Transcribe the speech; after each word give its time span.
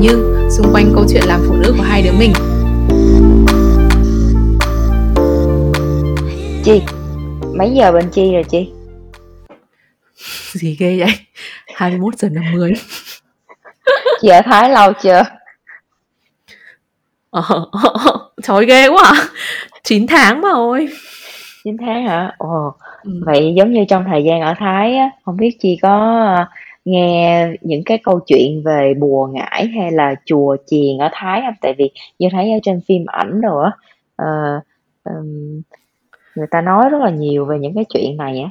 Như 0.00 0.48
xung 0.50 0.72
quanh 0.72 0.92
câu 0.94 1.04
chuyện 1.12 1.22
làm 1.26 1.40
phụ 1.48 1.54
nữ 1.54 1.74
của 1.76 1.82
hai 1.82 2.02
đứa 2.02 2.12
mình. 2.12 2.32
Chi, 6.64 6.82
mấy 7.56 7.70
giờ 7.70 7.92
bên 7.92 8.10
Chi 8.10 8.32
rồi 8.32 8.44
Chi? 8.44 8.70
Gì 10.52 10.76
ghê 10.80 10.98
vậy? 10.98 11.14
21 11.74 12.18
giờ 12.18 12.28
50 12.28 12.72
Chị 14.20 14.28
ở 14.28 14.40
Thái 14.44 14.70
lâu 14.70 14.92
chưa? 15.02 15.22
Ờ, 17.30 17.42
trời 18.42 18.66
ghê 18.66 18.88
quá 18.88 19.02
à 19.04 19.28
9 19.84 20.06
tháng 20.06 20.40
mà 20.40 20.50
ôi 20.52 20.88
9 21.64 21.76
tháng 21.86 22.06
hả? 22.06 22.34
Ồ, 22.38 22.74
ừ. 23.02 23.10
vậy 23.26 23.52
giống 23.56 23.72
như 23.72 23.84
trong 23.88 24.04
thời 24.10 24.24
gian 24.24 24.40
ở 24.40 24.54
Thái 24.58 24.96
á, 24.96 25.10
không 25.24 25.36
biết 25.36 25.56
Chi 25.60 25.78
có 25.82 26.46
nghe 26.90 27.48
những 27.60 27.84
cái 27.84 27.98
câu 28.04 28.20
chuyện 28.26 28.62
về 28.64 28.94
bùa 28.94 29.26
ngải 29.26 29.66
hay 29.66 29.92
là 29.92 30.14
chùa 30.24 30.56
chiền 30.66 30.98
ở 30.98 31.08
Thái 31.12 31.40
không? 31.40 31.54
Tại 31.60 31.74
vì 31.78 31.90
như 32.18 32.28
thấy 32.32 32.52
ở 32.52 32.58
trên 32.62 32.80
phim 32.88 33.04
ảnh 33.06 33.40
rồi 33.40 33.64
á, 33.64 33.72
uh, 34.22 34.64
um, 35.04 35.62
người 36.36 36.46
ta 36.50 36.60
nói 36.60 36.90
rất 36.90 36.98
là 36.98 37.10
nhiều 37.10 37.44
về 37.44 37.58
những 37.58 37.74
cái 37.74 37.84
chuyện 37.94 38.16
này 38.16 38.40
á. 38.40 38.50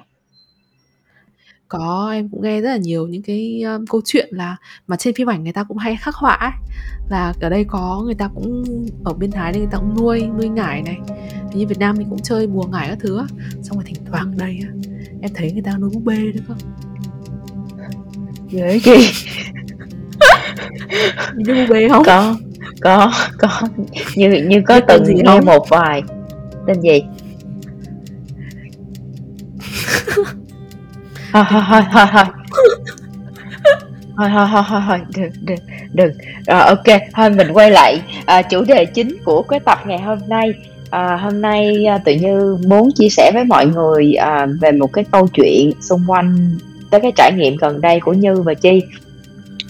Có, 1.68 2.12
em 2.14 2.30
cũng 2.30 2.42
nghe 2.42 2.62
rất 2.62 2.70
là 2.70 2.78
nhiều 2.78 3.08
những 3.08 3.22
cái, 3.22 3.62
um, 3.62 3.86
câu 3.86 4.02
chuyện 4.06 4.28
là 4.32 4.58
mà 4.88 4.96
trên 4.96 5.14
phim 5.16 5.30
ảnh 5.30 5.44
người 5.44 5.54
ta 5.54 5.64
cũng 5.64 5.78
hay 5.78 5.96
khắc 5.96 6.16
họa 6.16 6.34
ấy, 6.34 6.52
là 7.10 7.34
ở 7.42 7.50
đây 7.50 7.64
có 7.64 8.02
người 8.06 8.16
ta 8.16 8.30
cũng 8.36 8.64
ở 9.04 9.14
bên 9.14 9.32
Thái 9.32 9.52
đây 9.52 9.62
người 9.62 9.72
ta 9.72 9.78
cũng 9.78 9.96
nuôi 9.98 10.28
nuôi 10.38 10.50
ngải 10.50 10.82
này. 10.82 10.98
Như 11.54 11.68
Việt 11.68 11.80
Nam 11.80 11.96
mình 11.98 12.08
cũng 12.10 12.20
chơi 12.24 12.48
bùa 12.48 12.64
ngải 12.72 12.88
các 12.88 12.98
thứ 13.02 13.18
á, 13.18 13.26
xong 13.62 13.78
rồi 13.78 13.84
thỉnh 13.86 14.06
thoảng 14.12 14.38
đây 14.38 14.60
á, 14.64 14.70
em 15.22 15.32
thấy 15.36 15.52
người 15.52 15.64
ta 15.66 15.78
nuôi 15.78 15.90
búp 15.94 16.02
bê 16.06 16.18
nữa 16.18 16.42
cơ. 16.48 16.54
Ghê? 18.52 18.80
Nuôi 21.48 21.56
búp 21.56 21.74
bê 21.74 21.90
không? 21.90 22.04
Có, 22.06 22.36
có, 22.82 23.12
có, 23.38 23.50
như 24.16 24.30
như 24.30 24.62
có 24.68 24.80
từng 24.80 25.06
gì 25.06 25.14
nghe 25.14 25.24
không? 25.26 25.46
một 25.46 25.70
vài. 25.70 26.02
Tên 26.68 26.82
gì? 26.82 27.02
thôi 31.34 31.44
thôi 31.50 31.62
thôi 31.72 31.82
thôi 31.94 32.06
thôi 32.12 32.26
thôi 34.18 34.30
thôi 34.34 34.48
thôi 34.52 34.64
thôi 34.70 34.82
thôi 34.88 35.00
đừng 35.16 35.32
đừng 35.46 35.60
đừng 35.94 36.12
rồi 36.48 36.62
ok 36.62 37.02
thôi 37.14 37.30
mình 37.30 37.48
quay 37.54 37.72
lại 37.72 38.02
à, 38.26 38.42
chủ 38.42 38.64
đề 38.64 38.86
chính 38.86 39.18
của 39.26 39.42
cái 39.42 39.60
tập 39.60 39.80
ngày 39.86 40.00
hôm 40.02 40.18
nay 40.28 40.54
à, 40.90 41.18
hôm 41.22 41.42
nay 41.42 41.86
à, 41.86 41.98
tự 41.98 42.14
như 42.14 42.58
muốn 42.68 42.90
chia 42.96 43.10
sẻ 43.10 43.32
với 43.34 43.44
mọi 43.44 43.66
người 43.66 44.14
à, 44.14 44.48
về 44.62 44.72
một 44.72 44.94
cái 44.94 45.06
câu 45.12 45.28
chuyện 45.28 45.72
xung 45.82 46.04
quanh 46.08 46.58
tới 46.90 47.02
cái 47.02 47.12
trải 47.16 47.32
nghiệm 47.34 47.56
gần 47.56 47.82
đây 47.82 48.00
của 48.00 48.14
như 48.14 48.42
và 48.42 48.54
chi. 48.54 48.82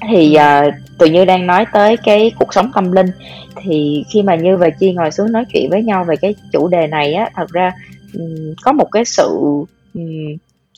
Thì 0.09 0.33
à, 0.33 0.65
tự 0.97 1.05
như 1.05 1.25
đang 1.25 1.47
nói 1.47 1.65
tới 1.73 1.97
cái 1.97 2.31
cuộc 2.39 2.53
sống 2.53 2.71
tâm 2.75 2.91
linh. 2.91 3.07
Thì 3.55 4.03
khi 4.13 4.21
mà 4.21 4.35
như 4.35 4.57
và 4.57 4.69
chi 4.69 4.93
ngồi 4.93 5.11
xuống 5.11 5.31
nói 5.31 5.45
chuyện 5.53 5.69
với 5.69 5.83
nhau 5.83 6.03
về 6.07 6.15
cái 6.15 6.35
chủ 6.51 6.67
đề 6.67 6.87
này 6.87 7.13
á 7.13 7.29
thật 7.35 7.49
ra 7.49 7.71
um, 8.13 8.53
có 8.63 8.71
một 8.71 8.87
cái 8.91 9.05
sự 9.05 9.27
um, 9.93 10.37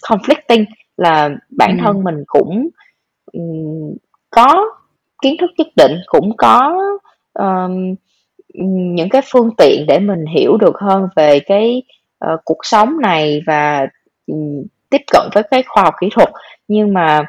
conflicting 0.10 0.66
là 0.98 1.30
bản 1.50 1.78
ừ. 1.78 1.82
thân 1.84 2.04
mình 2.04 2.24
cũng 2.28 2.70
um, 3.34 3.96
có 4.30 4.66
kiến 5.22 5.36
thức 5.40 5.50
nhất 5.58 5.68
định 5.76 5.92
cũng 6.06 6.38
có 6.38 6.78
um, 7.34 7.96
những 8.96 9.10
cái 9.10 9.22
phương 9.32 9.50
tiện 9.58 9.86
để 9.88 10.00
mình 10.00 10.26
hiểu 10.36 10.58
được 10.58 10.76
hơn 10.80 11.08
về 11.16 11.40
cái 11.40 11.84
uh, 12.26 12.40
cuộc 12.46 12.60
sống 12.64 13.02
này 13.02 13.42
và 13.46 13.88
um, 14.28 14.64
tiếp 14.92 15.02
cận 15.12 15.30
với 15.34 15.44
cái 15.52 15.64
khoa 15.68 15.84
học 15.84 15.94
kỹ 16.02 16.10
thuật 16.12 16.30
nhưng 16.68 16.94
mà 16.94 17.24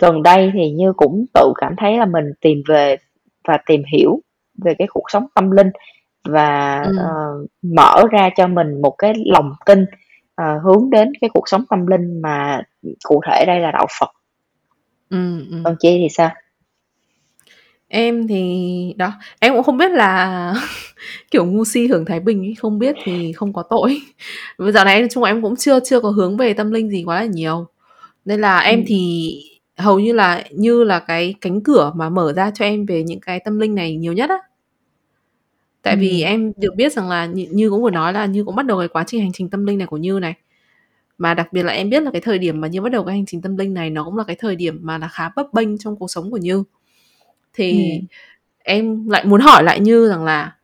gần 0.00 0.22
đây 0.22 0.50
thì 0.54 0.70
như 0.70 0.92
cũng 0.92 1.24
tự 1.34 1.52
cảm 1.56 1.74
thấy 1.76 1.98
là 1.98 2.06
mình 2.06 2.24
tìm 2.40 2.62
về 2.68 2.96
và 3.48 3.58
tìm 3.66 3.82
hiểu 3.92 4.20
về 4.64 4.74
cái 4.78 4.88
cuộc 4.90 5.04
sống 5.08 5.26
tâm 5.34 5.50
linh 5.50 5.70
và 6.28 6.82
ừ. 6.82 6.92
uh, 6.92 7.50
mở 7.62 8.02
ra 8.10 8.30
cho 8.36 8.46
mình 8.46 8.82
một 8.82 8.94
cái 8.98 9.14
lòng 9.26 9.52
tin 9.66 9.82
uh, 10.42 10.62
hướng 10.62 10.90
đến 10.90 11.12
cái 11.20 11.30
cuộc 11.34 11.48
sống 11.48 11.64
tâm 11.70 11.86
linh 11.86 12.22
mà 12.22 12.62
cụ 13.04 13.20
thể 13.26 13.44
đây 13.46 13.60
là 13.60 13.70
đạo 13.70 13.86
Phật. 14.00 14.10
Ừ, 15.10 15.44
ừ. 15.50 15.56
Còn 15.64 15.76
chị 15.78 15.98
thì 15.98 16.08
sao? 16.10 16.30
Em 17.96 18.28
thì 18.28 18.94
đó, 18.96 19.12
em 19.38 19.54
cũng 19.54 19.62
không 19.62 19.76
biết 19.76 19.90
là 19.90 20.54
kiểu 21.30 21.46
ngu 21.46 21.64
si 21.64 21.86
hưởng 21.86 22.04
thái 22.04 22.20
bình 22.20 22.42
ấy, 22.42 22.54
không 22.58 22.78
biết 22.78 22.96
thì 23.04 23.32
không 23.32 23.52
có 23.52 23.62
tội. 23.62 24.02
Bây 24.58 24.72
giờ 24.72 24.84
này 24.84 25.06
chung 25.10 25.24
em 25.24 25.42
cũng 25.42 25.56
chưa 25.56 25.80
chưa 25.80 26.00
có 26.00 26.10
hướng 26.10 26.36
về 26.36 26.54
tâm 26.54 26.70
linh 26.70 26.90
gì 26.90 27.02
quá 27.06 27.20
là 27.20 27.26
nhiều. 27.26 27.66
Nên 28.24 28.40
là 28.40 28.58
em 28.58 28.78
ừ. 28.78 28.84
thì 28.86 29.34
hầu 29.76 30.00
như 30.00 30.12
là 30.12 30.44
như 30.50 30.84
là 30.84 30.98
cái 30.98 31.34
cánh 31.40 31.60
cửa 31.60 31.92
mà 31.96 32.08
mở 32.08 32.32
ra 32.32 32.50
cho 32.54 32.64
em 32.64 32.86
về 32.86 33.02
những 33.02 33.20
cái 33.20 33.40
tâm 33.44 33.58
linh 33.58 33.74
này 33.74 33.96
nhiều 33.96 34.12
nhất 34.12 34.30
á 34.30 34.38
tại 35.82 35.94
ừ. 35.94 35.98
vì 36.00 36.22
em 36.22 36.52
được 36.56 36.74
biết 36.76 36.92
rằng 36.92 37.08
là 37.08 37.26
như, 37.26 37.46
như 37.50 37.70
cũng 37.70 37.82
vừa 37.82 37.90
nói 37.90 38.12
là 38.12 38.26
như 38.26 38.44
cũng 38.44 38.56
bắt 38.56 38.66
đầu 38.66 38.78
cái 38.78 38.88
quá 38.88 39.04
trình 39.06 39.20
hành 39.20 39.32
trình 39.32 39.50
tâm 39.50 39.66
linh 39.66 39.78
này 39.78 39.86
của 39.86 39.96
như 39.96 40.18
này 40.20 40.34
mà 41.18 41.34
đặc 41.34 41.52
biệt 41.52 41.62
là 41.62 41.72
em 41.72 41.90
biết 41.90 42.02
là 42.02 42.10
cái 42.10 42.20
thời 42.20 42.38
điểm 42.38 42.60
mà 42.60 42.68
như 42.68 42.80
bắt 42.80 42.92
đầu 42.92 43.04
cái 43.04 43.14
hành 43.14 43.26
trình 43.26 43.42
tâm 43.42 43.56
linh 43.56 43.74
này 43.74 43.90
nó 43.90 44.04
cũng 44.04 44.16
là 44.16 44.24
cái 44.24 44.36
thời 44.38 44.56
điểm 44.56 44.78
mà 44.82 44.98
là 44.98 45.08
khá 45.08 45.30
bấp 45.36 45.46
bênh 45.52 45.78
trong 45.78 45.96
cuộc 45.96 46.10
sống 46.10 46.30
của 46.30 46.36
như 46.36 46.64
thì 47.54 47.90
ừ. 47.92 48.06
em 48.58 49.08
lại 49.08 49.24
muốn 49.24 49.40
hỏi 49.40 49.64
lại 49.64 49.80
như 49.80 50.08
rằng 50.08 50.24
là 50.24 50.56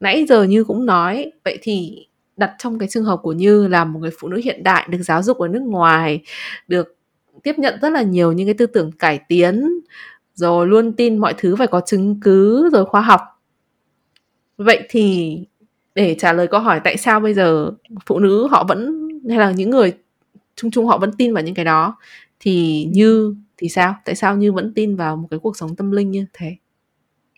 nãy 0.00 0.26
giờ 0.28 0.42
như 0.42 0.64
cũng 0.64 0.86
nói 0.86 1.32
vậy 1.44 1.58
thì 1.62 2.06
đặt 2.36 2.52
trong 2.58 2.78
cái 2.78 2.88
trường 2.88 3.04
hợp 3.04 3.20
của 3.22 3.32
như 3.32 3.68
là 3.68 3.84
một 3.84 3.98
người 3.98 4.10
phụ 4.20 4.28
nữ 4.28 4.40
hiện 4.44 4.62
đại 4.62 4.86
được 4.90 5.02
giáo 5.02 5.22
dục 5.22 5.38
ở 5.38 5.48
nước 5.48 5.62
ngoài 5.62 6.20
được 6.68 6.96
tiếp 7.42 7.58
nhận 7.58 7.78
rất 7.82 7.92
là 7.92 8.02
nhiều 8.02 8.32
những 8.32 8.46
cái 8.46 8.54
tư 8.54 8.66
tưởng 8.66 8.92
cải 8.92 9.20
tiến 9.28 9.68
rồi 10.34 10.66
luôn 10.66 10.92
tin 10.92 11.18
mọi 11.18 11.34
thứ 11.38 11.56
phải 11.56 11.66
có 11.66 11.80
chứng 11.86 12.20
cứ 12.20 12.70
rồi 12.72 12.86
khoa 12.86 13.00
học 13.00 13.20
vậy 14.56 14.82
thì 14.88 15.38
để 15.94 16.16
trả 16.18 16.32
lời 16.32 16.46
câu 16.46 16.60
hỏi 16.60 16.80
tại 16.84 16.96
sao 16.96 17.20
bây 17.20 17.34
giờ 17.34 17.70
phụ 18.06 18.18
nữ 18.18 18.48
họ 18.50 18.64
vẫn 18.64 19.08
hay 19.28 19.38
là 19.38 19.50
những 19.50 19.70
người 19.70 19.92
chung 20.56 20.70
chung 20.70 20.86
họ 20.86 20.98
vẫn 20.98 21.12
tin 21.18 21.34
vào 21.34 21.42
những 21.42 21.54
cái 21.54 21.64
đó 21.64 21.96
thì 22.40 22.84
như 22.92 23.34
thì 23.60 23.68
sao? 23.68 23.94
Tại 24.04 24.14
sao 24.14 24.36
như 24.36 24.52
vẫn 24.52 24.72
tin 24.74 24.96
vào 24.96 25.16
một 25.16 25.28
cái 25.30 25.40
cuộc 25.42 25.56
sống 25.56 25.76
tâm 25.76 25.90
linh 25.90 26.10
như 26.10 26.26
thế? 26.32 26.56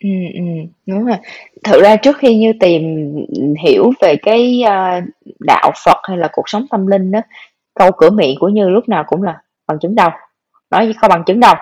Ừ, 0.03 0.09
ừ, 0.33 0.41
đúng 0.85 1.05
rồi. 1.05 1.17
Thực 1.63 1.81
ra 1.81 1.95
trước 1.95 2.17
khi 2.17 2.37
như 2.37 2.53
tìm 2.59 3.15
hiểu 3.63 3.91
về 4.01 4.15
cái 4.15 4.63
uh, 4.63 5.03
đạo 5.39 5.71
phật 5.85 5.97
hay 6.03 6.17
là 6.17 6.29
cuộc 6.31 6.49
sống 6.49 6.65
tâm 6.71 6.87
linh 6.87 7.11
đó 7.11 7.19
câu 7.73 7.91
cửa 7.97 8.09
miệng 8.09 8.35
của 8.39 8.49
như 8.49 8.69
lúc 8.69 8.89
nào 8.89 9.03
cũng 9.07 9.23
là 9.23 9.41
bằng 9.67 9.79
chứng 9.79 9.95
đâu. 9.95 10.09
Nói 10.71 10.93
có 11.01 11.07
bằng 11.07 11.23
chứng 11.25 11.39
đâu. 11.39 11.55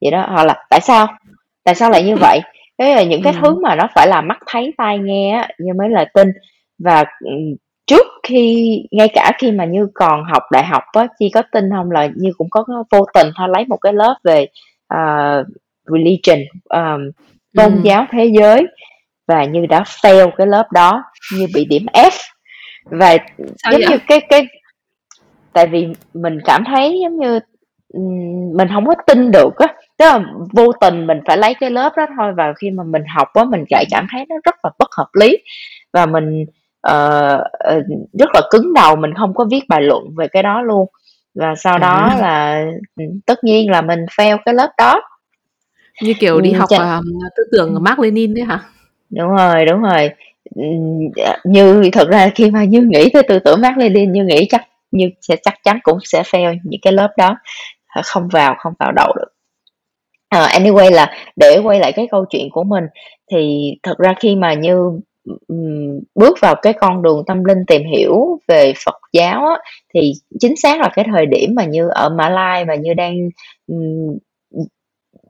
Vậy 0.00 0.10
đó 0.10 0.26
hoặc 0.30 0.44
là 0.44 0.64
tại 0.70 0.80
sao? 0.80 1.06
Tại 1.64 1.74
sao 1.74 1.90
lại 1.90 2.02
như 2.04 2.16
vậy? 2.16 2.40
Thế 2.78 2.94
là 2.94 3.02
những 3.02 3.22
cái 3.22 3.32
ừ. 3.32 3.38
thứ 3.42 3.60
mà 3.60 3.74
nó 3.74 3.88
phải 3.94 4.08
là 4.08 4.20
mắt 4.20 4.38
thấy 4.46 4.72
tai 4.76 4.98
nghe 4.98 5.30
á 5.30 5.48
như 5.58 5.72
mới 5.74 5.90
là 5.90 6.04
tin. 6.14 6.28
Và 6.78 7.04
trước 7.86 8.06
khi 8.22 8.78
ngay 8.90 9.08
cả 9.08 9.32
khi 9.38 9.52
mà 9.52 9.64
như 9.64 9.88
còn 9.94 10.24
học 10.24 10.42
đại 10.52 10.64
học 10.64 10.82
á 10.92 11.06
chi 11.18 11.30
có 11.34 11.42
tin 11.52 11.70
không 11.70 11.90
là 11.90 12.08
như 12.16 12.32
cũng 12.38 12.50
có 12.50 12.64
vô 12.90 13.06
tình 13.14 13.26
thôi 13.36 13.48
lấy 13.48 13.64
một 13.68 13.76
cái 13.76 13.92
lớp 13.92 14.14
về 14.24 14.46
uh, 14.94 15.46
religion 15.86 16.38
um, 16.64 17.10
tôn 17.54 17.72
ừ. 17.72 17.80
giáo 17.84 18.06
thế 18.10 18.24
giới 18.24 18.66
và 19.26 19.44
như 19.44 19.66
đã 19.66 19.82
fail 19.82 20.30
cái 20.36 20.46
lớp 20.46 20.72
đó 20.72 21.04
như 21.36 21.46
bị 21.54 21.64
điểm 21.64 21.86
F 21.92 22.10
và 22.84 23.16
Sao 23.38 23.72
giống 23.72 23.80
vậy? 23.80 23.90
như 23.90 23.98
cái 24.06 24.20
cái 24.28 24.46
tại 25.52 25.66
vì 25.66 25.86
mình 26.14 26.38
cảm 26.44 26.64
thấy 26.64 27.00
giống 27.02 27.18
như 27.18 27.40
mình 28.56 28.68
không 28.74 28.86
có 28.86 28.94
tin 29.06 29.30
được 29.30 29.56
á 29.56 29.74
tức 29.98 30.04
là 30.04 30.20
vô 30.52 30.72
tình 30.80 31.06
mình 31.06 31.20
phải 31.26 31.36
lấy 31.36 31.54
cái 31.54 31.70
lớp 31.70 31.92
đó 31.96 32.06
thôi 32.16 32.32
và 32.36 32.52
khi 32.56 32.70
mà 32.70 32.82
mình 32.84 33.02
học 33.16 33.28
á 33.34 33.44
mình 33.44 33.64
lại 33.70 33.84
cảm 33.90 34.06
thấy 34.12 34.26
nó 34.28 34.36
rất 34.44 34.54
là 34.62 34.70
bất 34.78 34.88
hợp 34.96 35.08
lý 35.20 35.38
và 35.92 36.06
mình 36.06 36.44
uh, 36.88 37.40
rất 38.12 38.28
là 38.34 38.40
cứng 38.50 38.74
đầu 38.74 38.96
mình 38.96 39.14
không 39.14 39.34
có 39.34 39.46
viết 39.50 39.68
bài 39.68 39.82
luận 39.82 40.04
về 40.16 40.28
cái 40.28 40.42
đó 40.42 40.62
luôn. 40.62 40.88
Và 41.34 41.54
sau 41.54 41.78
đó 41.78 42.08
à. 42.10 42.16
là 42.20 42.64
tất 43.26 43.44
nhiên 43.44 43.70
là 43.70 43.82
mình 43.82 44.04
fail 44.16 44.38
cái 44.44 44.54
lớp 44.54 44.70
đó. 44.78 45.02
Như 46.02 46.14
kiểu 46.20 46.40
đi 46.40 46.52
học 46.52 46.68
Ch- 46.70 46.98
uh, 46.98 47.04
tư 47.36 47.42
tưởng 47.52 47.76
Mark 47.80 47.98
Lenin 47.98 48.34
đấy 48.34 48.44
hả? 48.44 48.60
Đúng 49.10 49.36
rồi 49.36 49.66
đúng 49.66 49.82
rồi. 49.82 50.10
Như 51.44 51.90
thật 51.92 52.08
ra 52.08 52.30
khi 52.34 52.50
mà 52.50 52.64
như 52.64 52.80
nghĩ 52.80 53.10
tới 53.12 53.22
tư 53.22 53.38
tưởng 53.38 53.60
Mark 53.60 53.76
Lenin 53.76 54.12
như 54.12 54.24
nghĩ 54.24 54.46
chắc 54.50 54.68
như 54.90 55.10
sẽ 55.20 55.36
chắc 55.42 55.54
chắn 55.64 55.78
cũng 55.82 55.98
sẽ 56.04 56.22
fail 56.22 56.58
những 56.64 56.80
cái 56.82 56.92
lớp 56.92 57.08
đó. 57.16 57.36
Không 58.04 58.28
vào 58.28 58.54
không 58.58 58.72
vào 58.78 58.92
đậu 58.92 59.12
được. 59.16 59.32
Uh, 60.36 60.50
anyway 60.50 60.90
là 60.90 61.14
để 61.36 61.60
quay 61.64 61.80
lại 61.80 61.92
cái 61.92 62.08
câu 62.10 62.24
chuyện 62.30 62.48
của 62.52 62.64
mình 62.64 62.84
thì 63.30 63.72
thật 63.82 63.98
ra 63.98 64.14
khi 64.20 64.36
mà 64.36 64.54
như 64.54 65.00
bước 66.14 66.38
vào 66.40 66.54
cái 66.62 66.72
con 66.72 67.02
đường 67.02 67.22
tâm 67.26 67.44
linh 67.44 67.58
tìm 67.66 67.82
hiểu 67.92 68.38
về 68.48 68.72
Phật 68.84 69.00
giáo 69.12 69.46
á, 69.46 69.54
thì 69.94 70.12
chính 70.40 70.56
xác 70.56 70.80
là 70.80 70.90
cái 70.94 71.04
thời 71.12 71.26
điểm 71.26 71.54
mà 71.56 71.64
như 71.64 71.88
ở 71.88 72.08
Mã 72.08 72.28
Lai 72.28 72.64
và 72.64 72.74
như 72.74 72.94
đang 72.94 73.14
um, 73.66 74.18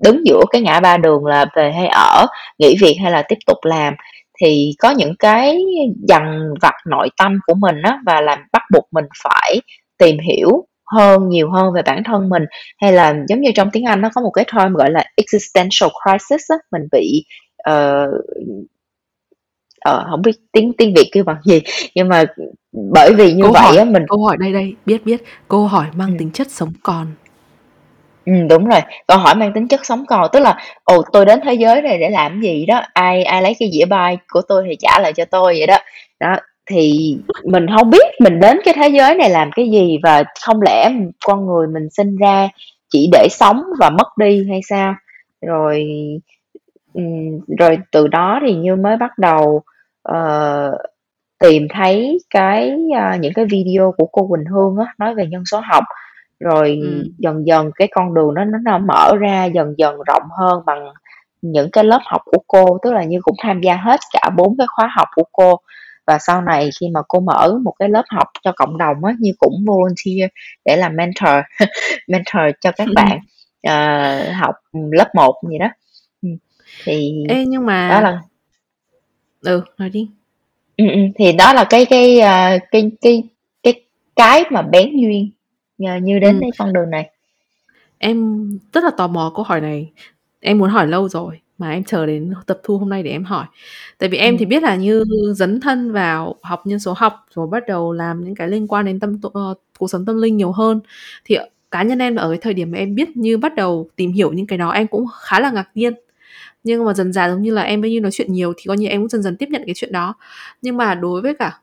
đứng 0.05 0.27
giữa 0.27 0.45
cái 0.51 0.63
ngã 0.63 0.81
ba 0.81 0.97
đường 0.97 1.27
là 1.27 1.47
về 1.57 1.73
hay 1.73 1.87
ở 1.89 2.27
nghỉ 2.59 2.77
việc 2.81 2.97
hay 3.03 3.13
là 3.13 3.23
tiếp 3.29 3.39
tục 3.47 3.59
làm 3.63 3.95
thì 4.41 4.73
có 4.79 4.91
những 4.91 5.15
cái 5.19 5.59
dằn 6.09 6.55
vặt 6.63 6.75
nội 6.87 7.09
tâm 7.19 7.39
của 7.47 7.55
mình 7.55 7.83
á 7.83 7.99
và 8.07 8.21
làm 8.21 8.39
bắt 8.53 8.63
buộc 8.73 8.89
mình 8.93 9.05
phải 9.25 9.61
tìm 9.99 10.17
hiểu 10.19 10.67
hơn 10.93 11.29
nhiều 11.29 11.51
hơn 11.51 11.73
về 11.75 11.83
bản 11.83 12.03
thân 12.05 12.29
mình. 12.29 12.43
Hay 12.79 12.93
là 12.93 13.15
giống 13.29 13.41
như 13.41 13.51
trong 13.55 13.71
tiếng 13.71 13.85
Anh 13.85 14.01
nó 14.01 14.09
có 14.15 14.21
một 14.21 14.31
cái 14.31 14.45
term 14.55 14.75
gọi 14.75 14.91
là 14.91 15.05
existential 15.17 15.91
crisis 16.03 16.51
á 16.51 16.57
mình 16.73 16.83
bị 16.93 17.25
uh, 17.71 18.09
uh, 19.91 20.07
không 20.11 20.23
biết 20.23 20.33
tiếng 20.53 20.73
tiếng 20.79 20.95
Việt 20.95 21.09
kêu 21.13 21.25
bằng 21.25 21.41
gì 21.45 21.63
nhưng 21.95 22.09
mà 22.09 22.25
bởi 22.73 23.15
vì 23.15 23.33
như 23.33 23.43
câu 23.43 23.53
vậy 23.53 23.63
hỏi, 23.63 23.77
á 23.77 23.85
mình 23.85 24.05
câu 24.09 24.25
hỏi 24.25 24.37
đây 24.41 24.53
đây 24.53 24.75
biết 24.87 25.05
biết 25.05 25.25
câu 25.49 25.67
hỏi 25.67 25.87
mang 25.95 26.11
ừ. 26.11 26.17
tính 26.19 26.31
chất 26.31 26.51
sống 26.51 26.73
còn 26.83 27.07
Ừ, 28.25 28.33
đúng 28.49 28.69
rồi, 28.69 28.81
câu 29.07 29.19
hỏi 29.19 29.35
mang 29.35 29.53
tính 29.53 29.69
chất 29.69 29.87
sống 29.87 30.05
còn, 30.09 30.29
tức 30.33 30.41
là 30.41 30.59
"Ồ, 30.85 31.03
tôi 31.13 31.27
đến 31.27 31.41
thế 31.45 31.55
giới 31.55 31.83
này 31.83 31.99
để 31.99 32.11
làm 32.11 32.41
gì 32.41 32.67
đó? 32.67 32.83
Ai 32.93 33.25
ai 33.25 33.43
lấy 33.43 33.57
cái 33.59 33.71
dĩa 33.73 33.85
bay 33.85 34.19
của 34.33 34.41
tôi 34.49 34.65
thì 34.69 34.77
trả 34.79 34.99
lại 35.01 35.13
cho 35.13 35.25
tôi" 35.25 35.55
vậy 35.59 35.67
đó. 35.67 35.79
Đó, 36.21 36.37
thì 36.71 37.17
mình 37.45 37.67
không 37.77 37.91
biết 37.91 38.07
mình 38.21 38.41
đến 38.41 38.59
cái 38.65 38.75
thế 38.75 38.89
giới 38.89 39.15
này 39.15 39.31
làm 39.31 39.51
cái 39.57 39.71
gì 39.71 39.99
và 40.03 40.25
không 40.47 40.63
lẽ 40.63 40.91
con 41.25 41.47
người 41.47 41.67
mình 41.75 41.91
sinh 41.91 42.17
ra 42.17 42.49
chỉ 42.91 43.09
để 43.13 43.29
sống 43.31 43.63
và 43.81 43.91
mất 43.91 44.19
đi 44.19 44.47
hay 44.51 44.61
sao? 44.69 44.95
Rồi, 45.47 45.87
rồi 47.59 47.79
từ 47.93 48.09
đó 48.09 48.41
thì 48.47 48.55
Như 48.55 48.77
mới 48.77 48.97
bắt 48.97 49.19
đầu, 49.19 49.63
ờ, 50.03 50.79
tìm 51.39 51.67
thấy 51.75 52.19
cái, 52.31 52.77
a, 52.97 53.17
những 53.17 53.33
cái 53.35 53.45
video 53.45 53.95
của 53.97 54.07
cô 54.13 54.27
Quỳnh 54.27 54.45
Hương 54.45 54.77
á, 54.77 54.95
nói 54.99 55.15
về 55.15 55.27
nhân 55.27 55.43
số 55.47 55.61
học 55.65 55.85
rồi 56.41 56.79
ừ. 56.83 57.05
dần 57.19 57.47
dần 57.47 57.71
cái 57.77 57.89
con 57.91 58.15
đường 58.15 58.35
nó 58.35 58.45
nó 58.45 58.79
mở 58.79 59.17
ra 59.21 59.45
dần 59.45 59.75
dần 59.79 59.97
rộng 60.07 60.23
hơn 60.39 60.63
bằng 60.67 60.89
những 61.43 61.71
cái 61.73 61.85
lớp 61.85 62.01
học 62.05 62.23
của 62.25 62.43
cô 62.47 62.79
tức 62.83 62.93
là 62.93 63.05
như 63.05 63.21
cũng 63.23 63.37
tham 63.43 63.61
gia 63.61 63.77
hết 63.77 64.01
cả 64.13 64.31
bốn 64.37 64.57
cái 64.59 64.67
khóa 64.77 64.91
học 64.97 65.09
của 65.15 65.25
cô 65.33 65.57
và 66.07 66.19
sau 66.19 66.43
này 66.43 66.71
khi 66.81 66.89
mà 66.95 67.01
cô 67.09 67.21
mở 67.21 67.59
một 67.63 67.75
cái 67.79 67.89
lớp 67.89 68.05
học 68.09 68.29
cho 68.43 68.53
cộng 68.57 68.79
đồng 68.79 69.05
á 69.05 69.13
như 69.19 69.31
cũng 69.39 69.65
volunteer 69.67 70.31
để 70.65 70.77
làm 70.77 70.97
mentor 70.97 71.41
mentor 72.09 72.43
cho 72.61 72.73
các 72.77 72.89
bạn 72.95 73.19
uh, 73.69 74.35
học 74.41 74.55
lớp 74.73 75.15
1 75.15 75.35
gì 75.51 75.59
đó 75.59 75.67
ừ. 75.67 75.71
Thì 76.85 77.25
Ê, 77.29 77.45
nhưng 77.47 77.67
mà 77.67 77.89
đó 77.89 78.01
là 78.01 78.21
ừ 79.41 79.63
nói 79.79 79.91
đi 79.91 80.09
ừ, 80.77 80.85
ừ. 80.89 81.01
thì 81.15 81.33
đó 81.33 81.53
là 81.53 81.65
cái 81.65 81.85
cái 81.85 82.19
uh, 82.19 82.63
cái 82.71 82.91
cái 83.01 83.23
cái 83.63 83.83
cái 84.17 84.45
mà 84.51 84.63
bén 84.63 84.97
duyên 84.97 85.31
nhờ 85.79 85.97
như 85.97 86.19
đến 86.19 86.41
ừ. 86.41 86.47
con 86.59 86.73
đường 86.73 86.91
này 86.91 87.11
em 87.99 88.49
rất 88.73 88.85
là 88.85 88.91
tò 88.91 89.07
mò 89.07 89.33
câu 89.35 89.45
hỏi 89.45 89.61
này 89.61 89.91
em 90.41 90.59
muốn 90.59 90.71
hỏi 90.71 90.87
lâu 90.87 91.09
rồi 91.09 91.41
mà 91.59 91.73
em 91.73 91.85
chờ 91.85 92.07
đến 92.07 92.33
tập 92.47 92.61
thu 92.63 92.79
hôm 92.79 92.89
nay 92.89 93.03
để 93.03 93.11
em 93.11 93.25
hỏi 93.25 93.47
tại 93.99 94.09
vì 94.09 94.19
em 94.19 94.35
ừ. 94.35 94.37
thì 94.39 94.47
biết 94.47 94.63
là 94.63 94.77
như 94.77 95.05
dấn 95.37 95.61
thân 95.61 95.93
vào 95.93 96.35
học 96.43 96.67
nhân 96.67 96.79
số 96.79 96.95
học 96.97 97.27
rồi 97.35 97.47
bắt 97.47 97.63
đầu 97.67 97.93
làm 97.93 98.25
những 98.25 98.35
cái 98.35 98.49
liên 98.49 98.67
quan 98.69 98.85
đến 98.85 99.01
tâm 99.01 99.21
uh, 99.27 99.59
cuộc 99.79 99.89
sống 99.91 100.07
tâm 100.07 100.23
linh 100.23 100.37
nhiều 100.37 100.53
hơn 100.53 100.81
thì 101.25 101.37
cá 101.71 101.83
nhân 101.83 101.99
em 101.99 102.17
ở 102.17 102.29
cái 102.29 102.39
thời 102.39 102.55
điểm 102.55 102.71
mà 102.71 102.79
em 102.79 102.95
biết 102.95 103.17
như 103.17 103.39
bắt 103.39 103.55
đầu 103.55 103.89
tìm 103.97 104.13
hiểu 104.13 104.33
những 104.33 104.47
cái 104.47 104.59
đó 104.59 104.71
em 104.71 104.87
cũng 104.87 105.07
khá 105.21 105.41
là 105.41 105.51
ngạc 105.51 105.69
nhiên 105.75 105.95
nhưng 106.65 106.85
mà 106.85 106.95
dần 106.95 107.13
dà 107.13 107.29
giống 107.29 107.43
như 107.43 107.51
là 107.51 107.63
em 107.63 107.81
với 107.81 107.91
như 107.91 108.01
nói 108.01 108.11
chuyện 108.11 108.33
nhiều 108.33 108.53
thì 108.57 108.63
coi 108.67 108.77
như 108.77 108.89
em 108.89 109.01
cũng 109.01 109.09
dần 109.09 109.23
dần 109.23 109.37
tiếp 109.37 109.49
nhận 109.51 109.63
cái 109.67 109.75
chuyện 109.75 109.93
đó. 109.93 110.15
Nhưng 110.63 110.77
mà 110.77 110.95
đối 110.95 111.23
với 111.23 111.35
cả 111.35 111.59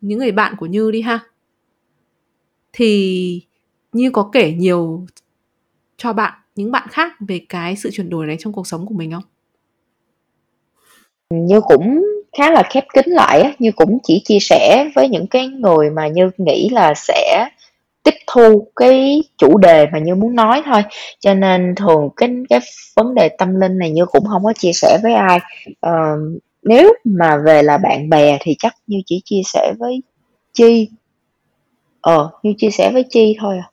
những 0.00 0.18
người 0.18 0.32
bạn 0.32 0.56
của 0.58 0.66
như 0.66 0.90
đi 0.90 1.02
ha, 1.02 1.18
thì 2.72 3.40
như 3.92 4.10
có 4.10 4.30
kể 4.32 4.52
nhiều 4.52 5.06
cho 5.96 6.12
bạn, 6.12 6.32
những 6.56 6.72
bạn 6.72 6.88
khác 6.90 7.12
về 7.28 7.40
cái 7.48 7.76
sự 7.76 7.90
chuyển 7.90 8.10
đổi 8.10 8.26
này 8.26 8.36
trong 8.38 8.52
cuộc 8.52 8.66
sống 8.66 8.86
của 8.86 8.94
mình 8.94 9.12
không? 9.12 9.24
Như 11.30 11.60
cũng 11.60 12.04
khá 12.38 12.50
là 12.50 12.62
khép 12.70 12.84
kín 12.94 13.04
lại 13.06 13.56
như 13.58 13.72
cũng 13.72 13.98
chỉ 14.02 14.22
chia 14.24 14.38
sẻ 14.40 14.90
với 14.94 15.08
những 15.08 15.26
cái 15.26 15.48
người 15.48 15.90
mà 15.90 16.08
như 16.08 16.30
nghĩ 16.36 16.68
là 16.72 16.94
sẽ 16.96 17.48
tiếp 18.02 18.14
thu 18.26 18.68
cái 18.76 19.22
chủ 19.38 19.58
đề 19.58 19.86
mà 19.92 19.98
như 19.98 20.14
muốn 20.14 20.34
nói 20.34 20.62
thôi. 20.64 20.82
Cho 21.20 21.34
nên 21.34 21.74
thường 21.74 22.08
cái 22.16 22.30
cái 22.48 22.60
vấn 22.96 23.14
đề 23.14 23.28
tâm 23.38 23.60
linh 23.60 23.78
này 23.78 23.90
như 23.90 24.06
cũng 24.06 24.24
không 24.26 24.44
có 24.44 24.52
chia 24.52 24.72
sẻ 24.72 24.98
với 25.02 25.14
ai. 25.14 25.40
Uh, 25.86 26.42
nếu 26.62 26.94
mà 27.04 27.36
về 27.46 27.62
là 27.62 27.78
bạn 27.78 28.08
bè 28.08 28.38
thì 28.40 28.56
chắc 28.58 28.74
như 28.86 28.98
chỉ 29.06 29.20
chia 29.24 29.40
sẻ 29.44 29.72
với 29.78 30.02
chi. 30.52 30.88
Ờ 32.00 32.30
như 32.42 32.54
chia 32.58 32.70
sẻ 32.70 32.90
với 32.92 33.04
chi 33.10 33.36
thôi 33.40 33.56
à. 33.58 33.68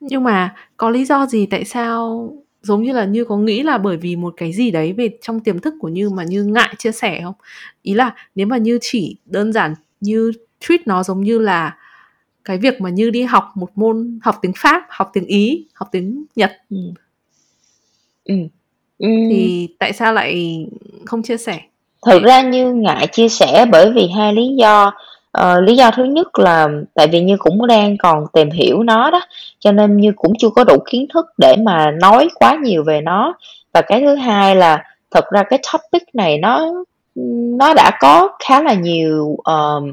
Nhưng 0.00 0.24
mà 0.24 0.54
có 0.76 0.90
lý 0.90 1.04
do 1.04 1.26
gì 1.26 1.46
tại 1.46 1.64
sao 1.64 2.30
giống 2.62 2.82
như 2.82 2.92
là 2.92 3.04
như 3.04 3.24
có 3.24 3.36
nghĩ 3.36 3.62
là 3.62 3.78
bởi 3.78 3.96
vì 3.96 4.16
một 4.16 4.34
cái 4.36 4.52
gì 4.52 4.70
đấy 4.70 4.92
về 4.92 5.08
trong 5.22 5.40
tiềm 5.40 5.58
thức 5.58 5.74
của 5.80 5.88
như 5.88 6.10
mà 6.10 6.24
như 6.24 6.44
ngại 6.44 6.74
chia 6.78 6.92
sẻ 6.92 7.20
không? 7.24 7.34
Ý 7.82 7.94
là 7.94 8.14
nếu 8.34 8.46
mà 8.46 8.56
như 8.56 8.78
chỉ 8.82 9.16
đơn 9.26 9.52
giản 9.52 9.74
như 10.00 10.32
treat 10.60 10.86
nó 10.86 11.02
giống 11.02 11.20
như 11.20 11.38
là 11.38 11.76
cái 12.44 12.58
việc 12.58 12.80
mà 12.80 12.90
như 12.90 13.10
đi 13.10 13.22
học 13.22 13.44
một 13.54 13.78
môn 13.78 14.18
học 14.22 14.38
tiếng 14.42 14.52
pháp 14.56 14.82
học 14.88 15.10
tiếng 15.12 15.26
ý 15.26 15.66
học 15.74 15.88
tiếng 15.92 16.24
nhật 16.36 16.52
ừ. 16.70 16.76
Ừ. 18.98 19.08
thì 19.30 19.68
tại 19.78 19.92
sao 19.92 20.12
lại 20.12 20.66
không 21.06 21.22
chia 21.22 21.36
sẻ 21.36 21.60
thực 22.06 22.22
ra 22.22 22.42
như 22.42 22.74
ngại 22.74 23.06
chia 23.12 23.28
sẻ 23.28 23.66
bởi 23.70 23.92
vì 23.92 24.08
hai 24.08 24.34
lý 24.34 24.56
do 24.58 24.92
Ờ, 25.34 25.60
lý 25.60 25.76
do 25.76 25.90
thứ 25.90 26.04
nhất 26.04 26.38
là 26.38 26.68
tại 26.94 27.06
vì 27.06 27.20
Như 27.20 27.36
cũng 27.38 27.66
đang 27.66 27.96
còn 27.98 28.24
tìm 28.32 28.50
hiểu 28.50 28.82
nó 28.82 29.10
đó, 29.10 29.20
cho 29.58 29.72
nên 29.72 29.96
Như 29.96 30.12
cũng 30.16 30.32
chưa 30.38 30.50
có 30.50 30.64
đủ 30.64 30.78
kiến 30.90 31.06
thức 31.14 31.26
để 31.38 31.56
mà 31.56 31.90
nói 31.90 32.28
quá 32.34 32.58
nhiều 32.62 32.84
về 32.84 33.00
nó. 33.00 33.34
Và 33.72 33.80
cái 33.80 34.00
thứ 34.00 34.14
hai 34.14 34.56
là 34.56 34.84
thật 35.10 35.24
ra 35.30 35.42
cái 35.42 35.58
topic 35.72 36.14
này 36.14 36.38
nó 36.38 36.72
nó 37.58 37.74
đã 37.74 37.98
có 38.00 38.28
khá 38.44 38.62
là 38.62 38.74
nhiều, 38.74 39.36
ờm, 39.44 39.92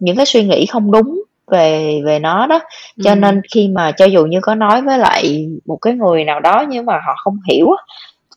những 0.00 0.16
cái 0.16 0.26
suy 0.26 0.44
nghĩ 0.44 0.66
không 0.66 0.92
đúng 0.92 1.22
về 1.50 2.00
về 2.04 2.18
nó 2.18 2.46
đó. 2.46 2.60
Cho 3.02 3.10
Ừm. 3.10 3.20
nên 3.20 3.42
khi 3.54 3.68
mà 3.68 3.92
cho 3.92 4.04
dù 4.04 4.26
Như 4.26 4.40
có 4.42 4.54
nói 4.54 4.82
với 4.82 4.98
lại 4.98 5.48
một 5.66 5.76
cái 5.76 5.94
người 5.94 6.24
nào 6.24 6.40
đó 6.40 6.64
nhưng 6.68 6.86
mà 6.86 7.00
họ 7.06 7.14
không 7.24 7.38
hiểu 7.48 7.66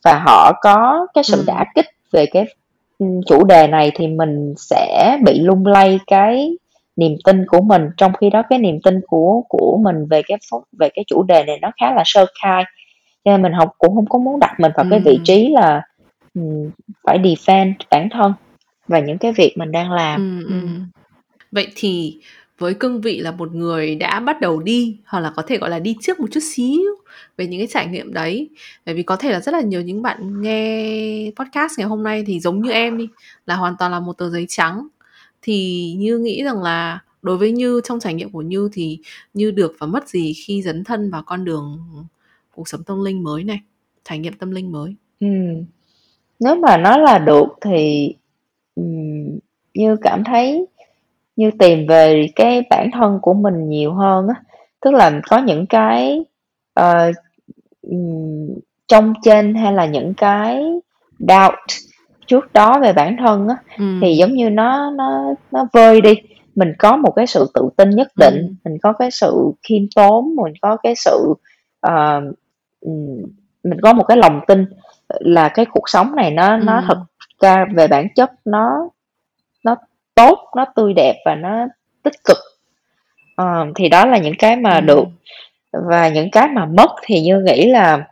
và 0.04 0.22
họ 0.26 0.52
có 0.62 1.08
cái 1.14 1.24
sự 1.24 1.38
Ừm. 1.38 1.46
đả 1.46 1.66
kích 1.76 1.86
về 2.12 2.26
cái 2.26 2.46
chủ 3.28 3.44
đề 3.44 3.68
này 3.68 3.92
thì 3.96 4.08
mình 4.08 4.54
sẽ 4.58 5.18
bị 5.26 5.40
lung 5.40 5.66
lay 5.66 6.00
cái 6.08 6.58
niềm 6.96 7.18
tin 7.24 7.46
của 7.48 7.62
mình 7.62 7.90
trong 7.98 8.14
khi 8.14 8.30
đó 8.30 8.44
cái 8.50 8.60
niềm 8.60 8.82
tin 8.84 9.02
của 9.08 9.42
của 9.50 9.80
mình 9.84 10.06
về 10.10 10.22
cái 10.28 10.38
về 10.80 10.90
cái 10.96 11.06
chủ 11.08 11.24
đề 11.24 11.44
này 11.44 11.60
nó 11.62 11.72
khá 11.82 11.94
là 11.94 12.04
sơ 12.06 12.26
khai 12.42 12.64
cho 13.26 13.32
nên 13.32 13.42
mình 13.42 13.54
học 13.54 13.70
cũng 13.78 13.96
không 13.96 14.10
có 14.10 14.20
muốn 14.20 14.40
đặt 14.40 14.60
mình 14.60 14.72
vào 14.76 14.86
cái 14.90 15.00
vị 15.00 15.20
trí 15.24 15.50
là 15.54 15.82
phải 17.04 17.20
defend 17.20 17.74
bản 17.92 18.10
thân 18.10 18.34
và 18.88 19.00
những 19.00 19.18
cái 19.18 19.32
việc 19.32 19.54
mình 19.58 19.72
đang 19.72 19.92
làm 19.92 20.42
ừ, 20.44 20.48
ừ. 20.54 20.68
vậy 21.52 21.68
thì 21.76 22.20
với 22.60 22.74
cương 22.74 23.02
vị 23.02 23.20
là 23.20 23.32
một 23.32 23.56
người 23.56 23.96
đã 23.96 24.20
bắt 24.20 24.42
đầu 24.42 24.60
đi 24.60 24.98
hoặc 25.06 25.20
là 25.20 25.32
có 25.36 25.42
thể 25.42 25.58
gọi 25.58 25.70
là 25.70 25.80
đi 25.80 25.96
trước 26.02 26.20
một 26.20 26.28
chút 26.32 26.40
xíu 26.44 26.82
về 27.38 27.48
những 27.48 27.60
cái 27.60 27.68
trải 27.68 27.88
nghiệm 27.88 28.14
đấy. 28.14 28.50
Bởi 28.86 28.96
vì 28.96 29.04
có 29.04 29.16
thể 29.16 29.32
là 29.32 29.40
rất 29.40 29.52
là 29.52 29.62
nhiều 29.62 29.82
những 29.82 30.02
bạn 30.02 30.42
nghe 30.42 31.32
podcast 31.36 31.80
ngày 31.80 31.88
hôm 31.88 32.04
nay 32.04 32.24
thì 32.28 32.40
giống 32.40 32.62
như 32.62 32.72
em 32.72 32.98
đi 32.98 33.08
là 33.46 33.56
hoàn 33.56 33.76
toàn 33.80 33.92
là 33.92 34.00
một 34.00 34.18
tờ 34.18 34.30
giấy 34.30 34.46
trắng. 34.50 34.88
Thì 35.42 35.92
như 35.98 36.18
nghĩ 36.18 36.44
rằng 36.44 36.64
là 36.64 37.00
đối 37.22 37.38
với 37.38 37.52
như 37.52 37.82
trong 37.84 38.00
trải 38.00 38.14
nghiệm 38.14 38.32
của 38.32 38.42
như 38.42 38.70
thì 38.74 39.00
như 39.34 39.52
được 39.52 39.76
và 39.80 39.88
mất 39.88 40.10
gì 40.10 40.34
khi 40.34 40.62
dấn 40.62 40.84
thân 40.84 41.12
vào 41.12 41.24
con 41.26 41.46
đường 41.46 41.80
cuộc 42.56 42.68
sống 42.68 42.84
tâm 42.84 43.04
linh 43.04 43.24
mới 43.24 43.44
này 43.44 43.60
trải 44.04 44.20
nghiệm 44.20 44.34
tâm 44.34 44.52
linh 44.52 44.72
mới. 44.72 44.96
Ừ. 45.20 45.28
nếu 46.40 46.56
mà 46.56 46.78
nói 46.78 47.00
là 47.00 47.20
được 47.20 47.46
thì 47.62 48.14
um, 48.76 49.40
như 49.74 49.96
cảm 50.02 50.24
thấy 50.24 50.66
như 51.40 51.52
tìm 51.60 51.88
về 51.88 52.28
cái 52.36 52.64
bản 52.70 52.90
thân 52.94 53.20
của 53.22 53.34
mình 53.34 53.70
nhiều 53.70 53.94
hơn 53.94 54.28
á 54.28 54.36
tức 54.82 54.94
là 54.94 55.12
có 55.30 55.38
những 55.38 55.66
cái 55.66 56.26
uh, 56.80 57.16
trong 58.88 59.14
trên 59.24 59.56
hay 59.56 59.74
là 59.74 59.86
những 59.86 60.14
cái 60.14 60.64
doubt 61.20 61.60
trước 62.28 62.54
đó 62.54 62.80
về 62.80 62.94
bản 62.94 63.18
thân 63.20 63.48
á 63.48 63.56
Ừm. 63.78 64.00
thì 64.02 64.16
giống 64.16 64.34
như 64.34 64.50
nó 64.50 64.92
nó 64.92 65.34
nó 65.52 65.68
vơi 65.74 66.02
đi 66.02 66.14
mình 66.56 66.74
có 66.80 66.98
một 66.98 67.12
cái 67.16 67.28
sự 67.28 67.52
tự 67.54 67.70
tin 67.78 67.90
nhất 67.90 68.08
định 68.16 68.36
Ừm. 68.42 68.56
mình 68.66 68.78
có 68.82 68.94
cái 68.94 69.12
sự 69.12 69.52
khiêm 69.64 69.84
tốn 69.96 70.36
mình 70.36 70.54
có 70.62 70.78
cái 70.84 70.94
sự 70.96 71.34
uh, 71.88 72.24
mình 73.64 73.82
có 73.82 73.94
một 73.94 74.04
cái 74.04 74.18
lòng 74.18 74.40
tin 74.48 74.66
là 75.20 75.50
cái 75.50 75.66
cuộc 75.66 75.90
sống 75.90 76.16
này 76.16 76.32
nó 76.32 76.58
nó 76.58 76.76
Ừm. 76.76 76.86
thật 76.88 76.98
ra 77.42 77.66
về 77.76 77.88
bản 77.88 78.08
chất 78.16 78.32
nó 78.46 78.90
nó 78.90 78.90
tốt 80.20 80.40
nó 80.56 80.66
tươi 80.76 80.94
đẹp 80.94 81.16
và 81.26 81.36
nó 81.36 81.68
tích 82.04 82.24
cực. 82.26 82.38
Ờ, 83.36 83.66
thì 83.76 83.90
đó 83.90 84.06
là 84.06 84.18
những 84.18 84.36
cái 84.40 84.56
mà 84.56 84.76
Ừm. 84.76 84.86
được. 84.86 85.06
Và 85.72 86.10
những 86.10 86.32
cái 86.32 86.48
mà 86.48 86.66
mất 86.66 86.92
thì 87.04 87.22
như 87.22 87.40
nghĩ 87.40 87.66
là 87.72 88.08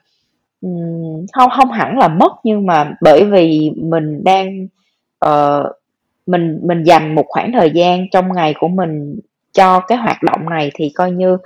um, 0.61 1.25
không 1.33 1.49
không 1.49 1.71
hẳn 1.71 1.97
là 1.97 2.07
mất 2.07 2.31
nhưng 2.43 2.65
mà 2.65 2.91
bởi 3.01 3.23
vì 3.23 3.71
mình 3.75 4.23
đang 4.23 4.67
uh, 5.25 5.65
mình 6.25 6.59
mình 6.63 6.83
dành 6.83 7.15
một 7.15 7.25
khoảng 7.27 7.51
thời 7.51 7.71
gian 7.71 8.09
trong 8.11 8.33
ngày 8.33 8.55
của 8.59 8.67
mình 8.67 9.19
cho 9.51 9.79
cái 9.79 9.97
hoạt 9.97 10.23
động 10.23 10.49
này 10.49 10.71
thì 10.75 10.89
coi 10.95 11.11
như 11.11 11.37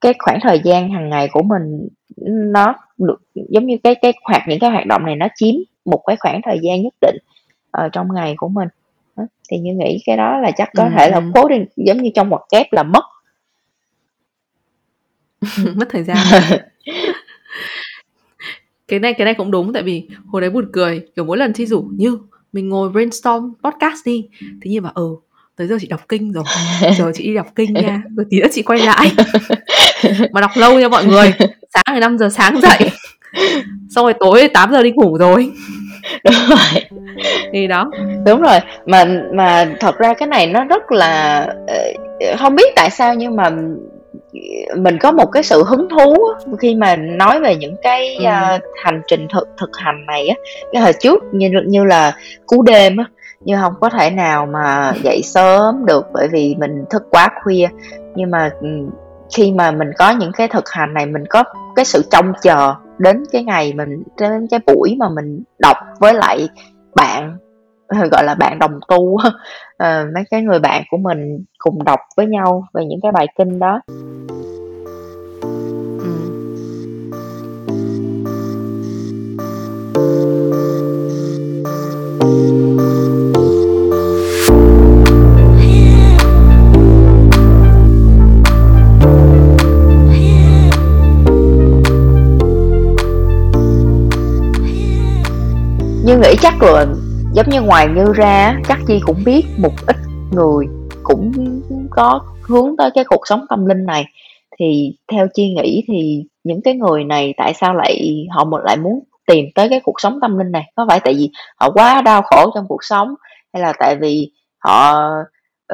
cái 0.00 0.14
khoảng 0.18 0.38
thời 0.42 0.60
gian 0.64 0.90
hàng 0.90 1.08
ngày 1.08 1.28
của 1.32 1.42
mình 1.42 1.88
nó 2.26 2.74
được 2.98 3.22
giống 3.34 3.66
như 3.66 3.76
cái 3.84 3.94
cái 3.94 4.12
hoạt 4.24 4.42
những 4.48 4.58
cái 4.58 4.70
hoạt 4.70 4.86
động 4.86 5.06
này 5.06 5.16
nó 5.16 5.26
chiếm 5.34 5.54
một 5.84 6.02
cái 6.06 6.16
khoảng 6.16 6.40
thời 6.44 6.58
gian 6.62 6.82
nhất 6.82 6.94
định 7.00 7.16
ở 7.70 7.88
trong 7.88 8.14
ngày 8.14 8.34
của 8.36 8.48
mình 8.48 8.68
thì 9.50 9.58
như 9.58 9.72
nghĩ 9.74 10.02
cái 10.06 10.16
đó 10.16 10.38
là 10.38 10.50
chắc 10.50 10.70
có 10.76 10.90
thể 10.98 11.10
là 11.10 11.20
cố 11.34 11.48
định 11.48 11.64
giống 11.76 12.02
như 12.02 12.10
trong 12.14 12.28
ngoặc 12.28 12.42
kép 12.52 12.72
là 12.72 12.82
mất. 12.82 13.04
Mất 15.74 15.88
thời 15.90 16.02
gian. 16.02 16.16
Cái 18.88 19.00
này 19.00 19.14
cái 19.14 19.24
này 19.24 19.34
cũng 19.34 19.50
đúng 19.50 19.72
tại 19.72 19.82
vì 19.82 20.08
hồi 20.26 20.40
đấy 20.40 20.50
buồn 20.50 20.68
cười 20.72 21.06
kiểu 21.16 21.24
mỗi 21.24 21.38
lần 21.38 21.52
chi 21.52 21.66
rủ 21.66 21.88
như 21.96 22.18
mình 22.52 22.68
ngồi 22.68 22.90
brainstorm 22.90 23.52
podcast 23.62 23.98
đi 24.04 24.28
thế 24.40 24.70
nhưng 24.70 24.82
mà 24.82 24.90
ừ 24.94 25.16
tới 25.56 25.66
giờ 25.66 25.76
chị 25.80 25.86
đọc 25.86 26.08
kinh 26.08 26.32
rồi 26.32 26.44
giờ 26.98 27.12
chị 27.14 27.24
đi 27.24 27.34
đọc 27.34 27.46
kinh 27.54 27.72
nha 27.72 28.02
rồi 28.16 28.26
tí 28.30 28.40
nữa 28.40 28.46
chị 28.52 28.62
quay 28.62 28.80
lại. 28.80 29.12
Mà 30.32 30.40
đọc 30.40 30.50
lâu 30.54 30.80
nha 30.80 30.88
mọi 30.88 31.04
người 31.04 31.32
sáng 31.74 31.84
ngày 31.90 32.00
5 32.00 32.18
giờ 32.18 32.28
sáng 32.28 32.60
dậy 32.60 32.90
xong 33.90 34.04
rồi 34.04 34.14
tối 34.20 34.48
8 34.54 34.72
giờ 34.72 34.82
đi 34.82 34.90
ngủ 34.90 35.18
rồi 35.18 35.52
đúng 36.24 36.48
rồi 36.48 36.82
thì 37.52 37.66
đó. 37.66 37.90
Đúng 38.26 38.42
rồi. 38.42 38.58
Mà 38.86 39.04
mà 39.32 39.66
thật 39.80 39.98
ra 39.98 40.14
cái 40.14 40.28
này 40.28 40.46
nó 40.46 40.64
rất 40.64 40.92
là 40.92 41.40
ờ, 41.66 42.36
không 42.38 42.54
biết 42.54 42.72
tại 42.76 42.90
sao 42.90 43.14
nhưng 43.14 43.36
mà 43.36 43.50
mình 44.76 44.98
có 44.98 45.12
một 45.12 45.26
cái 45.32 45.42
sự 45.42 45.64
hứng 45.64 45.88
thú 45.88 46.16
khi 46.58 46.74
mà 46.74 46.96
nói 46.96 47.40
về 47.40 47.56
những 47.56 47.76
cái 47.82 48.14
ừ. 48.16 48.24
uh, 48.24 48.62
hành 48.84 49.02
trình 49.06 49.28
thực 49.32 49.48
thực 49.60 49.70
hành 49.76 50.06
này 50.06 50.28
á. 50.28 50.36
Cái 50.72 50.82
hồi 50.82 50.92
trước 51.00 51.24
như 51.32 51.50
như 51.66 51.84
là 51.84 52.16
cú 52.46 52.62
đêm 52.62 52.96
á 52.96 53.04
như 53.40 53.56
không 53.60 53.74
có 53.80 53.88
thể 53.88 54.10
nào 54.10 54.46
mà 54.46 54.92
dậy 55.02 55.20
sớm 55.24 55.86
được 55.86 56.06
bởi 56.12 56.28
vì 56.32 56.54
mình 56.58 56.84
thức 56.90 57.02
quá 57.10 57.28
khuya. 57.42 57.68
Nhưng 58.14 58.30
mà 58.30 58.50
khi 59.36 59.52
mà 59.52 59.70
mình 59.70 59.88
có 59.98 60.10
những 60.10 60.32
cái 60.32 60.48
thực 60.48 60.70
hành 60.70 60.94
này 60.94 61.06
mình 61.06 61.24
có 61.30 61.44
cái 61.76 61.84
sự 61.84 62.04
trông 62.10 62.32
chờ 62.42 62.74
đến 63.02 63.22
cái 63.32 63.44
ngày 63.44 63.72
mình 63.72 64.02
đến 64.20 64.46
cái 64.50 64.60
buổi 64.66 64.96
mà 64.98 65.08
mình 65.08 65.42
đọc 65.58 65.76
với 66.00 66.14
lại 66.14 66.48
bạn 66.94 67.36
gọi 68.10 68.24
là 68.24 68.34
bạn 68.34 68.58
đồng 68.58 68.80
tu 68.88 69.16
à, 69.78 70.06
mấy 70.14 70.24
cái 70.30 70.42
người 70.42 70.58
bạn 70.58 70.82
của 70.90 70.96
mình 70.96 71.44
cùng 71.58 71.84
đọc 71.84 72.00
với 72.16 72.26
nhau 72.26 72.64
về 72.74 72.84
những 72.84 73.00
cái 73.02 73.12
bài 73.12 73.26
kinh 73.38 73.58
đó. 73.58 73.80
Chắc 96.42 96.62
là 96.62 96.86
giống 97.32 97.48
như 97.48 97.62
ngoài 97.62 97.88
như 97.96 98.12
ra 98.14 98.54
chắc 98.68 98.78
chi 98.86 99.00
cũng 99.06 99.24
biết 99.24 99.42
một 99.58 99.72
ít 99.86 99.96
người 100.32 100.66
cũng 101.02 101.32
có 101.90 102.20
hướng 102.42 102.76
tới 102.78 102.90
cái 102.94 103.04
cuộc 103.04 103.26
sống 103.26 103.46
tâm 103.48 103.66
linh 103.66 103.86
này. 103.86 104.04
Thì 104.58 104.96
theo 105.12 105.26
chi 105.34 105.54
nghĩ 105.56 105.84
thì 105.88 106.24
những 106.44 106.62
cái 106.62 106.74
người 106.74 107.04
này 107.04 107.34
tại 107.36 107.54
sao 107.54 107.74
lại 107.74 108.26
họ 108.30 108.44
một 108.44 108.60
lại 108.64 108.76
muốn 108.76 109.04
tìm 109.26 109.46
tới 109.54 109.68
cái 109.68 109.80
cuộc 109.84 110.00
sống 110.00 110.18
tâm 110.22 110.38
linh 110.38 110.52
này? 110.52 110.72
Có 110.76 110.86
phải 110.88 111.00
tại 111.00 111.14
vì 111.14 111.30
họ 111.56 111.70
quá 111.70 112.02
đau 112.02 112.22
khổ 112.22 112.50
trong 112.54 112.64
cuộc 112.68 112.84
sống 112.84 113.14
hay 113.52 113.62
là 113.62 113.72
tại 113.78 113.96
vì 113.96 114.30
họ 114.58 115.08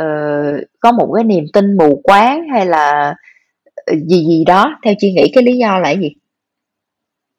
uh, 0.01 0.61
có 0.81 0.93
một 0.93 1.13
cái 1.15 1.25
niềm 1.25 1.45
tin 1.53 1.77
mù 1.77 2.01
quáng 2.05 2.49
hay 2.49 2.67
là 2.67 3.15
ờ, 3.87 3.95
gì 4.09 4.25
gì 4.27 4.45
đó? 4.45 4.79
Theo 4.85 4.95
chi 4.99 5.13
nghĩ 5.13 5.31
cái 5.35 5.45
lý 5.45 5.59
do 5.59 5.79
là 5.79 5.91
gì? 5.91 6.11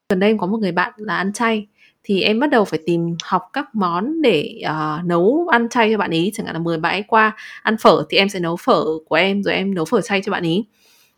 Gần 0.09 0.19
đây 0.19 0.29
em 0.29 0.37
có 0.37 0.47
một 0.47 0.57
người 0.61 0.71
bạn 0.71 0.93
là 0.97 1.15
ăn 1.15 1.33
chay 1.33 1.67
thì 2.09 2.21
em 2.21 2.39
bắt 2.39 2.49
đầu 2.49 2.65
phải 2.65 2.79
tìm 2.85 3.15
học 3.23 3.49
các 3.53 3.75
món 3.75 4.21
để 4.21 4.61
uh, 4.69 5.05
nấu 5.05 5.47
ăn 5.51 5.69
chay 5.69 5.91
cho 5.91 5.97
bạn 5.97 6.11
ý. 6.11 6.31
Chẳng 6.33 6.45
hạn 6.45 6.55
là 6.55 6.59
mời 6.59 6.77
bạn 6.77 6.93
ấy 6.93 7.03
qua 7.07 7.35
ăn 7.63 7.77
phở 7.77 8.05
thì 8.09 8.17
em 8.17 8.29
sẽ 8.29 8.39
nấu 8.39 8.55
phở 8.55 8.85
của 9.05 9.15
em 9.15 9.43
rồi 9.43 9.53
em 9.53 9.73
nấu 9.73 9.85
phở 9.85 10.01
chay 10.01 10.21
cho 10.25 10.31
bạn 10.31 10.43
ý. 10.43 10.65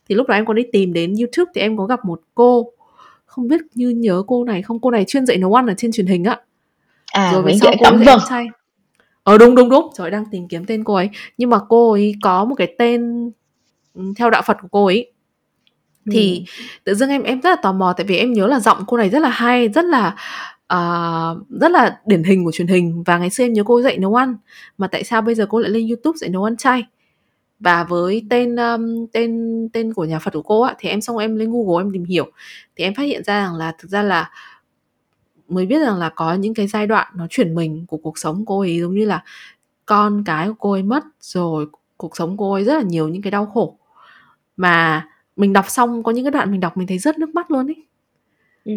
Thì 0.10 0.15
lúc 0.15 0.27
đó 0.27 0.36
em 0.36 0.45
có 0.45 0.53
đi 0.53 0.63
tìm 0.71 0.93
đến 0.93 1.15
youtube 1.15 1.51
thì 1.55 1.62
em 1.62 1.77
có 1.77 1.86
gặp 1.86 2.05
một 2.05 2.21
cô. 2.36 2.71
Không 3.25 3.48
biết 3.48 3.62
như 3.74 3.89
nhớ 3.89 4.24
cô 4.27 4.43
này 4.43 4.62
không? 4.62 4.79
Cô 4.79 4.91
này 4.91 5.05
chuyên 5.07 5.25
dạy 5.25 5.38
nấu 5.38 5.53
ăn 5.53 5.67
ở 5.67 5.74
trên 5.77 5.91
truyền 5.91 6.07
hình 6.07 6.24
á. 6.24 6.39
À 7.12 7.31
rồi 7.33 7.43
về 7.43 7.53
sau 7.62 7.74
cô 7.79 7.98
dạy 8.05 8.17
chay. 8.29 8.45
Ờ 9.24 9.38
đúng 9.38 9.55
đúng 9.55 9.69
đúng. 9.69 9.89
Trời 9.98 10.12
đang 10.12 10.25
tìm 10.31 10.48
kiếm 10.48 10.65
tên 10.65 10.83
cô 10.83 10.93
ấy. 10.93 11.10
Nhưng 11.38 11.50
mà 11.50 11.60
cô 11.69 11.91
ấy 11.91 12.15
có 12.21 12.45
một 12.45 12.55
cái 12.55 12.75
tên 12.77 13.31
ừ, 13.93 14.01
theo 14.17 14.29
đạo 14.29 14.41
phật 14.45 14.57
của 14.62 14.67
cô 14.71 14.86
ấy. 14.86 15.12
Thì 16.12 16.45
ừ. 16.57 16.63
tự 16.83 16.95
dưng 16.95 17.10
em 17.10 17.24
em 17.24 17.41
rất 17.41 17.50
là 17.50 17.55
tò 17.55 17.71
mò 17.71 17.93
tại 17.98 18.05
vì 18.05 18.17
em 18.17 18.33
nhớ 18.33 18.48
là 18.48 18.60
giọng 18.60 18.83
cô 18.88 18.98
này 18.98 19.10
rất 19.10 19.19
là 19.19 19.29
hay 19.29 19.69
rất 19.69 19.86
là 19.86 20.15
uh, 20.73 21.49
rất 21.49 21.71
là 21.71 21.99
điển 22.05 22.23
hình 22.23 22.45
của 22.45 22.51
truyền 22.51 22.67
hình. 22.67 23.03
Và 23.03 23.17
ngày 23.17 23.29
xưa 23.29 23.43
em 23.43 23.53
nhớ 23.53 23.63
cô 23.65 23.81
dạy 23.81 23.97
nấu 23.97 24.15
ăn. 24.15 24.35
Mà 24.77 24.87
tại 24.87 25.03
sao 25.03 25.21
bây 25.21 25.35
giờ 25.35 25.45
cô 25.49 25.59
lại 25.59 25.71
lên 25.71 25.87
youtube 25.87 26.17
dạy 26.17 26.29
nấu 26.29 26.43
ăn 26.43 26.57
chay? 26.57 26.83
Và 27.59 27.83
với 27.83 28.25
tên 28.29 28.55
um, 28.55 29.07
tên 29.11 29.69
tên 29.73 29.93
của 29.93 30.05
nhà 30.05 30.19
Phật 30.19 30.33
của 30.33 30.41
cô 30.41 30.61
á 30.61 30.75
thì 30.79 30.89
em 30.89 31.01
xong 31.01 31.17
em 31.17 31.35
lên 31.35 31.51
Google 31.51 31.83
em 31.83 31.91
tìm 31.93 32.03
hiểu. 32.03 32.31
Thì 32.75 32.83
em 32.83 32.95
phát 32.95 33.03
hiện 33.03 33.23
ra 33.23 33.43
rằng 33.43 33.55
là 33.55 33.75
thực 33.79 33.91
ra 33.91 34.03
là 34.03 34.29
mới 35.47 35.65
biết 35.65 35.79
rằng 35.79 35.97
là 35.97 36.09
có 36.09 36.33
những 36.33 36.53
cái 36.53 36.67
giai 36.67 36.87
đoạn 36.87 37.07
nó 37.15 37.27
chuyển 37.29 37.55
mình 37.55 37.85
của 37.87 37.97
cuộc 37.97 38.17
sống 38.17 38.45
cô 38.45 38.59
ấy 38.59 38.79
giống 38.79 38.95
như 38.95 39.05
là 39.05 39.23
con 39.85 40.23
cái 40.25 40.47
của 40.47 40.55
cô 40.59 40.71
ấy 40.71 40.83
mất 40.83 41.03
rồi 41.21 41.65
cuộc 41.97 42.17
sống 42.17 42.37
cô 42.37 42.53
ấy 42.53 42.63
rất 42.63 42.73
là 42.73 42.81
nhiều 42.81 43.07
những 43.07 43.21
cái 43.21 43.31
đau 43.31 43.45
khổ. 43.45 43.77
Mà 44.57 45.07
mình 45.35 45.53
đọc 45.53 45.69
xong 45.69 46.03
có 46.03 46.11
những 46.11 46.25
cái 46.25 46.31
đoạn 46.31 46.51
mình 46.51 46.59
đọc 46.59 46.77
mình 46.77 46.87
thấy 46.87 46.97
rất 46.97 47.19
nước 47.19 47.35
mắt 47.35 47.51
luôn 47.51 47.67
ấy. 47.67 47.85
Ừ. 48.65 48.73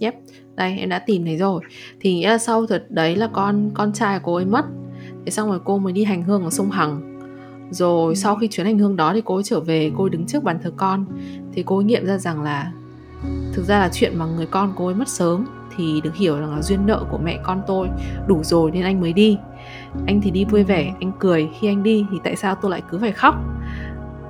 Yep, 0.00 0.14
đây 0.54 0.78
em 0.78 0.88
đã 0.88 0.98
tìm 0.98 1.24
thấy 1.24 1.36
rồi. 1.36 1.62
Thì 2.00 2.14
nghĩa 2.14 2.28
là 2.28 2.38
sau 2.38 2.66
thật 2.66 2.86
đấy 2.88 3.16
là 3.16 3.28
con 3.32 3.70
con 3.74 3.92
trai 3.92 4.18
của 4.18 4.24
cô 4.24 4.34
ấy 4.34 4.44
mất. 4.44 4.64
Thế 5.24 5.30
xong 5.30 5.48
rồi 5.48 5.60
cô 5.64 5.78
mới 5.78 5.92
đi 5.92 6.04
hành 6.04 6.22
hương 6.22 6.44
ở 6.44 6.50
sông 6.50 6.70
Hằng. 6.70 7.18
Rồi 7.70 8.16
sau 8.16 8.36
khi 8.36 8.48
chuyến 8.48 8.66
hành 8.66 8.78
hương 8.78 8.96
đó 8.96 9.12
thì 9.14 9.22
cô 9.24 9.34
ấy 9.34 9.42
trở 9.42 9.60
về 9.60 9.90
Cô 9.96 10.04
ấy 10.04 10.10
đứng 10.10 10.26
trước 10.26 10.44
bàn 10.44 10.58
thờ 10.62 10.72
con. 10.76 11.04
Thì 11.52 11.62
cô 11.62 11.76
ấy 11.76 11.84
nghiệm 11.84 12.06
ra 12.06 12.18
rằng 12.18 12.42
là 12.42 12.72
Thực 13.52 13.64
ra 13.64 13.78
là 13.78 13.90
chuyện 13.92 14.18
mà 14.18 14.26
người 14.26 14.46
con 14.46 14.72
cô 14.76 14.86
ấy 14.86 14.94
mất 14.94 15.08
sớm 15.08 15.46
Thì 15.76 16.00
được 16.00 16.14
hiểu 16.14 16.38
rằng 16.38 16.56
là 16.56 16.62
duyên 16.62 16.86
nợ 16.86 17.04
của 17.10 17.18
mẹ 17.18 17.38
con 17.42 17.62
tôi 17.66 17.88
Đủ 18.26 18.42
rồi 18.44 18.70
nên 18.70 18.82
anh 18.82 19.00
mới 19.00 19.12
đi. 19.12 19.38
Anh 20.06 20.20
thì 20.20 20.30
đi 20.30 20.44
vui 20.44 20.64
vẻ, 20.64 20.94
anh 21.00 21.12
cười. 21.18 21.48
Khi 21.60 21.68
anh 21.68 21.82
đi 21.82 22.06
thì 22.10 22.16
tại 22.24 22.36
sao 22.36 22.54
tôi 22.54 22.70
lại 22.70 22.82
cứ 22.90 22.98
phải 22.98 23.12
khóc? 23.12 23.34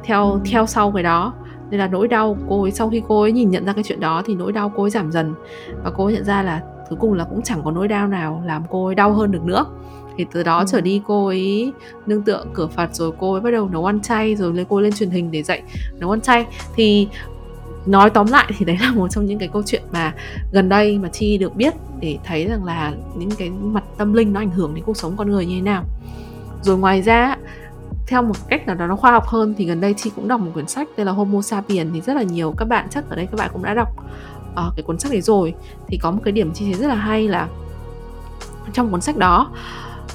Theo 0.04 0.40
theo 0.44 0.66
sau 0.66 0.92
cái 0.92 1.02
đó 1.02 1.34
nên 1.72 1.78
là 1.78 1.86
nỗi 1.86 2.08
đau 2.08 2.36
cô 2.48 2.62
ấy 2.62 2.70
sau 2.70 2.90
khi 2.90 3.02
cô 3.08 3.22
ấy 3.22 3.32
nhìn 3.32 3.50
nhận 3.50 3.64
ra 3.64 3.72
cái 3.72 3.84
chuyện 3.84 4.00
đó 4.00 4.22
thì 4.26 4.34
nỗi 4.34 4.52
đau 4.52 4.72
cô 4.76 4.82
ấy 4.82 4.90
giảm 4.90 5.12
dần. 5.12 5.34
Và 5.84 5.90
cô 5.90 6.04
ấy 6.04 6.14
nhận 6.14 6.24
ra 6.24 6.42
là 6.42 6.60
cuối 6.88 6.98
cùng 7.00 7.12
là 7.12 7.24
cũng 7.24 7.42
chẳng 7.42 7.62
có 7.64 7.70
nỗi 7.70 7.88
đau 7.88 8.08
nào 8.08 8.42
làm 8.46 8.62
cô 8.70 8.86
ấy 8.86 8.94
đau 8.94 9.12
hơn 9.12 9.30
được 9.30 9.44
nữa. 9.44 9.66
Thì 10.16 10.26
từ 10.32 10.42
đó 10.42 10.58
ừ. 10.58 10.64
trở 10.68 10.80
đi 10.80 11.02
cô 11.06 11.26
ấy 11.26 11.72
nương 12.06 12.22
tựa 12.22 12.44
cửa 12.54 12.66
Phật 12.66 12.94
rồi 12.94 13.12
cô 13.18 13.32
ấy 13.32 13.40
bắt 13.40 13.50
đầu 13.50 13.68
nấu 13.68 13.84
ăn 13.84 14.00
chay 14.00 14.34
rồi 14.34 14.54
lấy 14.54 14.66
cô 14.68 14.80
lên 14.80 14.92
truyền 14.92 15.10
hình 15.10 15.30
để 15.30 15.42
dạy 15.42 15.62
nấu 15.98 16.10
ăn 16.10 16.20
chay. 16.20 16.46
Thì 16.74 17.08
nói 17.86 18.10
tóm 18.10 18.26
lại 18.26 18.52
thì 18.58 18.64
đấy 18.64 18.78
là 18.80 18.92
một 18.92 19.08
trong 19.08 19.26
những 19.26 19.38
cái 19.38 19.48
câu 19.52 19.62
chuyện 19.66 19.82
mà 19.92 20.14
gần 20.52 20.68
đây 20.68 20.98
mà 20.98 21.08
chi 21.08 21.38
được 21.38 21.56
biết 21.56 21.74
để 22.00 22.18
thấy 22.24 22.46
rằng 22.46 22.64
là 22.64 22.92
những 23.16 23.30
cái 23.30 23.50
mặt 23.50 23.84
tâm 23.98 24.12
linh 24.12 24.32
nó 24.32 24.40
ảnh 24.40 24.50
hưởng 24.50 24.74
đến 24.74 24.84
cuộc 24.84 24.96
sống 24.96 25.16
con 25.16 25.30
người 25.30 25.46
như 25.46 25.54
thế 25.56 25.62
nào. 25.62 25.84
Rồi 26.62 26.78
ngoài 26.78 27.02
ra 27.02 27.36
theo 28.12 28.22
một 28.22 28.48
cách 28.48 28.66
nào 28.66 28.76
đó 28.76 28.86
nó 28.86 28.96
khoa 28.96 29.12
học 29.12 29.26
hơn 29.26 29.54
thì 29.58 29.64
gần 29.64 29.80
đây 29.80 29.94
chị 29.96 30.10
cũng 30.16 30.28
đọc 30.28 30.40
một 30.40 30.50
quyển 30.54 30.66
sách 30.66 30.88
tên 30.96 31.06
là 31.06 31.12
Homo 31.12 31.42
sapiens 31.42 31.90
thì 31.94 32.00
rất 32.00 32.16
là 32.16 32.22
nhiều 32.22 32.54
các 32.56 32.64
bạn 32.64 32.86
chắc 32.90 33.10
ở 33.10 33.16
đây 33.16 33.26
các 33.26 33.38
bạn 33.38 33.50
cũng 33.52 33.62
đã 33.62 33.74
đọc 33.74 33.88
uh, 34.52 34.72
cái 34.76 34.82
cuốn 34.82 34.98
sách 34.98 35.12
đấy 35.12 35.20
rồi 35.20 35.54
thì 35.86 35.98
có 36.02 36.10
một 36.10 36.20
cái 36.24 36.32
điểm 36.32 36.52
chi 36.54 36.64
thấy 36.64 36.74
rất 36.74 36.86
là 36.86 36.94
hay 36.94 37.28
là 37.28 37.48
trong 38.72 38.90
cuốn 38.90 39.00
sách 39.00 39.16
đó 39.16 39.50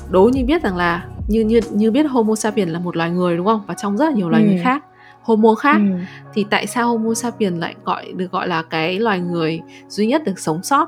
đố 0.09 0.29
như 0.33 0.45
biết 0.45 0.63
rằng 0.63 0.77
là 0.77 1.05
như 1.27 1.41
như 1.41 1.59
như 1.71 1.91
biết 1.91 2.03
Homo 2.03 2.35
sapiens 2.35 2.71
là 2.71 2.79
một 2.79 2.97
loài 2.97 3.09
người 3.09 3.37
đúng 3.37 3.45
không 3.45 3.61
và 3.67 3.73
trong 3.73 3.97
rất 3.97 4.05
là 4.05 4.11
nhiều 4.11 4.29
loài 4.29 4.43
ừ. 4.43 4.47
người 4.47 4.61
khác 4.63 4.83
Homo 5.21 5.55
khác 5.55 5.77
ừ. 5.77 5.97
thì 6.33 6.45
tại 6.49 6.67
sao 6.67 6.87
Homo 6.87 7.13
sapiens 7.13 7.59
lại 7.59 7.75
gọi 7.83 8.11
được 8.15 8.31
gọi 8.31 8.47
là 8.47 8.61
cái 8.61 8.99
loài 8.99 9.19
người 9.19 9.61
duy 9.87 10.07
nhất 10.07 10.23
được 10.25 10.39
sống 10.39 10.63
sót 10.63 10.87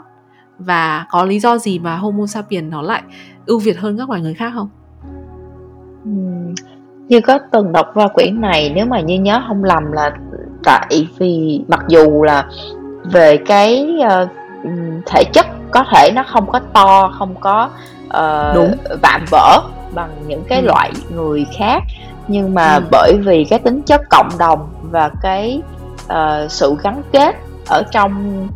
và 0.59 1.05
có 1.09 1.25
lý 1.25 1.39
do 1.39 1.57
gì 1.57 1.79
mà 1.79 1.95
Homo 1.95 2.25
sapiens 2.25 2.71
nó 2.71 2.81
lại 2.81 3.03
ưu 3.45 3.59
việt 3.59 3.77
hơn 3.77 3.97
các 3.97 4.09
loài 4.09 4.21
người 4.21 4.33
khác 4.33 4.51
không? 4.55 4.69
Ừ 6.05 6.11
như 7.09 7.21
có 7.21 7.39
từng 7.51 7.71
đọc 7.71 7.91
qua 7.93 8.07
quyển 8.07 8.41
này 8.41 8.71
nếu 8.75 8.85
mà 8.85 8.99
như 8.99 9.19
nhớ 9.19 9.41
không 9.47 9.63
lầm 9.63 9.91
là 9.91 10.11
tại 10.63 11.07
vì 11.17 11.61
mặc 11.67 11.79
dù 11.87 12.23
là 12.23 12.45
về 13.03 13.37
cái 13.37 13.97
uh, 13.99 14.29
thể 15.05 15.23
chất 15.33 15.45
có 15.71 15.85
thể 15.91 16.11
nó 16.15 16.23
không 16.23 16.47
có 16.51 16.59
to 16.73 17.11
không 17.19 17.35
có 17.39 17.69
uh, 18.07 18.55
Đúng. 18.55 18.71
vạm 19.01 19.25
vỡ 19.31 19.61
bằng 19.93 20.09
những 20.27 20.43
cái 20.47 20.61
ừ. 20.61 20.65
loại 20.65 20.91
người 21.15 21.45
khác 21.57 21.83
nhưng 22.27 22.53
mà 22.53 22.75
ừ. 22.75 22.81
bởi 22.91 23.13
vì 23.25 23.43
cái 23.49 23.59
tính 23.59 23.81
chất 23.81 24.01
cộng 24.09 24.29
đồng 24.39 24.69
và 24.81 25.09
cái 25.21 25.61
uh, 26.03 26.51
sự 26.51 26.75
gắn 26.83 27.01
kết 27.11 27.35
ở 27.67 27.83
trong 27.91 28.47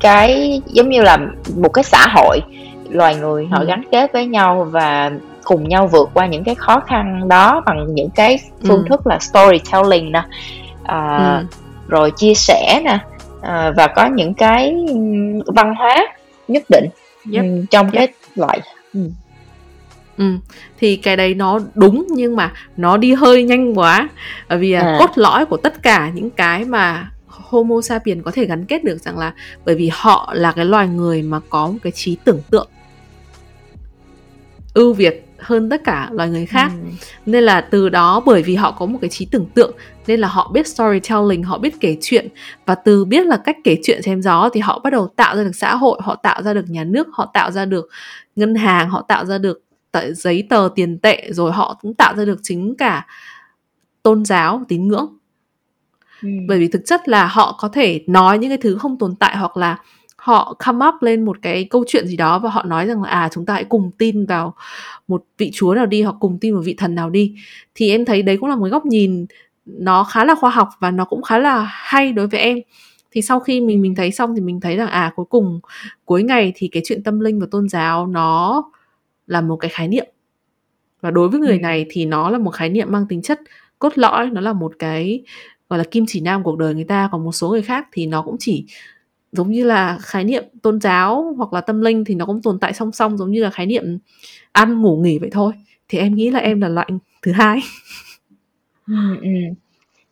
cái 0.00 0.60
giống 0.66 0.88
như 0.88 1.02
là 1.02 1.18
một 1.56 1.68
cái 1.68 1.84
xã 1.84 2.06
hội 2.14 2.40
loài 2.88 3.16
người 3.16 3.46
họ 3.46 3.58
ừ. 3.58 3.64
gắn 3.64 3.82
kết 3.90 4.12
với 4.12 4.26
nhau 4.26 4.68
và 4.70 5.10
cùng 5.44 5.68
nhau 5.68 5.86
vượt 5.86 6.10
qua 6.14 6.26
những 6.26 6.44
cái 6.44 6.54
khó 6.54 6.80
khăn 6.80 7.28
đó 7.28 7.62
bằng 7.66 7.94
những 7.94 8.10
cái 8.10 8.38
phương 8.60 8.82
ừ. 8.82 8.84
thức 8.88 9.06
là 9.06 9.18
storytelling 9.18 10.12
nè 10.12 10.22
à, 10.84 11.36
ừ. 11.38 11.46
rồi 11.88 12.10
chia 12.10 12.34
sẻ 12.34 12.80
nè 12.84 12.98
à, 13.42 13.72
và 13.76 13.86
có 13.86 14.06
những 14.06 14.34
cái 14.34 14.74
văn 15.46 15.74
hóa 15.74 15.96
nhất 16.48 16.62
định 16.68 16.88
yep. 17.32 17.44
trong 17.70 17.90
yep. 17.90 17.94
cái 17.94 18.08
loại 18.34 18.60
um. 18.94 19.10
Ừm, 20.16 20.40
thì 20.78 20.96
cái 20.96 21.16
đấy 21.16 21.34
nó 21.34 21.60
đúng 21.74 22.06
nhưng 22.10 22.36
mà 22.36 22.52
nó 22.76 22.96
đi 22.96 23.14
hơi 23.14 23.44
nhanh 23.44 23.78
quá. 23.78 24.08
Bởi 24.48 24.58
vì, 24.58 24.72
à, 24.72 24.80
À. 24.80 24.96
cốt 24.98 25.10
lõi 25.14 25.46
của 25.46 25.56
tất 25.56 25.82
cả 25.82 26.10
những 26.14 26.30
cái 26.30 26.64
mà 26.64 27.10
Homo 27.26 27.80
sapiens 27.80 28.24
có 28.24 28.30
thể 28.30 28.44
gắn 28.44 28.64
kết 28.64 28.84
được 28.84 28.98
rằng 28.98 29.18
là 29.18 29.32
bởi 29.64 29.74
vì 29.74 29.90
họ 29.92 30.32
là 30.34 30.52
cái 30.52 30.64
loài 30.64 30.88
người 30.88 31.22
mà 31.22 31.40
có 31.48 31.66
một 31.66 31.78
cái 31.82 31.92
trí 31.92 32.16
tưởng 32.24 32.40
tượng 32.50 32.68
ưu 34.74 34.92
việt 34.92 35.26
hơn 35.42 35.70
tất 35.70 35.84
cả 35.84 36.08
loài 36.12 36.28
người 36.30 36.46
khác. 36.46 36.70
Ừm. 36.82 36.90
Nên 37.26 37.44
là 37.44 37.60
từ 37.60 37.88
đó 37.88 38.22
bởi 38.26 38.42
vì 38.42 38.54
họ 38.54 38.70
có 38.72 38.86
một 38.86 38.98
cái 39.02 39.10
trí 39.10 39.26
tưởng 39.26 39.46
tượng 39.54 39.76
nên 40.06 40.20
là 40.20 40.28
họ 40.28 40.50
biết 40.54 40.66
storytelling, 40.66 41.42
họ 41.42 41.58
biết 41.58 41.80
kể 41.80 41.96
chuyện 42.00 42.28
và 42.66 42.74
từ 42.74 43.04
biết 43.04 43.26
là 43.26 43.36
cách 43.36 43.56
kể 43.64 43.76
chuyện 43.82 44.02
chém 44.02 44.22
gió 44.22 44.48
thì 44.52 44.60
họ 44.60 44.78
bắt 44.78 44.90
đầu 44.90 45.08
tạo 45.16 45.36
ra 45.36 45.44
được 45.44 45.56
xã 45.56 45.74
hội, 45.76 46.00
họ 46.02 46.14
tạo 46.14 46.42
ra 46.42 46.54
được 46.54 46.64
nhà 46.70 46.84
nước, 46.84 47.08
họ 47.12 47.30
tạo 47.34 47.50
ra 47.50 47.64
được 47.64 47.88
ngân 48.36 48.54
hàng, 48.54 48.90
họ 48.90 49.02
tạo 49.08 49.24
ra 49.26 49.38
được 49.38 49.62
t 49.92 49.96
giấy 50.14 50.46
tờ 50.50 50.68
tiền 50.74 50.98
tệ 50.98 51.28
rồi 51.30 51.52
họ 51.52 51.78
cũng 51.82 51.94
tạo 51.94 52.14
ra 52.16 52.24
được 52.24 52.38
chính 52.42 52.74
cả 52.78 53.06
tôn 54.02 54.24
giáo, 54.24 54.62
tín 54.68 54.88
ngưỡng. 54.88 55.16
Ừm. 56.22 56.46
Bởi 56.46 56.58
vì 56.58 56.68
thực 56.68 56.82
chất 56.86 57.08
là 57.08 57.26
họ 57.26 57.56
có 57.60 57.68
thể 57.68 58.04
nói 58.06 58.38
những 58.38 58.50
cái 58.50 58.58
thứ 58.58 58.78
không 58.78 58.98
tồn 58.98 59.16
tại 59.16 59.36
hoặc 59.36 59.56
là 59.56 59.76
họ 60.22 60.54
come 60.64 60.86
up 60.86 60.94
lên 61.00 61.24
một 61.24 61.36
cái 61.42 61.64
câu 61.70 61.84
chuyện 61.86 62.06
gì 62.06 62.16
đó 62.16 62.38
và 62.38 62.50
họ 62.50 62.62
nói 62.62 62.86
rằng 62.86 63.02
là 63.02 63.08
à 63.08 63.28
chúng 63.32 63.46
ta 63.46 63.54
hãy 63.54 63.64
cùng 63.64 63.90
tin 63.98 64.26
vào 64.26 64.54
một 65.08 65.24
vị 65.38 65.50
chúa 65.54 65.74
nào 65.74 65.86
đi 65.86 66.02
hoặc 66.02 66.16
cùng 66.20 66.38
tin 66.40 66.54
vào 66.54 66.62
vị 66.62 66.74
thần 66.78 66.94
nào 66.94 67.10
đi. 67.10 67.34
Thì 67.74 67.90
em 67.90 68.04
thấy 68.04 68.22
đấy 68.22 68.36
cũng 68.36 68.48
là 68.48 68.56
một 68.56 68.68
góc 68.70 68.86
nhìn 68.86 69.26
nó 69.66 70.04
khá 70.04 70.24
là 70.24 70.34
khoa 70.34 70.50
học 70.50 70.68
và 70.80 70.90
nó 70.90 71.04
cũng 71.04 71.22
khá 71.22 71.38
là 71.38 71.62
hay 71.70 72.12
đối 72.12 72.26
với 72.26 72.40
em. 72.40 72.58
Thì 73.10 73.22
sau 73.22 73.40
khi 73.40 73.60
mình 73.60 73.82
mình 73.82 73.94
thấy 73.94 74.12
xong 74.12 74.34
thì 74.34 74.40
mình 74.40 74.60
thấy 74.60 74.76
rằng 74.76 74.88
à 74.88 75.12
cuối 75.16 75.26
cùng 75.28 75.60
cuối 76.04 76.22
ngày 76.22 76.52
thì 76.54 76.68
cái 76.68 76.82
chuyện 76.86 77.02
tâm 77.02 77.20
linh 77.20 77.40
và 77.40 77.46
tôn 77.50 77.68
giáo 77.68 78.06
nó 78.06 78.62
là 79.26 79.40
một 79.40 79.56
cái 79.56 79.70
khái 79.70 79.88
niệm. 79.88 80.06
Và 81.00 81.10
đối 81.10 81.28
với 81.28 81.40
người 81.40 81.52
Ừm. 81.52 81.62
này 81.62 81.86
thì 81.90 82.04
nó 82.04 82.30
là 82.30 82.38
một 82.38 82.50
khái 82.50 82.68
niệm 82.68 82.92
mang 82.92 83.06
tính 83.08 83.22
chất 83.22 83.40
cốt 83.78 83.92
lõi, 83.98 84.30
nó 84.30 84.40
là 84.40 84.52
một 84.52 84.72
cái 84.78 85.22
gọi 85.68 85.78
là 85.78 85.84
kim 85.90 86.04
chỉ 86.08 86.20
nam 86.20 86.42
cuộc 86.42 86.58
đời 86.58 86.74
người 86.74 86.84
ta, 86.84 87.08
còn 87.12 87.24
một 87.24 87.32
số 87.32 87.48
người 87.48 87.62
khác 87.62 87.88
thì 87.92 88.06
nó 88.06 88.22
cũng 88.22 88.36
chỉ 88.38 88.66
giống 89.32 89.50
như 89.50 89.64
là 89.64 89.98
khái 90.02 90.24
niệm 90.24 90.44
tôn 90.62 90.80
giáo 90.80 91.34
hoặc 91.38 91.52
là 91.52 91.60
tâm 91.60 91.80
linh 91.80 92.04
thì 92.04 92.14
nó 92.14 92.26
cũng 92.26 92.42
tồn 92.42 92.58
tại 92.60 92.72
song 92.72 92.92
song 92.92 93.18
giống 93.18 93.30
như 93.30 93.42
là 93.44 93.50
khái 93.50 93.66
niệm 93.66 93.98
ăn, 94.52 94.82
ngủ, 94.82 94.96
nghỉ 95.04 95.18
vậy 95.18 95.30
thôi. 95.32 95.52
Thì 95.88 95.98
em 95.98 96.14
nghĩ 96.14 96.30
là 96.30 96.38
em 96.40 96.60
là 96.60 96.68
loại 96.68 96.88
thứ 97.22 97.32
hai. 97.32 97.60
Ừm, 98.88 99.20
ừm. 99.22 99.54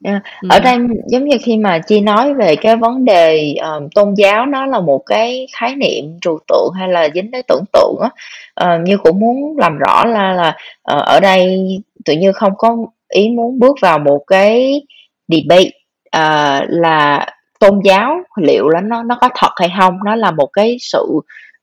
Ờ, 0.04 0.12
ở 0.48 0.56
Ừm. 0.58 0.64
đây 0.64 0.78
giống 1.08 1.24
như 1.24 1.36
khi 1.42 1.56
mà 1.56 1.78
Chi 1.78 2.00
nói 2.00 2.34
về 2.34 2.56
cái 2.56 2.76
vấn 2.76 3.04
đề, 3.04 3.54
ờ, 3.60 3.80
tôn 3.94 4.14
giáo 4.16 4.46
nó 4.46 4.66
là 4.66 4.80
một 4.80 5.02
cái 5.06 5.46
khái 5.58 5.76
niệm 5.76 6.04
trừu 6.22 6.38
tượng 6.48 6.70
hay 6.74 6.88
là 6.88 7.08
dính 7.14 7.32
tới 7.32 7.42
tưởng 7.48 7.64
tượng 7.74 7.96
á, 8.02 8.10
ờ, 8.54 8.78
Như 8.84 8.98
cũng 8.98 9.20
muốn 9.20 9.58
làm 9.58 9.78
rõ 9.78 10.04
la 10.06 10.32
là, 10.34 10.56
ờ, 10.82 11.00
ở 11.00 11.20
đây 11.20 11.66
tụi 12.04 12.16
Như 12.16 12.32
không 12.32 12.52
có 12.58 12.76
ý 13.08 13.28
muốn 13.30 13.58
bước 13.58 13.76
vào 13.82 13.98
một 13.98 14.24
cái 14.26 14.82
debate, 15.28 15.70
ờ, 16.12 16.60
là 16.68 17.26
tôn 17.60 17.80
giáo 17.84 18.16
liệu 18.36 18.68
là 18.68 18.80
nó 18.80 19.02
nó 19.02 19.18
có 19.20 19.28
thật 19.34 19.50
hay 19.56 19.70
không 19.78 19.98
nó 20.04 20.14
là 20.16 20.30
một 20.30 20.46
cái 20.52 20.76
sự, 20.80 21.04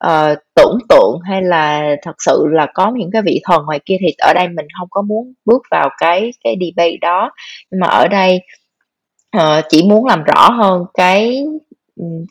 uh, 0.07 0.37
tưởng 0.55 0.77
tượng 0.89 1.19
hay 1.23 1.41
là 1.41 1.95
thật 2.01 2.15
sự 2.19 2.45
là 2.51 2.67
có 2.73 2.91
những 2.95 3.09
cái 3.13 3.21
vị 3.21 3.41
thần 3.43 3.65
ngoài 3.65 3.79
kia 3.85 3.97
thì 4.01 4.07
ở 4.17 4.33
đây 4.33 4.47
mình 4.47 4.67
không 4.79 4.87
có 4.91 5.01
muốn 5.01 5.33
bước 5.45 5.61
vào 5.71 5.89
cái 5.97 6.31
cái 6.43 6.55
debate 6.61 6.97
đó. 7.01 7.31
Nhưng 7.71 7.79
mà 7.79 7.87
ở 7.87 8.07
đây, 8.07 8.39
uh, 9.37 9.65
chỉ 9.69 9.83
muốn 9.83 10.05
làm 10.05 10.23
rõ 10.23 10.49
hơn 10.51 10.85
cái, 10.93 11.45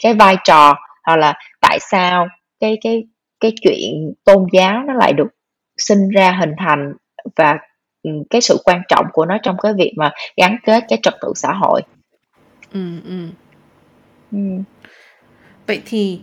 cái 0.03 0.15
vai 0.15 0.37
trò 0.45 0.75
hoặc 1.07 1.17
là 1.17 1.35
tại 1.61 1.79
sao 1.81 2.29
cái 2.61 2.79
cái 2.83 3.05
cái 3.41 3.53
chuyện 3.63 4.15
tôn 4.25 4.47
giáo 4.53 4.83
nó 4.87 4.95
lại 4.95 5.13
được 5.13 5.29
sinh 5.79 6.09
ra, 6.09 6.33
hình 6.41 6.53
thành 6.59 6.93
và, 7.37 7.59
cái 8.31 8.41
sự 8.41 8.57
quan 8.65 8.83
trọng 8.89 9.07
của 9.13 9.27
nó 9.27 9.39
trong 9.43 9.57
cái 9.63 9.73
việc 9.79 9.93
mà 9.97 10.11
gắn 10.37 10.57
kết 10.65 10.85
cái 10.89 10.99
trật 11.03 11.15
tự 11.21 11.33
xã 11.37 11.53
hội. 11.53 11.83
ừ, 12.73 12.81
ừ. 13.05 13.29
Ừm. 14.33 14.63
Vậy 15.67 15.83
thì 15.87 16.21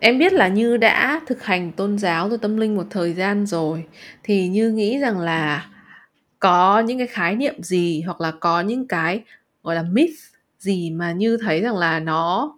em 0.00 0.18
biết 0.18 0.32
là 0.32 0.48
Như 0.48 0.76
đã 0.76 1.20
thực 1.26 1.44
hành 1.44 1.72
tôn 1.72 1.98
giáo 1.98 2.28
rồi 2.28 2.38
tâm 2.38 2.56
linh 2.56 2.76
một 2.76 2.86
thời 2.90 3.12
gian 3.14 3.46
rồi, 3.46 3.84
thì 4.22 4.48
Như 4.48 4.70
nghĩ 4.70 4.98
rằng 5.00 5.20
là 5.20 5.68
có 6.40 6.80
những 6.80 6.98
cái 6.98 7.06
khái 7.06 7.36
niệm 7.36 7.54
gì 7.62 8.02
hoặc 8.02 8.20
là 8.20 8.32
có 8.40 8.60
những 8.62 8.88
cái, 8.88 9.22
gọi 9.62 9.74
là, 9.76 9.82
myth 9.92 10.14
gì 10.60 10.90
mà 10.90 11.12
Như 11.12 11.38
thấy 11.42 11.60
rằng 11.62 11.76
là 11.78 12.00
nó 12.00 12.52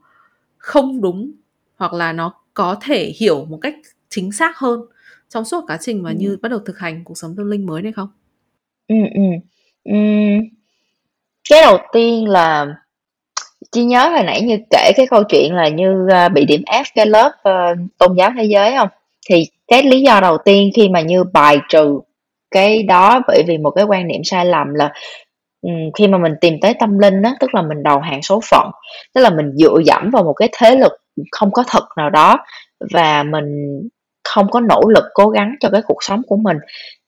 không 0.59 1.01
đúng 1.03 1.33
hoặc 1.77 1.95
là 1.95 2.13
nó 2.15 2.35
có 2.55 2.77
thể 2.83 3.13
hiểu 3.19 3.47
một 3.47 3.59
cách 3.63 3.75
chính 4.11 4.33
xác 4.33 4.59
hơn 4.59 4.81
trong 5.31 5.47
suốt 5.47 5.65
quá 5.69 5.79
trình 5.83 6.05
mà 6.05 6.11
Ừm. 6.11 6.19
Như 6.19 6.39
bắt 6.43 6.49
đầu 6.51 6.61
thực 6.61 6.79
hành 6.79 7.05
cuộc 7.05 7.19
sống 7.19 7.37
tâm 7.37 7.51
linh 7.51 7.67
mới 7.67 7.83
này 7.83 7.93
không? 7.93 8.09
Ừm, 8.89 9.05
ừm. 9.15 9.33
Ừm. 9.85 10.41
Cái 11.51 11.63
đầu 11.63 11.79
tiên 11.95 12.29
là 12.29 12.67
Chị 13.73 13.85
nhớ 13.85 14.09
hồi 14.09 14.23
nãy 14.25 14.43
Như 14.43 14.59
kể 14.71 14.93
cái 14.97 15.07
câu 15.11 15.23
chuyện 15.25 15.55
là 15.55 15.69
Như, 15.69 16.07
à, 16.11 16.29
bị 16.29 16.45
điểm 16.45 16.63
F 16.67 16.85
cái 16.95 17.07
lớp, 17.07 17.31
ơ, 17.43 17.75
tôn 17.99 18.15
giáo 18.19 18.31
thế 18.39 18.45
giới 18.45 18.75
không 18.79 18.89
Thì 19.31 19.45
cái 19.69 19.83
lý 19.83 20.01
do 20.03 20.21
đầu 20.21 20.39
tiên 20.45 20.71
khi 20.77 20.89
mà 20.89 21.01
Như 21.01 21.25
bài 21.25 21.59
trừ 21.69 22.01
cái 22.51 22.83
đó 22.83 23.21
bởi 23.29 23.43
vì 23.47 23.59
một 23.59 23.71
cái 23.71 23.85
quan 23.85 24.07
niệm 24.09 24.21
sai 24.25 24.47
lầm 24.47 24.75
là, 24.75 24.93
ừm, 25.63 25.75
khi 25.99 26.09
mà 26.09 26.19
mình 26.19 26.33
tìm 26.41 26.55
tới 26.63 26.75
tâm 26.81 26.99
linh 26.99 27.23
đó 27.23 27.31
tức 27.41 27.55
là 27.55 27.63
mình 27.63 27.83
đầu 27.83 28.01
hàng 28.01 28.23
số 28.23 28.41
phận, 28.51 28.71
tức 29.15 29.21
là 29.21 29.31
mình 29.31 29.53
dựa 29.57 29.79
dẫm 29.85 30.11
vào 30.11 30.23
một 30.25 30.33
cái 30.33 30.49
thế 30.59 30.77
lực, 30.77 30.93
không 31.33 31.51
có 31.53 31.65
thật 31.69 31.85
nào 31.97 32.11
đó 32.11 32.37
và 32.93 33.23
mình 33.23 33.45
không 34.25 34.47
có 34.51 34.61
nỗ 34.61 34.81
lực 34.95 35.05
cố 35.15 35.29
gắng 35.29 35.55
cho 35.61 35.69
cái 35.71 35.83
cuộc 35.87 35.99
sống 36.03 36.23
của 36.27 36.37
mình. 36.37 36.57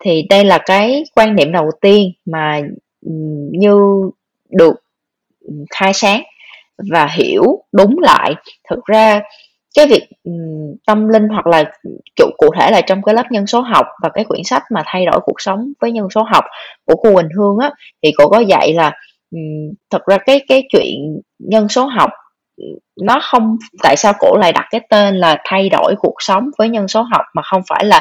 Thì 0.05 0.23
đây 0.31 0.45
là 0.45 0.59
cái 0.67 1.05
quan 1.17 1.37
niệm 1.37 1.53
đầu 1.53 1.71
tiên 1.81 2.13
mà, 2.27 2.61
ừm, 3.07 3.51
Như 3.53 3.77
được, 4.51 4.75
khai 5.71 5.93
sáng 5.95 6.23
và 6.93 7.07
hiểu 7.07 7.45
đúng 7.73 7.99
lại. 7.99 8.35
Thực 8.71 8.85
ra 8.85 9.21
cái 9.77 9.87
việc, 9.87 10.09
tâm 10.87 11.09
linh 11.09 11.29
hoặc 11.29 11.47
là, 11.47 11.65
cụ 12.21 12.31
cụ 12.39 12.47
thể 12.59 12.71
là 12.71 12.81
trong 12.81 13.03
cái 13.03 13.15
lớp 13.15 13.25
nhân 13.31 13.47
số 13.47 13.61
học 13.61 13.87
và 14.03 14.09
cái 14.15 14.25
quyển 14.25 14.45
sách 14.45 14.63
mà 14.75 14.83
"Thay 14.87 15.07
đổi 15.07 15.21
cuộc 15.25 15.41
sống 15.41 15.73
với 15.81 15.93
nhân 15.93 16.11
số 16.15 16.23
học" 16.23 16.45
của 16.87 16.97
cô 16.97 17.15
Quỳnh 17.17 17.29
Hương 17.39 17.59
á, 17.63 17.71
thì 18.03 18.13
cổ 18.19 18.29
có 18.29 18.39
dạy 18.41 18.73
là, 18.75 18.93
thật 19.91 20.03
ra 20.07 20.19
cái 20.27 20.41
cái 20.49 20.63
chuyện 20.73 21.21
nhân 21.39 21.69
số 21.69 21.87
học, 21.87 22.11
nó 23.03 23.21
không 23.23 23.57
tại 23.83 23.97
sao 23.97 24.13
cổ 24.21 24.37
lại 24.37 24.53
đặt 24.53 24.65
cái 24.71 24.81
tên 24.91 25.17
là 25.17 25.37
"Thay 25.45 25.69
đổi 25.69 25.95
cuộc 25.99 26.15
sống 26.19 26.45
với 26.59 26.69
nhân 26.69 26.89
số 26.89 27.03
học" 27.03 27.23
mà 27.35 27.43
không 27.43 27.63
phải 27.71 27.85
là, 27.85 28.01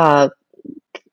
uh, 0.00 0.30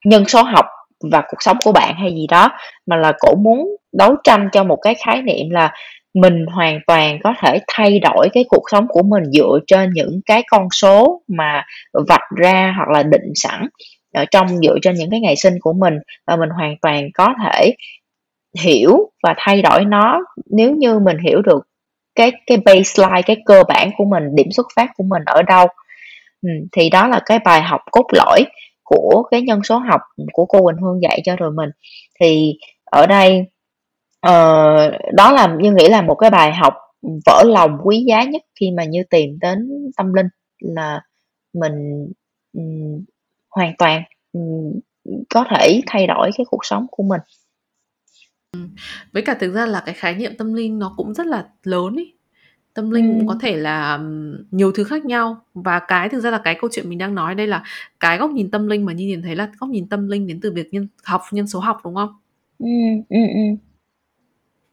nhân 0.05 0.25
số 0.27 0.43
học 0.43 0.65
và 1.11 1.21
cuộc 1.21 1.37
sống 1.41 1.57
của 1.63 1.71
bạn 1.71 1.95
hay 1.95 2.11
gì 2.11 2.27
đó, 2.31 2.49
mà 2.87 2.97
là 2.97 3.13
cổ 3.19 3.35
muốn 3.35 3.77
đấu 3.93 4.15
tranh 4.23 4.49
cho 4.53 4.63
một 4.63 4.77
cái 4.83 4.95
khái 5.05 5.21
niệm 5.21 5.49
là 5.51 5.71
mình 6.13 6.45
hoàn 6.45 6.79
toàn 6.87 7.19
có 7.23 7.33
thể 7.39 7.59
thay 7.67 7.99
đổi 7.99 8.29
cái 8.33 8.45
cuộc 8.49 8.63
sống 8.71 8.87
của 8.87 9.03
mình 9.03 9.23
dựa 9.31 9.59
trên 9.67 9.89
những 9.93 10.19
cái 10.25 10.43
con 10.51 10.67
số 10.71 11.21
mà 11.27 11.63
vạch 12.07 12.29
ra 12.37 12.73
hoặc 12.77 12.89
là 12.89 13.03
định 13.03 13.31
sẵn 13.35 13.67
ở 14.13 14.25
trong 14.31 14.47
dựa 14.47 14.75
trên 14.81 14.95
những 14.95 15.09
cái 15.11 15.19
ngày 15.19 15.35
sinh 15.35 15.53
của 15.61 15.73
mình, 15.73 15.93
và 16.27 16.35
mình 16.35 16.49
hoàn 16.49 16.75
toàn 16.81 17.09
có 17.13 17.33
thể 17.43 17.75
hiểu 18.59 19.11
và 19.23 19.33
thay 19.37 19.61
đổi 19.61 19.85
nó 19.85 20.19
nếu 20.51 20.71
như 20.75 20.99
mình 20.99 21.17
hiểu 21.17 21.41
được 21.41 21.67
cái 22.15 22.31
cái 22.47 22.57
baseline, 22.57 23.21
cái 23.21 23.37
cơ 23.45 23.63
bản 23.67 23.89
của 23.97 24.05
mình, 24.05 24.23
điểm 24.35 24.51
xuất 24.51 24.67
phát 24.75 24.89
của 24.97 25.03
mình 25.03 25.21
ở 25.25 25.41
đâu. 25.41 25.67
Ừ, 26.41 26.49
thì 26.71 26.89
đó 26.89 27.07
là 27.07 27.21
cái 27.25 27.39
bài 27.39 27.61
học 27.61 27.81
cốt 27.91 28.05
lõi 28.13 28.45
của 28.83 29.23
cái 29.31 29.41
nhân 29.41 29.63
số 29.63 29.77
học, 29.77 30.01
của 30.33 30.45
cô 30.45 30.59
Quỳnh 30.65 30.81
Hương 30.83 31.01
dạy 31.01 31.21
cho 31.25 31.35
rồi 31.35 31.51
mình. 31.51 31.69
Thì 32.21 32.53
ở 32.85 33.05
đây, 33.07 33.45
ờ, 34.21 34.91
đó 35.13 35.31
là 35.31 35.55
Như 35.59 35.71
nghĩ 35.71 35.89
là 35.89 36.01
một 36.01 36.15
cái 36.15 36.29
bài 36.29 36.53
học, 36.53 36.73
vỡ 37.25 37.43
lòng 37.45 37.77
quý 37.83 38.05
giá 38.07 38.23
nhất 38.23 38.41
khi 38.59 38.71
mà 38.71 38.83
Như 38.83 39.03
tìm 39.09 39.39
đến 39.41 39.69
tâm 39.97 40.13
linh 40.13 40.27
là 40.59 41.01
mình, 41.53 42.07
ừm, 42.53 43.05
hoàn 43.51 43.73
toàn, 43.77 44.03
ừm, 44.33 44.79
có 45.29 45.45
thể 45.51 45.81
thay 45.87 46.07
đổi 46.07 46.31
cái 46.37 46.45
cuộc 46.49 46.65
sống 46.65 46.87
của 46.91 47.03
mình. 47.03 47.21
Với 49.13 49.23
cả 49.23 49.35
thực 49.39 49.53
ra 49.55 49.65
là 49.65 49.83
cái 49.85 49.95
khái 49.95 50.15
niệm 50.15 50.33
tâm 50.37 50.53
linh 50.53 50.79
nó 50.79 50.93
cũng 50.97 51.13
rất 51.13 51.27
là 51.27 51.47
lớn 51.63 51.95
ấy. 51.99 52.13
Tâm 52.73 52.91
linh 52.91 53.19
cũng 53.19 53.27
có 53.27 53.37
thể 53.41 53.57
là, 53.57 53.99
nhiều 54.51 54.71
thứ 54.73 54.83
khác 54.83 55.05
nhau 55.05 55.37
và 55.53 55.79
cái 55.79 56.09
thực 56.09 56.21
ra 56.21 56.31
là 56.31 56.39
cái 56.43 56.55
câu 56.61 56.69
chuyện 56.73 56.89
mình 56.89 56.97
đang 56.99 57.15
nói 57.15 57.35
đây 57.35 57.47
là 57.47 57.63
cái 57.99 58.17
góc 58.17 58.31
nhìn 58.31 58.51
tâm 58.51 58.67
linh 58.67 58.85
mà 58.85 58.93
Như 58.93 59.07
nhìn 59.07 59.21
thấy 59.21 59.35
là 59.35 59.49
góc 59.59 59.69
nhìn 59.69 59.89
tâm 59.89 60.07
linh 60.09 60.27
đến 60.27 60.39
từ 60.41 60.51
việc 60.53 60.67
nhân 60.73 60.87
học 61.05 61.21
nhân 61.31 61.47
số 61.47 61.59
học, 61.59 61.77
đúng 61.85 61.95
không? 61.95 62.09
Ừm, 62.59 63.03
ừm, 63.09 63.27
ừm. 63.35 63.57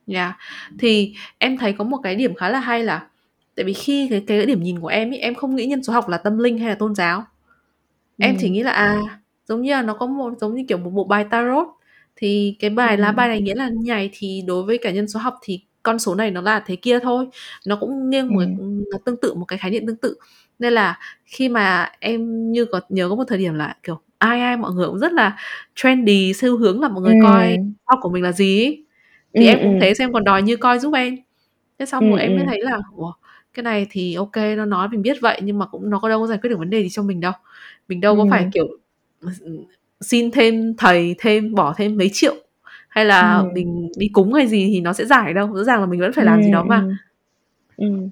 Yeah. 0.07 0.33
Thì 0.79 1.15
em 1.39 1.57
thấy 1.59 1.73
có 1.73 1.85
một 1.85 1.99
cái 2.03 2.15
điểm 2.17 2.35
khá 2.35 2.49
là 2.49 2.61
hay 2.61 2.85
là 2.85 3.07
tại 3.57 3.65
vì 3.65 3.73
khi 3.73 4.09
cái 4.11 4.25
cái 4.27 4.47
điểm 4.47 4.63
nhìn 4.63 4.81
của 4.81 4.87
em 4.89 5.11
ấy, 5.13 5.19
em 5.19 5.35
không 5.35 5.57
nghĩ 5.57 5.67
nhân 5.67 5.83
số 5.83 5.93
học 5.93 6.09
là 6.09 6.19
tâm 6.19 6.39
linh 6.39 6.59
hay 6.59 6.69
là 6.69 6.75
tôn 6.75 6.95
giáo. 6.95 7.25
Em 8.19 8.37
chỉ 8.39 8.49
Ừm. 8.49 8.55
nghĩ 8.55 8.63
là, 8.65 8.73
à, 8.73 8.97
giống 9.49 9.63
như 9.63 9.73
là 9.73 9.83
nó 9.83 9.95
có 9.95 10.07
một 10.07 10.35
giống 10.41 10.55
như, 10.57 10.65
kiểu, 10.69 10.79
một 10.79 10.91
bộ 10.91 11.05
bài 11.05 11.27
tarot, 11.31 11.69
thì 12.17 12.57
cái 12.61 12.71
bài 12.71 12.99
lá 12.99 13.09
Ừm. 13.09 13.17
bài 13.17 13.29
này 13.29 13.41
nghĩa 13.43 13.55
là 13.57 13.69
như 13.71 13.93
này, 13.93 14.11
thì 14.15 14.43
đối 14.47 14.65
với 14.65 14.79
cả 14.79 14.93
nhân 14.93 15.09
số 15.09 15.21
học 15.21 15.35
thì 15.43 15.61
con 15.85 16.01
số 16.01 16.17
này 16.17 16.33
nó 16.33 16.43
là 16.43 16.61
thế 16.67 16.77
kia 16.77 17.01
thôi. 17.01 17.27
Nó 17.67 17.77
cũng 17.77 18.11
nghiêng 18.11 18.35
một 18.35 18.43
ừm, 18.59 18.85
nó 18.93 18.99
tương 19.07 19.17
tự 19.23 19.35
một 19.35 19.47
cái 19.47 19.59
khái 19.61 19.73
niệm 19.73 19.87
tương 19.89 19.97
tự. 19.97 20.17
Nên 20.61 20.75
là 20.75 21.01
khi 21.27 21.51
mà 21.51 21.93
em 22.01 22.53
Như 22.53 22.67
có 22.67 22.81
nhớ 22.91 23.11
có 23.11 23.17
một 23.17 23.25
thời 23.29 23.39
điểm 23.39 23.55
là, 23.55 23.77
kiểu, 23.85 24.01
ai 24.19 24.41
ai 24.43 24.59
mọi 24.59 24.73
người 24.73 24.89
cũng 24.89 25.01
rất 25.01 25.13
là 25.15 25.37
trendy 25.77 26.35
xu 26.35 26.59
hướng 26.59 26.83
là 26.83 26.89
mọi 26.89 27.03
người 27.03 27.17
coi 27.17 27.57
Ừm. 27.57 27.75
top 27.91 27.99
của 28.03 28.11
mình 28.11 28.25
là 28.25 28.33
gì 28.33 28.65
ấy. 28.67 28.86
Thì 29.35 29.47
Ừm, 29.47 29.47
em 29.47 29.59
cũng 29.63 29.71
ừm. 29.71 29.81
thế 29.81 29.95
xong 29.95 30.05
em 30.05 30.13
còn 30.13 30.25
đòi 30.25 30.43
Như 30.43 30.57
coi 30.57 30.79
giúp 30.79 30.95
em. 30.95 31.17
Thế 31.79 31.87
xong 31.87 32.05
Ừm, 32.05 32.11
rồi 32.11 32.21
em 32.23 32.35
mới 32.35 32.45
ừm. 32.45 32.49
thấy 32.49 32.61
là 32.63 32.79
"Ủa, 32.97 33.13
cái 33.55 33.63
này 33.65 33.87
thì 33.91 34.17
kê, 34.33 34.57
nó 34.57 34.65
nói 34.65 34.89
mình 34.89 35.03
biết 35.03 35.17
vậy 35.23 35.41
nhưng 35.45 35.59
mà 35.59 35.67
cũng 35.67 35.91
nó 35.91 35.99
có 35.99 36.09
đâu 36.09 36.21
có 36.21 36.27
giải 36.27 36.39
quyết 36.43 36.51
được 36.51 36.59
vấn 36.59 36.71
đề 36.71 36.83
gì 36.83 36.89
cho 36.91 37.03
mình 37.03 37.21
đâu. 37.21 37.33
Mình 37.89 38.01
đâu 38.01 38.17
có 38.17 38.27
phải, 38.31 38.43
Ừm. 38.43 38.51
kiểu, 38.53 38.67
xin 40.01 40.31
thêm 40.31 40.75
thầy 40.79 41.15
thêm 41.19 41.55
bỏ 41.55 41.75
thêm 41.79 41.97
mấy 41.99 42.11
triệu 42.13 42.35
hay 42.89 43.05
là 43.05 43.39
Ừm. 43.39 43.55
mình 43.55 43.89
đi 43.99 44.09
cúng 44.13 44.33
hay 44.35 44.47
gì 44.47 44.71
thì 44.75 44.81
nó 44.81 44.93
sẽ 44.93 45.05
giải 45.07 45.35
đâu, 45.35 45.55
rõ 45.55 45.65
ràng 45.65 45.81
là 45.81 45.87
mình 45.87 46.01
vẫn 46.01 46.13
phải 46.13 46.25
làm 46.25 46.43
gì 46.43 46.51
Ừm, 46.51 46.53
đó 46.53 46.65
mà." 46.65 46.85
ừm. 46.87 46.97
Ừm. 47.79 48.11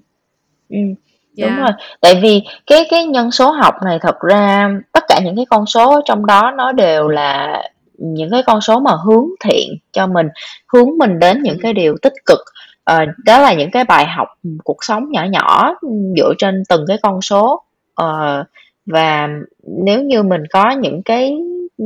Ừm, 0.69 0.95
đúng 1.41 1.55
Yeah. 1.55 1.57
rồi. 1.57 1.71
Tại 2.01 2.19
vì 2.23 2.43
cái 2.67 2.87
cái 2.91 3.05
nhân 3.05 3.31
số 3.31 3.51
học 3.51 3.75
này 3.85 3.99
thật 4.01 4.15
ra 4.21 4.69
tất 4.93 5.03
cả 5.09 5.21
những 5.25 5.35
cái 5.35 5.45
con 5.49 5.65
số 5.65 6.01
trong 6.05 6.25
đó 6.25 6.51
nó 6.57 6.71
đều 6.71 7.07
là 7.09 7.63
những 7.97 8.31
cái 8.31 8.43
con 8.45 8.61
số 8.61 8.79
mà 8.79 8.91
hướng 9.05 9.27
thiện 9.43 9.77
cho 9.91 10.07
mình, 10.07 10.27
hướng 10.73 10.97
mình 10.97 11.19
đến 11.19 11.43
những 11.43 11.57
cái 11.61 11.73
điều 11.73 11.95
tích 12.01 12.13
cực. 12.25 12.39
Ờ, 12.83 13.05
đó 13.25 13.39
là 13.39 13.53
những 13.53 13.71
cái 13.71 13.83
bài 13.83 14.05
học, 14.05 14.27
cuộc 14.63 14.83
sống 14.83 15.11
nhỏ 15.11 15.23
nhỏ, 15.23 15.73
ừ, 15.81 15.89
dựa 16.17 16.33
trên 16.37 16.63
từng 16.69 16.85
cái 16.87 16.97
con 17.03 17.21
số. 17.21 17.61
Ờ, 17.95 18.43
và 18.85 19.27
nếu 19.63 20.01
như 20.01 20.23
mình 20.23 20.43
có 20.51 20.71
những 20.71 21.03
cái, 21.03 21.37
ừ, 21.77 21.85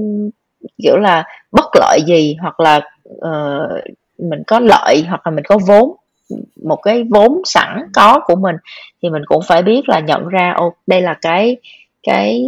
kiểu 0.84 0.98
là, 0.98 1.24
bất 1.52 1.66
lợi 1.76 2.00
gì 2.08 2.36
hoặc 2.42 2.60
là, 2.60 2.82
uh, 3.14 3.84
mình 4.18 4.44
có 4.48 4.60
lợi 4.60 5.06
hoặc 5.08 5.28
là 5.28 5.32
mình 5.32 5.44
có 5.48 5.58
vốn, 5.68 5.96
một 6.64 6.76
cái 6.76 7.04
vốn 7.10 7.42
sẵn 7.46 7.80
có 7.94 8.20
của 8.26 8.36
mình 8.36 8.56
thì 9.02 9.10
mình 9.10 9.22
cũng 9.26 9.42
phải 9.48 9.62
biết 9.62 9.90
là 9.90 10.00
nhận 10.00 10.28
ra, 10.28 10.54
ô, 10.58 10.74
đây 10.88 11.02
là 11.02 11.14
cái 11.22 11.58
cái, 12.04 12.44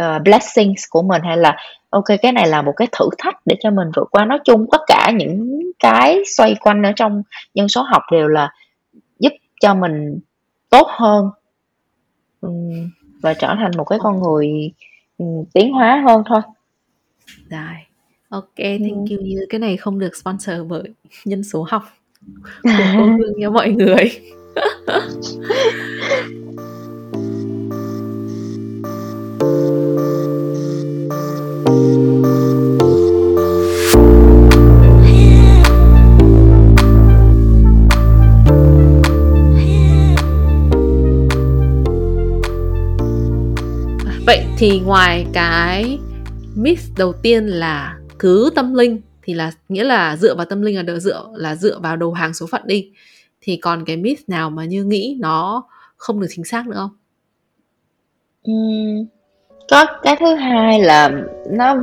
uh, 0.00 0.22
blessings 0.22 0.84
của 0.90 1.02
mình 1.02 1.22
hay 1.22 1.36
là 1.36 1.56
kê, 2.00 2.16
cái 2.16 2.32
này 2.32 2.48
là 2.48 2.62
một 2.62 2.72
cái 2.76 2.88
thử 2.92 3.08
thách 3.18 3.36
để 3.46 3.56
cho 3.60 3.70
mình 3.70 3.88
vượt 3.96 4.08
qua. 4.10 4.24
Nói 4.24 4.38
chung 4.44 4.66
tất 4.72 4.80
cả 4.86 5.12
những 5.16 5.60
cái 5.78 6.22
xoay 6.36 6.54
quanh 6.60 6.82
ở 6.82 6.92
trong 6.96 7.22
nhân 7.54 7.68
số 7.68 7.82
học 7.82 8.02
đều 8.12 8.28
là 8.28 8.52
giúp 9.18 9.32
cho 9.60 9.74
mình 9.74 10.18
tốt 10.70 10.86
hơn. 10.90 11.30
Và 13.22 13.34
trở 13.34 13.54
thành 13.58 13.70
một 13.76 13.84
cái 13.84 13.98
con 14.02 14.22
người, 14.22 14.72
tiến 15.54 15.72
hóa 15.72 16.02
hơn 16.06 16.22
thôi. 16.26 16.40
Rồi. 17.50 18.40
Kê, 18.56 18.78
thank 18.78 19.10
Ừm. 19.10 19.18
you 19.18 19.26
Như. 19.26 19.46
Cái 19.48 19.58
này 19.58 19.76
không 19.76 19.98
được 19.98 20.16
sponsor 20.16 20.56
bởi 20.68 20.82
nhân 21.24 21.44
số 21.44 21.66
học 21.68 21.82
của 22.62 22.70
cô 22.98 23.04
Hương 23.04 23.38
nha 23.38 23.50
mọi 23.50 23.70
người. 23.70 24.10
Vậy 44.26 44.44
thì 44.58 44.80
ngoài 44.80 45.26
cái 45.32 45.98
myth 46.56 46.82
đầu 46.98 47.12
tiên 47.12 47.46
là 47.46 47.98
cứ 48.18 48.50
tâm 48.54 48.74
linh 48.74 49.00
thì 49.22 49.34
là 49.34 49.50
nghĩa 49.68 49.84
là 49.84 50.16
dựa 50.16 50.34
vào 50.34 50.46
tâm 50.46 50.62
linh 50.62 50.76
là 50.76 50.82
đỡ 50.82 50.98
dựa 50.98 51.26
là 51.34 51.54
dựa 51.54 51.78
vào 51.78 51.96
đầu 51.96 52.12
hàng 52.12 52.34
số 52.34 52.46
phận 52.46 52.62
đi, 52.64 52.90
thì 53.40 53.56
còn 53.56 53.84
cái 53.84 53.96
myth 53.96 54.28
nào 54.28 54.50
mà 54.50 54.64
Như 54.64 54.84
nghĩ 54.84 55.18
nó 55.20 55.64
không 55.96 56.20
được 56.20 56.26
chính 56.30 56.44
xác 56.44 56.66
nữa 56.66 56.76
không? 56.76 56.90
uhm, 58.50 59.06
có 59.70 59.86
cái 60.02 60.16
thứ 60.20 60.34
hai 60.34 60.80
là 60.80 61.10
nó, 61.50 61.76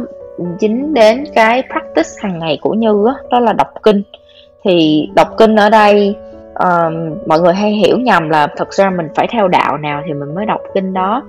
dính 0.59 0.93
đến 0.93 1.23
cái 1.35 1.63
practice 1.71 2.09
hàng 2.21 2.39
ngày 2.39 2.59
của 2.61 2.73
Như 2.73 3.03
đó, 3.05 3.15
đó 3.31 3.39
là 3.39 3.53
đọc 3.53 3.67
kinh. 3.83 4.03
Thì 4.63 5.07
đọc 5.15 5.27
kinh 5.37 5.55
ở 5.55 5.69
đây, 5.69 6.15
um, 6.55 7.17
mọi 7.27 7.41
người 7.41 7.53
hay 7.53 7.71
hiểu 7.71 7.97
nhầm 7.97 8.29
là 8.29 8.47
thật 8.57 8.73
ra 8.73 8.89
mình 8.89 9.07
phải 9.15 9.27
theo 9.31 9.47
đạo 9.47 9.77
nào 9.77 10.03
thì 10.07 10.13
mình 10.13 10.35
mới 10.35 10.45
đọc 10.45 10.61
kinh 10.73 10.93
đó. 10.93 11.23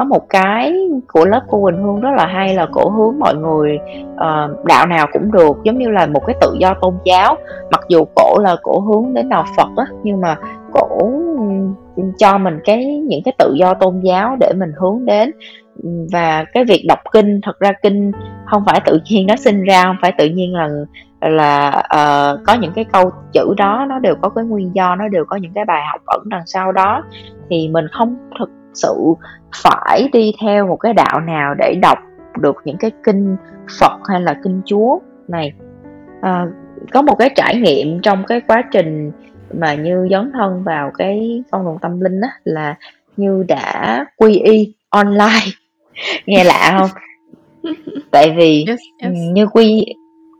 Có 0.00 0.04
một 0.04 0.28
cái 0.28 0.74
của 1.12 1.24
lớp 1.24 1.40
cô 1.48 1.62
Quỳnh 1.62 1.82
Hương 1.82 2.00
rất 2.00 2.10
là 2.16 2.26
hay 2.26 2.54
là 2.54 2.66
cổ 2.72 2.88
hướng 2.88 3.18
mọi 3.18 3.34
người, 3.34 3.78
uh, 4.14 4.64
đạo 4.64 4.86
nào 4.86 5.06
cũng 5.12 5.32
được, 5.32 5.56
giống 5.64 5.78
như 5.78 5.90
là 5.90 6.06
một 6.06 6.20
cái 6.26 6.36
tự 6.40 6.56
do 6.60 6.74
tôn 6.80 6.94
giáo. 7.04 7.36
Mặc 7.70 7.80
dù 7.88 8.04
cổ 8.16 8.38
là 8.38 8.56
cổ 8.62 8.80
hướng 8.80 9.14
đến 9.14 9.28
đạo 9.28 9.44
Phật 9.56 9.68
á, 9.76 9.84
nhưng 10.02 10.20
mà 10.20 10.36
cổ, 10.72 11.10
cho 12.18 12.38
mình 12.38 12.58
cái 12.64 12.84
những 12.84 13.20
cái 13.24 13.34
tự 13.38 13.54
do 13.58 13.74
tôn 13.74 14.00
giáo 14.00 14.36
để 14.40 14.52
mình 14.56 14.72
hướng 14.80 15.04
đến. 15.04 15.30
Và 16.12 16.44
cái 16.52 16.64
việc 16.64 16.84
đọc 16.88 16.98
kinh, 17.12 17.40
thật 17.42 17.58
ra 17.58 17.72
kinh 17.82 18.12
không 18.46 18.62
phải 18.66 18.80
tự 18.86 19.00
nhiên 19.10 19.26
nó 19.26 19.36
sinh 19.36 19.64
ra, 19.64 19.84
không 19.84 19.96
phải 20.02 20.12
tự 20.18 20.26
nhiên 20.26 20.54
là 20.54 20.68
là, 21.20 21.68
uh, 21.76 22.40
có 22.46 22.54
những 22.60 22.72
cái 22.72 22.84
câu 22.84 23.10
chữ 23.32 23.54
đó, 23.56 23.86
nó 23.88 23.98
đều 23.98 24.14
có 24.20 24.28
cái 24.28 24.44
nguyên 24.44 24.74
do, 24.74 24.96
nó 24.96 25.08
đều 25.08 25.24
có 25.24 25.36
những 25.36 25.52
cái 25.54 25.64
bài 25.64 25.82
học 25.92 26.00
ẩn 26.06 26.20
đằng 26.24 26.46
sau 26.46 26.72
đó. 26.72 27.04
Thì 27.50 27.68
mình 27.68 27.84
không 27.92 28.16
thực 28.38 28.50
sự 28.74 28.94
phải 29.62 30.08
đi 30.12 30.32
theo 30.40 30.66
một 30.66 30.76
cái 30.76 30.94
đạo 30.94 31.20
nào 31.20 31.54
để 31.54 31.74
đọc 31.82 31.98
được 32.40 32.56
những 32.64 32.76
cái 32.76 32.90
kinh 33.04 33.36
Phật 33.80 34.00
hay 34.08 34.20
là 34.20 34.34
kinh 34.44 34.60
Chúa 34.64 34.98
này. 35.28 35.52
Ờ, 36.22 36.50
có 36.92 37.02
một 37.02 37.14
cái 37.18 37.30
trải 37.36 37.56
nghiệm 37.56 38.00
trong 38.00 38.24
cái 38.24 38.40
quá 38.40 38.62
trình 38.72 39.12
mà 39.54 39.74
Như 39.74 40.08
dấn 40.10 40.32
thân 40.32 40.64
vào 40.64 40.90
cái 40.98 41.42
con 41.50 41.64
đường 41.64 41.78
tâm 41.82 42.00
linh 42.00 42.20
á, 42.20 42.28
là 42.44 42.74
Như 43.16 43.44
đã 43.48 44.04
quy 44.16 44.38
y 44.38 44.74
online. 44.88 45.46
Nghe 46.26 46.44
lạ 46.44 46.78
hông? 46.78 46.90
Tại 48.10 48.34
vì, 48.36 48.64
Yes, 48.68 48.78
yes. 49.02 49.12
Như 49.32 49.46
quy 49.46 49.84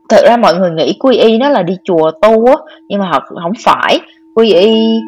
thực 0.09 0.25
ra 0.25 0.37
mọi 0.37 0.55
người 0.55 0.71
nghĩ 0.71 0.97
quy 0.99 1.17
y 1.17 1.37
nó 1.37 1.49
là 1.49 1.63
đi 1.63 1.77
chùa 1.83 2.11
tu 2.21 2.45
á, 2.45 2.55
nhưng 2.87 2.99
mà 2.99 3.09
thật 3.13 3.23
hổng 3.29 3.53
phải. 3.63 3.99
Quy 4.33 4.53
y, 4.53 4.99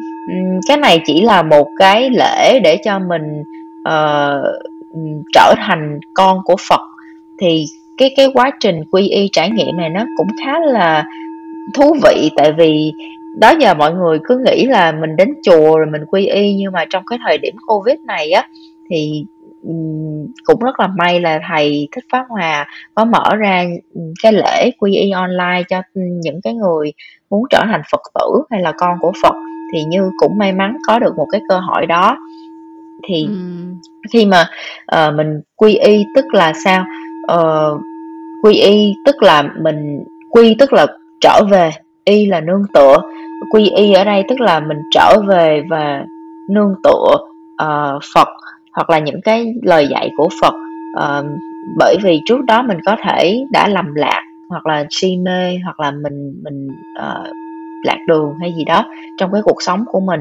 cái 0.68 0.76
này 0.76 1.00
chỉ 1.06 1.22
là 1.22 1.42
một 1.42 1.68
cái 1.78 2.10
lễ 2.10 2.60
để 2.60 2.76
cho 2.84 2.98
mình, 2.98 3.42
uh, 3.80 4.44
trở 5.34 5.54
thành 5.56 6.00
con 6.14 6.38
của 6.44 6.56
Phật. 6.68 6.80
Thì 7.38 7.64
cái 7.96 8.14
cái 8.16 8.28
quá 8.34 8.50
trình 8.60 8.84
quy 8.90 9.08
y 9.08 9.28
trải 9.32 9.50
nghiệm 9.50 9.76
này 9.76 9.90
nó 9.90 10.04
cũng 10.16 10.28
khá 10.44 10.60
là 10.60 11.04
thú 11.74 11.96
vị, 12.02 12.30
tại 12.36 12.52
vì 12.52 12.92
đó 13.38 13.52
giờ 13.60 13.74
mọi 13.74 13.94
người 13.94 14.18
cứ 14.24 14.42
nghĩ 14.46 14.64
là 14.64 14.92
mình 14.92 15.16
đến 15.16 15.28
chùa 15.42 15.78
rồi 15.78 15.86
mình 15.92 16.04
quy 16.06 16.26
y, 16.26 16.54
nhưng 16.54 16.72
mà 16.72 16.84
trong 16.90 17.02
cái 17.06 17.18
thời 17.24 17.38
điểm 17.38 17.54
Covid 17.66 17.96
này 18.04 18.30
á, 18.30 18.48
thì, 18.90 19.24
cũng 20.44 20.60
rất 20.60 20.80
là 20.80 20.86
may 20.86 21.20
là 21.20 21.40
thầy 21.48 21.88
Thích 21.92 22.04
Pháp 22.12 22.24
Hòa 22.28 22.66
có 22.94 23.04
mở 23.04 23.36
ra, 23.38 23.64
cái 24.22 24.32
lễ 24.32 24.70
quy 24.78 24.94
y 24.94 25.10
online 25.10 25.62
cho, 25.68 25.82
những 25.94 26.40
cái 26.44 26.54
người 26.54 26.92
muốn 27.30 27.44
trở 27.50 27.62
thành 27.70 27.82
Phật 27.92 28.00
tử 28.14 28.42
hay 28.50 28.62
là 28.62 28.72
con 28.78 28.98
của 29.00 29.12
Phật, 29.22 29.34
thì 29.72 29.84
Như 29.84 30.10
cũng 30.18 30.38
may 30.38 30.52
mắn 30.52 30.76
có 30.86 30.98
được 30.98 31.16
một 31.16 31.26
cái 31.32 31.40
cơ 31.48 31.58
hội 31.58 31.86
đó. 31.86 32.16
Thì 33.08 33.26
Ừm. 33.28 33.74
khi 34.12 34.26
mà, 34.26 34.46
ờ, 34.86 35.10
mình 35.10 35.40
quy 35.56 35.74
y 35.74 36.04
tức 36.16 36.24
là 36.34 36.52
sao? 36.64 36.84
Ờ, 37.26 37.74
quy 38.42 38.54
y 38.54 38.94
tức 39.06 39.22
là 39.22 39.42
mình 39.42 40.04
quy 40.30 40.56
tức 40.58 40.72
là 40.72 40.86
trở 41.20 41.40
về, 41.50 41.70
y 42.04 42.26
là 42.26 42.40
nương 42.40 42.64
tựa. 42.74 42.96
Quy 43.50 43.70
y 43.70 43.92
ở 43.92 44.04
đây 44.04 44.24
tức 44.28 44.40
là 44.40 44.60
mình 44.60 44.78
trở 44.90 45.20
về 45.28 45.62
và 45.70 46.04
nương 46.50 46.74
tựa, 46.84 47.16
ờ, 47.56 47.98
Phật 48.14 48.28
hoặc 48.74 48.90
là 48.90 48.98
những 48.98 49.20
cái 49.24 49.54
lời 49.62 49.88
dạy 49.90 50.10
của 50.16 50.28
Phật. 50.42 50.54
Ờ, 50.96 51.24
bởi 51.78 51.96
vì 52.02 52.22
trước 52.26 52.44
đó 52.44 52.62
mình 52.62 52.78
có 52.86 52.96
thể 53.04 53.44
đã 53.52 53.68
lầm 53.68 53.94
lạc 53.94 54.22
hoặc 54.48 54.66
là 54.66 54.84
si 54.90 55.16
mê 55.16 55.58
hoặc 55.64 55.80
là 55.80 55.90
mình 55.90 56.34
mình, 56.44 56.68
ờ, 56.98 57.24
lạc 57.84 57.98
đường 58.08 58.34
hay 58.40 58.52
gì 58.56 58.64
đó 58.64 58.84
trong 59.18 59.32
cái 59.32 59.42
cuộc 59.44 59.62
sống 59.62 59.84
của 59.86 60.00
mình. 60.00 60.20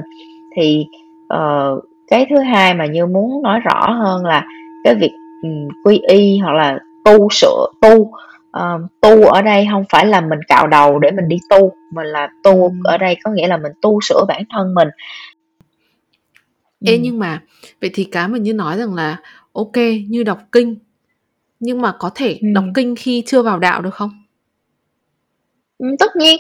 Thì, 0.56 0.86
ờ, 1.28 1.80
cái 2.08 2.26
thứ 2.30 2.40
hai 2.40 2.74
mà 2.74 2.86
Như 2.86 3.06
muốn 3.06 3.44
nói 3.44 3.60
rõ 3.60 3.92
hơn 3.92 4.26
là 4.26 4.46
cái 4.84 4.96
việc, 4.96 5.12
ừm, 5.44 5.68
quy 5.84 6.02
y 6.08 6.38
hoặc 6.40 6.54
là 6.54 6.80
tu 7.06 7.28
sửa 7.32 7.66
tu, 7.82 8.12
ờ, 8.52 8.80
tu 9.02 9.26
ở 9.28 9.42
đây 9.42 9.66
hông 9.66 9.84
phải 9.92 10.06
là 10.06 10.22
mình 10.22 10.40
cạo 10.48 10.68
đầu 10.68 11.00
để 11.00 11.12
mình 11.12 11.28
đi 11.28 11.38
tu, 11.50 11.72
mà 11.92 12.04
là 12.04 12.30
tu 12.44 12.72
ở 12.84 12.98
đây 12.98 13.18
có 13.24 13.32
nghĩa 13.32 13.48
là 13.48 13.58
mình 13.58 13.72
tu 13.82 14.00
sửa 14.02 14.26
bản 14.28 14.44
thân 14.50 14.74
mình. 14.76 14.88
Ê, 16.86 16.94
Ừm. 16.94 17.02
nhưng 17.02 17.20
mà 17.20 17.42
vậy 17.82 17.90
thì 17.94 18.04
cái 18.04 18.28
mà 18.28 18.38
Như 18.38 18.54
nói 18.54 18.78
rằng 18.78 18.94
là 18.94 19.18
kê, 19.74 20.04
Như 20.10 20.24
đọc 20.24 20.40
kinh, 20.52 20.76
nhưng 21.60 21.82
mà 21.82 21.94
có 22.00 22.10
thể 22.16 22.40
đọc 22.42 22.64
Ừm. 22.64 22.74
kinh 22.74 22.96
khi 22.96 23.24
chưa 23.26 23.42
vào 23.42 23.60
đạo 23.60 23.82
được 23.82 23.94
không? 23.96 24.10
Tất 26.00 26.16
nhiên. 26.16 26.38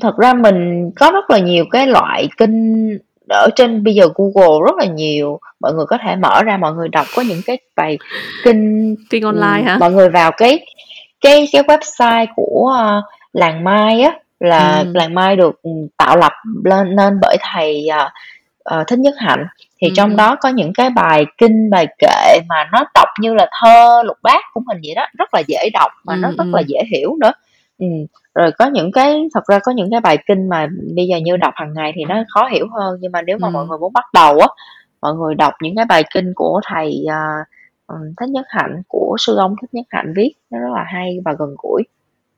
Thật 0.00 0.16
ra 0.18 0.34
mình 0.34 0.90
có 0.96 1.10
rất 1.10 1.30
là 1.30 1.38
nhiều 1.38 1.64
cái 1.70 1.86
loại 1.86 2.28
kinh 2.36 2.88
ở 3.28 3.48
trên 3.56 3.84
bây 3.84 3.94
giờ 3.94 4.08
Google 4.14 4.58
rất 4.66 4.76
là 4.78 4.84
nhiều, 4.84 5.40
mọi 5.60 5.74
người 5.74 5.86
có 5.86 5.98
thể 6.06 6.16
mở 6.16 6.42
ra 6.42 6.56
mọi 6.56 6.72
người 6.74 6.88
đọc. 6.88 7.06
Có 7.16 7.22
những 7.22 7.40
cái 7.46 7.58
bài 7.76 7.98
kinh, 8.44 8.94
Kinh 9.10 9.22
online 9.24 9.62
hả? 9.62 9.76
mọi 9.78 9.92
người 9.92 10.08
vào 10.08 10.30
cái 10.36 10.66
cái 11.20 11.46
cái 11.52 11.62
website 11.62 12.26
của, 12.36 12.74
ơ, 12.78 13.02
Làng 13.32 13.64
Mai 13.64 14.00
á, 14.00 14.18
là 14.40 14.78
Ừm. 14.78 14.94
Làng 14.94 15.14
Mai 15.14 15.36
được, 15.36 15.60
tạo 15.96 16.16
lập 16.16 16.32
lên 16.64 16.96
nên 16.96 17.18
bởi 17.22 17.36
thầy, 17.40 17.86
à, 17.88 18.12
uh, 18.80 18.86
thích 18.86 18.98
nhất 18.98 19.14
hạnh 19.18 19.46
thì 19.80 19.88
ừ, 19.88 19.92
trong 19.96 20.16
đó 20.16 20.36
có 20.40 20.48
những 20.48 20.72
cái 20.72 20.90
bài 20.90 21.26
kinh 21.38 21.70
bài 21.70 21.86
kệ 21.98 22.38
mà 22.48 22.68
nó 22.72 22.84
đọc 22.94 23.08
như 23.20 23.34
là 23.34 23.50
thơ 23.60 24.02
lục 24.02 24.16
bát 24.22 24.44
của 24.54 24.60
mình 24.66 24.78
vậy 24.82 24.94
đó 24.94 25.06
rất 25.18 25.34
là 25.34 25.42
dễ 25.46 25.70
đọc 25.72 25.90
mà 26.04 26.16
nó 26.16 26.28
ừ, 26.28 26.34
rất 26.38 26.44
ừ. 26.44 26.50
là 26.52 26.62
dễ 26.66 26.78
hiểu 26.92 27.16
nữa 27.20 27.32
ừ. 27.78 27.86
rồi 28.34 28.50
có 28.58 28.66
những 28.66 28.92
cái 28.92 29.28
thật 29.34 29.46
ra 29.46 29.58
có 29.58 29.72
những 29.72 29.90
cái 29.90 30.00
bài 30.00 30.18
kinh 30.26 30.48
mà 30.48 30.66
bây 30.96 31.06
giờ 31.06 31.16
như 31.24 31.36
đọc 31.36 31.54
hàng 31.56 31.74
ngày 31.74 31.92
thì 31.94 32.04
nó 32.04 32.22
khó 32.28 32.48
hiểu 32.48 32.66
hơn 32.78 32.98
nhưng 33.00 33.12
mà 33.12 33.22
nếu 33.22 33.38
mà 33.40 33.48
Ừ. 33.48 33.52
mọi 33.52 33.66
người 33.66 33.78
muốn 33.78 33.92
bắt 33.92 34.04
đầu 34.12 34.38
á 34.38 34.46
mọi 35.02 35.14
người 35.14 35.34
đọc 35.34 35.54
những 35.62 35.76
cái 35.76 35.84
bài 35.84 36.04
kinh 36.14 36.32
của 36.34 36.60
thầy 36.64 37.04
uh, 37.06 37.96
thích 38.20 38.28
nhất 38.28 38.46
hạnh 38.48 38.82
của 38.88 39.16
sư 39.18 39.36
ông 39.36 39.54
thích 39.60 39.74
nhất 39.74 39.86
hạnh 39.90 40.12
viết 40.16 40.32
nó 40.50 40.58
rất 40.58 40.70
là 40.74 40.84
hay 40.86 41.18
và 41.24 41.32
gần 41.38 41.54
gũi 41.62 41.82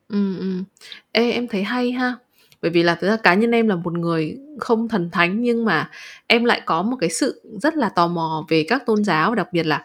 ừ, 0.08 0.38
ừ. 0.38 0.62
Ê, 1.12 1.30
em 1.30 1.48
thấy 1.48 1.62
hay 1.62 1.92
ha 1.92 2.14
bởi 2.64 2.70
vì 2.70 2.82
là 2.82 2.94
thực 2.94 3.06
ra 3.06 3.16
cá 3.16 3.34
nhân 3.34 3.50
em 3.50 3.68
là 3.68 3.76
một 3.76 3.92
người 3.92 4.38
không 4.58 4.88
thần 4.88 5.10
thánh 5.10 5.42
nhưng 5.42 5.64
mà 5.64 5.90
em 6.26 6.44
lại 6.44 6.60
có 6.66 6.82
một 6.82 6.96
cái 7.00 7.10
sự 7.10 7.42
rất 7.62 7.76
là 7.76 7.88
tò 7.88 8.06
mò 8.06 8.46
về 8.48 8.64
các 8.68 8.86
tôn 8.86 9.04
giáo 9.04 9.34
đặc 9.34 9.48
biệt 9.52 9.66
là 9.66 9.84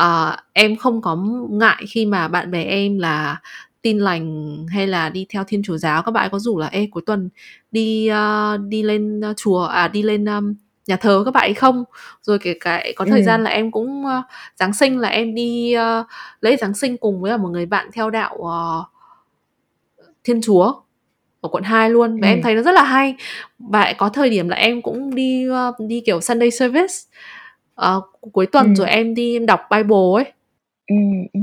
uh, 0.00 0.38
em 0.52 0.76
không 0.76 1.02
có 1.02 1.16
ngại 1.50 1.84
khi 1.88 2.06
mà 2.06 2.28
bạn 2.28 2.50
bè 2.50 2.62
em 2.62 2.98
là 2.98 3.40
tin 3.82 3.98
lành 3.98 4.56
hay 4.68 4.86
là 4.86 5.08
đi 5.08 5.26
theo 5.28 5.44
thiên 5.44 5.62
chúa 5.64 5.76
giáo 5.76 6.02
các 6.02 6.10
bạn. 6.10 6.28
Có 6.32 6.38
rủ 6.38 6.58
là 6.58 6.66
ê 6.66 6.88
cuối 6.90 7.02
tuần 7.06 7.28
đi 7.70 8.10
uh, 8.10 8.60
đi 8.60 8.82
lên 8.82 9.20
chùa 9.36 9.64
à 9.64 9.88
đi 9.88 10.02
lên 10.02 10.24
um, 10.24 10.54
nhà 10.86 10.96
thờ 10.96 11.22
các 11.24 11.34
bạn 11.34 11.48
ấy 11.48 11.54
không? 11.54 11.84
Rồi 12.22 12.38
kể 12.38 12.56
cả 12.60 12.84
có 12.96 13.04
thời 13.04 13.20
ừ. 13.20 13.24
gian 13.24 13.44
là 13.44 13.50
em 13.50 13.70
cũng 13.70 14.04
uh, 14.04 14.24
giáng 14.54 14.72
sinh 14.72 14.98
là 14.98 15.08
em 15.08 15.34
đi 15.34 15.74
uh, 15.76 16.06
lễ 16.40 16.56
giáng 16.56 16.74
sinh 16.74 16.96
cùng 16.96 17.20
với 17.20 17.38
một 17.38 17.48
người 17.48 17.66
bạn 17.66 17.88
theo 17.92 18.10
đạo 18.10 18.36
uh, 18.38 18.86
thiên 20.24 20.40
chúa 20.42 20.72
ở 21.46 21.48
quận 21.52 21.62
2 21.62 21.90
luôn. 21.90 22.20
Và 22.20 22.28
ừ. 22.28 22.32
em 22.32 22.42
thấy 22.42 22.54
nó 22.54 22.62
rất 22.62 22.72
là 22.72 22.82
hay. 22.82 23.14
Và 23.58 23.94
có 23.98 24.08
thời 24.08 24.30
điểm 24.30 24.48
là 24.48 24.56
em 24.56 24.82
cũng 24.82 25.14
đi 25.14 25.46
uh, 25.48 25.74
đi 25.88 26.02
kiểu 26.06 26.20
Sunday 26.20 26.50
service. 26.50 26.94
Uh, 27.80 28.04
cuối 28.32 28.46
tuần 28.46 28.66
ừ. 28.66 28.74
rồi 28.74 28.88
em 28.88 29.14
đi 29.14 29.36
em 29.36 29.46
đọc 29.46 29.60
Bible 29.70 29.96
ấy. 30.14 30.24
Ừ, 30.86 30.96
ừ. 31.32 31.40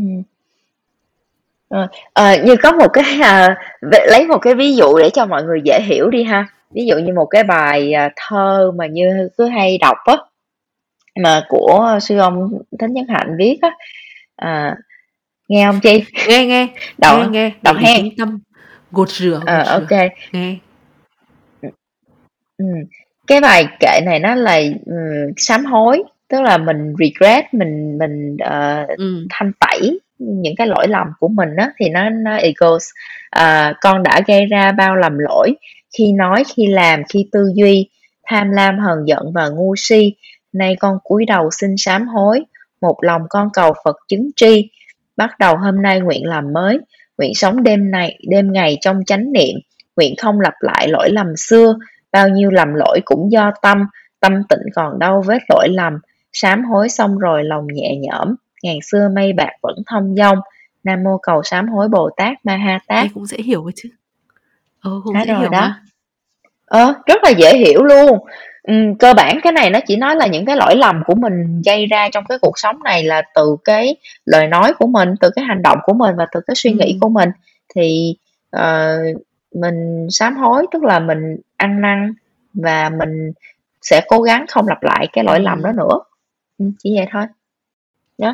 À, 1.73 1.87
à, 2.13 2.35
như 2.35 2.55
có 2.55 2.71
một 2.71 2.87
cái 2.93 3.03
à, 3.21 3.55
lấy 3.81 4.27
một 4.27 4.37
cái 4.37 4.55
ví 4.55 4.75
dụ 4.75 4.97
để 4.97 5.09
cho 5.09 5.25
mọi 5.25 5.43
người 5.43 5.61
dễ 5.63 5.81
hiểu 5.81 6.09
đi 6.09 6.23
ha. 6.23 6.47
Ví 6.71 6.85
dụ 6.85 6.97
như 6.97 7.13
một 7.13 7.25
cái 7.25 7.43
bài 7.43 7.93
à, 7.93 8.09
thơ 8.15 8.71
mà 8.75 8.87
như 8.87 9.29
cứ 9.37 9.45
hay 9.45 9.77
đọc 9.77 9.97
á 10.05 10.15
mà 11.23 11.43
của 11.49 11.99
sư 12.01 12.17
ông 12.17 12.51
Thánh 12.79 12.93
Nhân 12.93 13.05
Hạnh 13.09 13.35
viết 13.37 13.57
á. 13.61 13.69
À, 14.35 14.75
nghe 15.47 15.65
không 15.65 15.79
chi 15.79 16.03
nghe 16.27 16.45
nghe. 16.45 16.67
Đọc 16.97 17.19
nghe 17.19 17.27
nghe. 17.29 17.51
Đọc 17.61 17.75
hen 17.79 18.15
tâm 18.17 18.39
gột 18.93 19.09
rửa 19.09 19.29
gột 19.29 19.45
à, 19.45 19.63
ok. 19.63 20.11
Nghe. 20.31 20.55
Ừ. 22.57 22.65
cái 23.27 23.41
bài 23.41 23.67
kệ 23.79 23.99
này 24.05 24.19
nó 24.19 24.35
là 24.35 24.59
um, 24.85 25.33
sám 25.37 25.65
hối 25.65 26.03
tức 26.27 26.41
là 26.41 26.57
mình 26.57 26.93
regret 26.99 27.53
mình 27.53 27.97
mình 27.97 28.37
uh, 28.43 28.97
ừ. 28.97 29.25
thanh 29.29 29.51
tẩy 29.59 29.99
những 30.19 30.55
cái 30.57 30.67
lỗi 30.67 30.87
lầm 30.87 31.07
của 31.19 31.27
mình 31.27 31.49
á 31.57 31.71
thì 31.77 31.89
nó 31.89 32.09
nó 32.09 32.35
equals 32.35 32.85
uh, 33.39 33.75
con 33.81 34.03
đã 34.03 34.21
gây 34.27 34.45
ra 34.45 34.71
bao 34.71 34.95
lầm 34.95 35.17
lỗi 35.17 35.55
khi 35.97 36.11
nói 36.11 36.43
khi 36.55 36.67
làm 36.67 37.03
khi 37.09 37.27
tư 37.31 37.51
duy 37.55 37.89
tham 38.23 38.51
lam 38.51 38.79
hờn 38.79 38.97
giận 39.05 39.31
và 39.33 39.49
ngu 39.49 39.75
si. 39.77 40.15
Nay 40.53 40.75
con 40.79 40.97
cúi 41.03 41.25
đầu 41.25 41.49
xin 41.51 41.75
sám 41.77 42.07
hối 42.07 42.45
một 42.81 42.97
lòng 43.01 43.21
con 43.29 43.49
cầu 43.53 43.73
phật 43.85 43.95
chứng 44.07 44.29
tri. 44.35 44.69
Bắt 45.17 45.39
đầu 45.39 45.57
hôm 45.57 45.81
nay 45.81 45.99
nguyện 45.99 46.25
làm 46.25 46.53
mới 46.53 46.79
nguyện 47.23 47.35
sống 47.35 47.63
đêm 47.63 47.91
này 47.91 48.19
đêm 48.29 48.51
ngày 48.51 48.77
trong 48.81 48.99
chánh 49.05 49.31
niệm. 49.31 49.55
Nguyện 49.95 50.13
không 50.17 50.39
lặp 50.39 50.53
lại 50.59 50.87
lỗi 50.87 51.09
lầm 51.11 51.27
xưa 51.37 51.75
bao 52.11 52.29
nhiêu 52.29 52.51
lầm 52.51 52.73
lỗi 52.73 52.99
cũng 53.05 53.31
do 53.31 53.51
tâm 53.61 53.77
tâm 54.19 54.33
tịnh 54.49 54.59
còn 54.75 54.99
đâu 54.99 55.23
vết 55.27 55.39
lỗi 55.49 55.67
lầm. 55.71 55.93
Sám 56.33 56.65
hối 56.65 56.89
xong 56.89 57.17
rồi 57.17 57.43
lòng 57.43 57.67
nhẹ 57.73 57.95
nhõm 57.99 58.35
ngàn 58.63 58.77
xưa 58.81 59.09
mây 59.15 59.33
bạc 59.33 59.51
vẫn 59.61 59.75
thông 59.87 60.15
dong. 60.15 60.37
Nam 60.83 61.03
mô 61.03 61.17
cầu 61.17 61.43
sám 61.43 61.67
hối 61.67 61.87
bồ 61.89 62.09
tát 62.17 62.45
ma 62.45 62.55
ha 62.55 62.79
tát. 62.87 63.07
Cũng 63.13 63.25
dễ 63.25 63.37
hiểu 63.37 63.71
chứ. 63.75 63.89
Ờ 64.81 64.91
cũng 65.03 65.15
dễ 65.25 65.25
hiểu 65.25 65.49
đó. 65.49 65.61
mà. 65.61 65.81
ờ 66.65 66.93
rất 67.07 67.23
là 67.23 67.29
dễ 67.29 67.57
hiểu 67.57 67.83
luôn 67.83 68.19
ừ, 68.63 68.73
cơ 68.99 69.13
bản 69.13 69.39
cái 69.43 69.53
này 69.53 69.69
nó 69.69 69.79
chỉ 69.87 69.95
nói 69.95 70.15
là 70.15 70.27
những 70.27 70.45
cái 70.45 70.55
lỗi 70.55 70.75
lầm 70.75 71.03
của 71.05 71.15
mình 71.15 71.61
gây 71.65 71.85
ra 71.85 72.09
trong 72.13 72.23
cái 72.29 72.37
cuộc 72.41 72.59
sống 72.59 72.83
này 72.83 73.03
là 73.03 73.21
từ 73.35 73.55
cái 73.63 73.95
lời 74.25 74.47
nói 74.47 74.73
của 74.79 74.87
mình 74.87 75.09
từ 75.19 75.29
cái 75.35 75.45
hành 75.45 75.61
động 75.61 75.77
của 75.83 75.93
mình 75.93 76.15
và 76.15 76.27
từ 76.31 76.39
cái 76.47 76.55
suy 76.55 76.71
nghĩ 76.71 76.93
ừ. 76.93 76.97
của 77.01 77.09
mình. 77.09 77.29
Thì 77.75 78.15
uh, 78.55 79.21
mình 79.55 80.07
sám 80.09 80.37
hối 80.37 80.65
tức 80.71 80.83
là 80.83 80.99
mình 80.99 81.37
ăn 81.57 81.81
năn 81.81 82.13
và 82.53 82.89
mình 82.89 83.31
sẽ 83.81 84.01
cố 84.07 84.21
gắng 84.21 84.45
không 84.49 84.67
lặp 84.67 84.83
lại 84.83 85.07
cái 85.13 85.23
lỗi 85.23 85.39
lầm 85.39 85.63
đó 85.63 85.71
nữa. 85.71 85.99
Ừ, 86.57 86.65
chỉ 86.79 86.95
vậy 86.97 87.07
thôi 87.11 87.23
đó. 88.17 88.33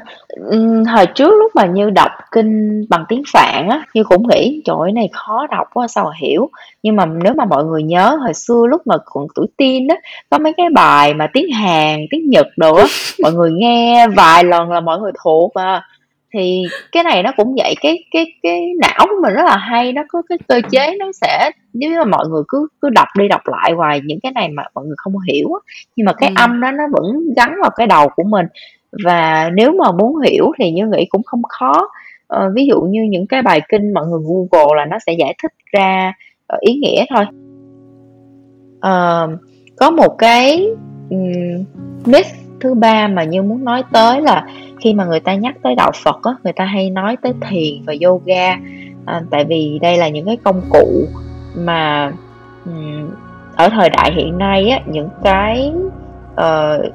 Hồi 0.94 1.06
trước 1.16 1.34
lúc 1.40 1.52
mà 1.56 1.66
như 1.66 1.90
đọc 1.90 2.12
kinh 2.32 2.86
bằng 2.90 3.06
tiếng 3.10 3.24
phạn 3.34 3.70
á 3.70 3.84
như 3.94 4.04
cũng 4.04 4.28
nghĩ 4.28 4.62
trời 4.66 4.76
ơi 4.80 4.92
này 4.92 5.10
khó 5.14 5.48
đọc 5.48 5.68
quá 5.74 5.88
sao 5.88 6.06
mà 6.06 6.12
hiểu 6.22 6.50
nhưng 6.84 6.96
mà 6.96 7.06
nếu 7.06 7.34
mà 7.34 7.46
mọi 7.46 7.66
người 7.66 7.84
nhớ 7.84 8.18
hồi 8.22 8.34
xưa 8.34 8.66
lúc 8.70 8.88
mà 8.88 8.96
còn 9.06 9.28
tuổi 9.36 9.48
teen 9.58 9.88
đó 9.88 9.96
có 10.30 10.38
mấy 10.38 10.54
cái 10.58 10.70
bài 10.74 11.14
mà 11.14 11.28
tiếng 11.34 11.52
hàn 11.52 12.00
tiếng 12.12 12.30
nhật 12.30 12.48
đồ 12.58 12.76
á 12.76 12.86
mọi 13.24 13.34
người 13.34 13.52
nghe 13.52 14.08
vài 14.08 14.44
lần 14.44 14.72
là 14.72 14.80
mọi 14.80 15.00
người 15.00 15.12
thuộc 15.24 15.54
à 15.54 15.84
thì 16.34 16.64
cái 16.92 17.04
này 17.04 17.24
nó 17.24 17.32
cũng 17.38 17.56
vậy 17.58 17.76
cái 17.82 18.04
cái 18.12 18.26
cái 18.44 18.74
não 18.82 19.06
của 19.10 19.22
mình 19.22 19.34
rất 19.34 19.46
là 19.46 19.58
hay 19.58 19.94
nó 19.94 20.04
có 20.08 20.22
cái 20.30 20.38
cơ 20.48 20.62
chế 20.72 20.96
nó 21.00 21.06
sẽ 21.22 21.52
nếu 21.74 21.92
mà 22.00 22.06
mọi 22.06 22.28
người 22.30 22.44
cứ 22.48 22.68
cứ 22.82 22.90
đọc 22.90 23.08
đi 23.18 23.28
đọc 23.28 23.42
lại 23.46 23.72
hoài 23.72 24.02
những 24.04 24.20
cái 24.24 24.32
này 24.32 24.50
mà 24.50 24.64
mọi 24.76 24.86
người 24.86 24.96
không 24.98 25.14
hiểu 25.20 25.50
nhưng 25.96 26.06
mà 26.06 26.14
cái 26.14 26.30
ừ. 26.30 26.34
âm 26.38 26.62
đó 26.62 26.72
nó 26.72 26.84
vẫn 26.92 27.34
gắn 27.36 27.56
vào 27.62 27.72
cái 27.76 27.88
đầu 27.88 28.10
của 28.16 28.24
mình 28.24 28.46
và 29.06 29.50
nếu 29.54 29.72
mà 29.72 29.92
muốn 29.92 30.20
hiểu 30.20 30.52
thì 30.60 30.72
như 30.72 30.88
nghĩ 30.88 31.06
cũng 31.10 31.24
không 31.24 31.42
khó. 31.44 31.90
Ờ, 32.28 32.50
ví 32.56 32.66
dụ 32.66 32.82
như 32.82 33.02
những 33.10 33.28
cái 33.28 33.42
bài 33.42 33.62
kinh 33.70 33.94
mọi 33.94 34.06
người 34.08 34.20
google 34.24 34.78
là 34.78 34.86
nó 34.86 34.98
sẽ 35.06 35.14
giải 35.14 35.36
thích 35.44 35.54
ra 35.72 36.14
ờ, 36.48 36.58
ý 36.62 36.74
nghĩa 36.74 37.06
thôi. 37.10 37.26
Uh, 38.78 39.40
có 39.78 39.92
một 39.92 40.16
cái 40.18 40.68
um, 41.10 41.64
myth 42.06 42.28
thứ 42.60 42.74
ba 42.74 43.08
mà 43.08 43.24
như 43.24 43.42
muốn 43.42 43.64
nói 43.64 43.84
tới 43.92 44.22
là 44.22 44.46
khi 44.80 44.94
mà 44.94 45.06
người 45.06 45.20
ta 45.20 45.36
nhắc 45.36 45.56
tới 45.64 45.76
đạo 45.76 45.92
Phật 46.04 46.24
á, 46.24 46.32
người 46.44 46.54
ta 46.54 46.66
hay 46.66 46.90
nói 46.90 47.18
tới 47.22 47.34
thiền 47.50 47.86
và 47.88 47.94
yoga. 48.06 48.58
À, 49.06 49.22
tại 49.32 49.46
vì 49.46 49.80
đây 49.82 49.98
là 49.98 50.10
những 50.10 50.26
cái 50.26 50.38
công 50.44 50.62
cụ 50.70 51.06
mà 51.56 52.12
um, 52.66 53.10
ở 53.56 53.70
thời 53.70 53.90
đại 53.90 54.14
hiện 54.14 54.38
nay 54.38 54.70
á, 54.70 54.80
những 54.86 55.10
cái 55.24 55.74
uh, 56.34 56.94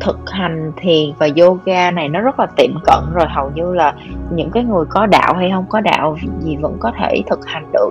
thực 0.00 0.30
hành 0.30 0.72
thiền 0.76 1.12
và 1.18 1.28
yoga 1.36 1.90
này 1.90 2.08
nó 2.08 2.20
rất 2.20 2.40
là 2.40 2.46
tiệm 2.46 2.70
cận 2.84 3.04
rồi 3.14 3.26
hầu 3.28 3.50
như 3.54 3.74
là 3.74 3.94
những 4.30 4.50
cái 4.50 4.64
người 4.64 4.84
có 4.88 5.06
đạo 5.06 5.34
hay 5.34 5.50
không 5.50 5.66
có 5.68 5.80
đạo 5.80 6.16
gì 6.40 6.56
vẫn 6.56 6.76
có 6.80 6.92
thể 6.98 7.22
thực 7.30 7.46
hành 7.46 7.64
được. 7.72 7.90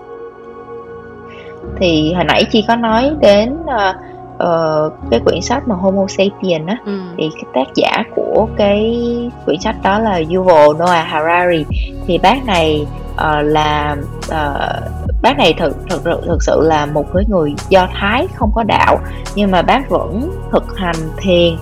Thì 1.77 2.13
hồi 2.13 2.23
nãy 2.23 2.43
chi 2.51 2.65
có 2.67 2.75
nói 2.75 3.11
đến 3.19 3.57
uh, 3.63 3.95
uh, 4.35 4.93
cái 5.09 5.19
quyển 5.19 5.41
sách 5.41 5.67
mà 5.67 5.75
Homo 5.75 6.07
sapien 6.07 6.65
á 6.65 6.77
ừ. 6.85 6.99
thì 7.17 7.29
cái 7.35 7.43
tác 7.53 7.75
giả 7.75 8.03
của 8.15 8.47
cái 8.57 8.99
quyển 9.45 9.59
sách 9.59 9.75
đó 9.83 9.99
là 9.99 10.21
Yuval 10.35 10.77
Noah 10.79 11.07
Harari. 11.07 11.65
Thì 12.07 12.17
bác 12.17 12.45
này 12.45 12.87
uh, 13.13 13.45
là 13.45 13.95
uh, 14.27 15.05
bác 15.21 15.37
này 15.37 15.53
thực 15.57 15.77
thực 15.89 16.03
thực 16.03 16.43
sự 16.43 16.61
là 16.61 16.85
một 16.85 17.05
cái 17.13 17.23
người 17.27 17.53
do 17.69 17.87
thái 17.93 18.27
không 18.35 18.51
có 18.55 18.63
đạo 18.63 18.99
nhưng 19.35 19.51
mà 19.51 19.61
bác 19.61 19.89
vẫn 19.89 20.31
thực 20.51 20.77
hành 20.77 20.95
thiền 21.17 21.55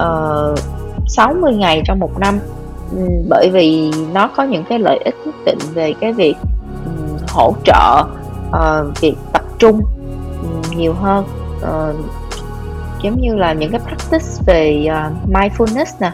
Ờ, 0.00 0.52
uh, 0.52 0.58
60 1.08 1.54
ngày 1.54 1.82
trong 1.84 1.98
một 1.98 2.18
năm. 2.18 2.38
Um, 2.92 3.08
bởi 3.28 3.50
vì 3.52 3.92
nó 4.12 4.30
có 4.36 4.42
những 4.42 4.64
cái 4.64 4.78
lợi 4.78 4.98
ích 5.04 5.14
nhất 5.24 5.34
định 5.44 5.58
về 5.74 5.94
cái 6.00 6.12
việc 6.12 6.34
um, 6.84 7.16
hỗ 7.28 7.52
trợ 7.64 8.04
uh, 8.48 9.00
việc 9.00 9.14
tập 9.32 9.42
trung 9.58 9.80
um, 10.42 10.76
nhiều 10.76 10.92
hơn. 10.92 11.24
Uh, 11.58 11.96
giống 13.02 13.20
như 13.20 13.34
là 13.34 13.52
những 13.52 13.70
cái 13.70 13.80
practice 13.80 14.42
về 14.46 14.86
uh, 14.86 15.30
mindfulness 15.30 15.86
nè 16.00 16.12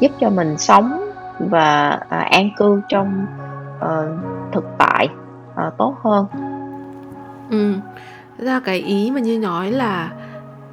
giúp 0.00 0.12
cho 0.20 0.30
mình 0.30 0.58
sống 0.58 1.10
và 1.38 1.98
uh, 2.02 2.30
an 2.30 2.50
cư 2.56 2.80
trong 2.88 3.26
uh, 3.76 4.24
thực 4.52 4.64
tại 4.78 5.08
uh, 5.66 5.74
tốt 5.78 5.94
hơn. 6.02 6.26
Ừ 7.50 7.74
ra 8.38 8.60
cái 8.64 8.78
ý 8.78 9.10
mà 9.10 9.20
như 9.20 9.38
nói 9.38 9.70
là 9.70 10.12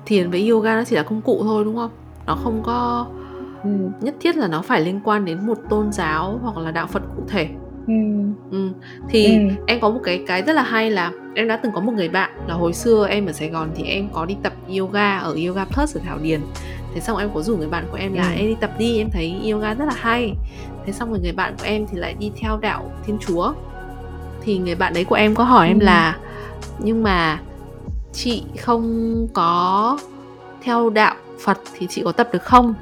thiền 0.06 0.32
với 0.32 0.50
yoga 0.50 0.76
nó 0.76 0.84
chỉ 0.84 0.96
là 0.96 1.04
công 1.04 1.22
cụ 1.22 1.40
thôi 1.44 1.64
đúng 1.66 1.76
không? 1.76 1.90
Nó 2.26 2.36
không 2.36 2.64
có 2.64 3.08
ừ. 3.64 3.70
nhất 4.02 4.16
thiết 4.20 4.38
là 4.38 4.48
nó 4.48 4.62
phải 4.62 4.82
liên 4.82 5.00
quan 5.04 5.26
đến 5.26 5.48
một 5.48 5.58
tôn 5.70 5.92
giáo 5.92 6.40
hoặc 6.42 6.58
là 6.58 6.72
đạo 6.72 6.88
phật 6.88 7.04
cụ 7.16 7.24
thể 7.28 7.50
ừ. 7.88 7.94
Ừ. 8.52 8.70
thì 9.10 9.26
ừ. 9.26 9.56
em 9.68 9.80
có 9.80 9.90
một 9.90 10.00
cái 10.04 10.24
cái 10.28 10.42
rất 10.42 10.54
là 10.54 10.64
hay 10.64 10.92
là 10.92 11.12
em 11.36 11.48
đã 11.48 11.58
từng 11.58 11.72
có 11.72 11.82
một 11.82 11.92
người 11.92 12.10
bạn 12.10 12.32
là 12.48 12.54
hồi 12.54 12.74
xưa 12.74 13.08
em 13.10 13.26
ở 13.26 13.32
Sài 13.32 13.50
Gòn 13.50 13.70
thì 13.76 13.84
em 13.84 14.10
có 14.14 14.26
đi 14.26 14.36
tập 14.44 14.54
yoga 14.80 15.18
ở 15.18 15.38
yoga 15.48 15.66
plus 15.66 15.98
ở 15.98 16.02
Thảo 16.06 16.18
Điền 16.22 16.42
thế 16.94 17.02
xong 17.02 17.18
em 17.18 17.30
có 17.34 17.42
rủ 17.42 17.58
người 17.58 17.68
bạn 17.68 17.86
của 17.92 17.98
em 17.98 18.14
là 18.14 18.30
ừ. 18.30 18.36
em 18.36 18.48
đi 18.48 18.56
tập 18.62 18.72
đi 18.78 18.98
em 18.98 19.10
thấy 19.12 19.52
yoga 19.52 19.74
rất 19.74 19.86
là 19.86 19.96
hay 19.98 20.34
thế 20.86 20.92
xong 20.92 21.10
rồi 21.10 21.20
người 21.20 21.32
bạn 21.32 21.56
của 21.60 21.66
em 21.66 21.86
thì 21.92 21.98
lại 21.98 22.16
đi 22.20 22.32
theo 22.40 22.58
đạo 22.58 22.92
thiên 23.06 23.18
chúa 23.28 23.54
thì 24.42 24.58
người 24.58 24.76
bạn 24.76 24.94
đấy 24.94 25.04
của 25.04 25.16
em 25.16 25.36
có 25.36 25.44
hỏi 25.44 25.68
ừ. 25.68 25.72
em 25.72 25.80
là 25.80 26.18
nhưng 26.80 27.04
mà 27.04 27.40
chị 28.14 28.44
không 28.62 29.28
có 29.34 29.98
theo 30.62 30.90
đạo 30.90 31.16
Phật 31.46 31.58
thì 31.78 31.88
chị 31.90 32.02
có 32.06 32.12
tập 32.12 32.30
được 32.34 32.44
không 32.44 32.74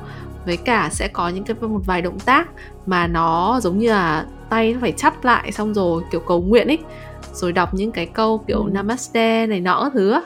với 0.46 0.58
cả 0.58 0.90
sẽ 0.92 1.08
có 1.08 1.30
những 1.30 1.44
cái 1.44 1.56
một 1.62 1.82
vài 1.86 2.02
động 2.02 2.20
tác 2.20 2.50
mà 2.86 3.08
nó 3.08 3.60
giống 3.64 3.78
như 3.78 3.90
là 3.90 4.26
tay 4.50 4.74
nó 4.74 4.80
phải 4.82 4.92
chắp 4.92 5.26
lại 5.26 5.52
xong 5.52 5.74
rồi 5.74 6.04
kiểu 6.12 6.22
cầu 6.22 6.42
nguyện 6.42 6.68
ấy 6.68 6.78
rồi 7.34 7.52
đọc 7.52 7.74
những 7.74 7.92
cái 7.92 8.06
câu 8.06 8.38
kiểu 8.48 8.64
ừ. 8.64 8.70
namaste 8.74 9.48
này 9.48 9.60
nọ 9.60 9.90
thứ 9.94 10.22